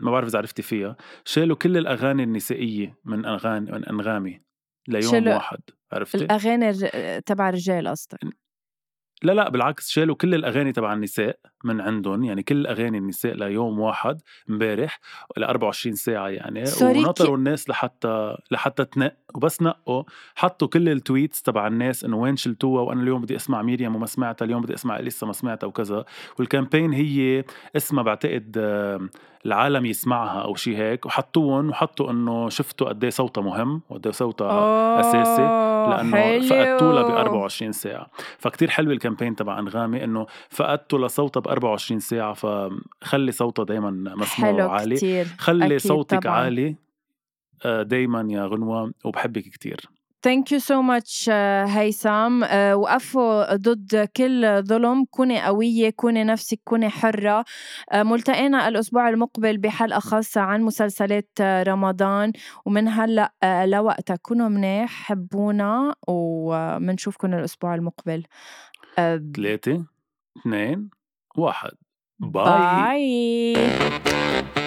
ما 0.00 0.10
بعرف 0.10 0.28
إذا 0.28 0.38
عرفتي 0.38 0.62
فيها 0.62 0.96
شالوا 1.24 1.56
كل 1.56 1.76
الأغاني 1.76 2.22
النسائية 2.22 2.94
من 3.04 3.26
اغاني 3.26 3.72
من 3.72 3.84
أنغامي. 3.84 4.09
انغامي 4.10 4.40
ليوم 4.88 5.28
واحد 5.28 5.60
عرفتي؟ 5.92 6.18
الأغاني 6.18 6.72
تبع 7.20 7.48
الرجال 7.48 7.88
قصدك 7.88 8.18
لا 9.22 9.32
لا 9.32 9.48
بالعكس 9.48 9.90
شالوا 9.90 10.16
كل 10.16 10.34
الأغاني 10.34 10.72
تبع 10.72 10.92
النساء 10.92 11.38
من 11.64 11.80
عندهم 11.80 12.24
يعني 12.24 12.42
كل 12.42 12.66
أغاني 12.66 12.98
النساء 12.98 13.34
ليوم 13.34 13.80
واحد 13.80 14.20
امبارح 14.50 15.00
ل 15.36 15.44
24 15.44 15.94
ساعة 15.94 16.28
يعني 16.28 16.64
ونطروا 16.82 17.36
الناس 17.36 17.68
لحتى 17.68 18.36
لحتى 18.50 18.84
تنق 18.84 19.16
وبس 19.34 19.62
نقوا 19.62 20.02
حطوا 20.34 20.68
كل 20.68 20.88
ال 20.88 20.96
tweets 20.96 21.42
تبع 21.42 21.66
الناس 21.66 22.04
إنه 22.04 22.16
وين 22.16 22.36
شلتوها 22.36 22.82
وأنا 22.82 23.02
اليوم 23.02 23.22
بدي 23.22 23.36
أسمع 23.36 23.62
مريم 23.62 23.96
وما 23.96 24.06
سمعتها 24.06 24.44
اليوم 24.44 24.62
بدي 24.62 24.74
أسمع 24.74 24.98
إليسا 24.98 25.26
ما 25.26 25.32
سمعتها 25.32 25.66
وكذا 25.66 26.04
وال 26.38 26.49
campaign 26.49 26.92
هي 26.92 27.44
اسمها 27.76 28.02
بعتقد 28.02 28.58
العالم 29.46 29.86
يسمعها 29.86 30.42
أو 30.42 30.54
شيء 30.54 30.76
هيك 30.76 31.06
وحطوهم 31.06 31.68
وحطوا 31.70 32.10
إنه 32.10 32.48
شفتوا 32.48 32.88
قد 32.88 33.04
إيه 33.04 33.10
صوتها 33.10 33.42
مهم 33.42 33.80
وقد 33.90 34.06
إيه 34.06 34.12
صوتها 34.12 35.00
أساسي 35.00 35.42
لأنه 35.90 36.40
فقدتوا 36.48 36.92
لها 36.92 37.02
ب 37.02 37.10
24 37.10 37.72
ساعة 37.72 38.06
فكتير 38.38 38.70
حلو 38.70 38.90
ال 38.92 38.97
campaign 38.97 39.36
تبع 39.36 39.58
أنغامي 39.58 40.04
إنه 40.04 40.26
فقدتوا 40.50 41.06
لصوتها 41.06 41.40
ب 41.40 41.48
24 41.48 42.00
ساعة 42.00 42.32
فخلي 42.32 43.32
صوتها 43.32 43.64
دايما 43.64 43.90
مسموع 44.16 44.50
وعالي 44.64 44.96
كتير. 44.96 45.26
خلي 45.38 45.78
صوتك 45.78 46.22
طبعاً. 46.22 46.34
عالي 46.36 46.76
آه، 47.64 47.82
دايما 47.82 48.26
يا 48.30 48.46
غنوة 48.46 48.92
وبحبك 49.04 49.42
كتير 49.42 49.80
thank 50.22 50.52
you 50.52 50.58
so 50.58 50.82
much 50.82 51.30
هيثم 51.66 52.42
وقفوا 52.72 53.56
ضد 53.56 54.08
كل 54.16 54.62
ظلم. 54.62 55.04
كوني 55.04 55.42
قوية 55.42 55.90
كوني 55.90 56.24
نفسك 56.24 56.60
كوني 56.64 56.88
حرة. 56.88 57.42
uh, 57.42 57.96
ملتقينا 57.96 58.68
الأسبوع 58.68 59.08
المقبل 59.08 59.58
بحلقة 59.58 59.98
خاصة 59.98 60.40
عن 60.40 60.62
مسلسلات 60.62 61.30
uh, 61.40 61.42
رمضان. 61.42 62.32
ومن 62.66 62.88
هلأ 62.88 63.32
uh, 63.44 63.46
لوقتها 63.46 64.16
كونوا 64.16 64.48
منيح 64.48 64.90
حبونا. 64.90 65.94
ومنشوفكم 66.08 67.34
الأسبوع 67.34 67.74
المقبل. 67.74 68.22
ثلاثة 69.36 69.84
اثنين 70.36 70.90
واحد. 71.36 71.72
bye, 72.18 73.54
bye. 73.54 74.59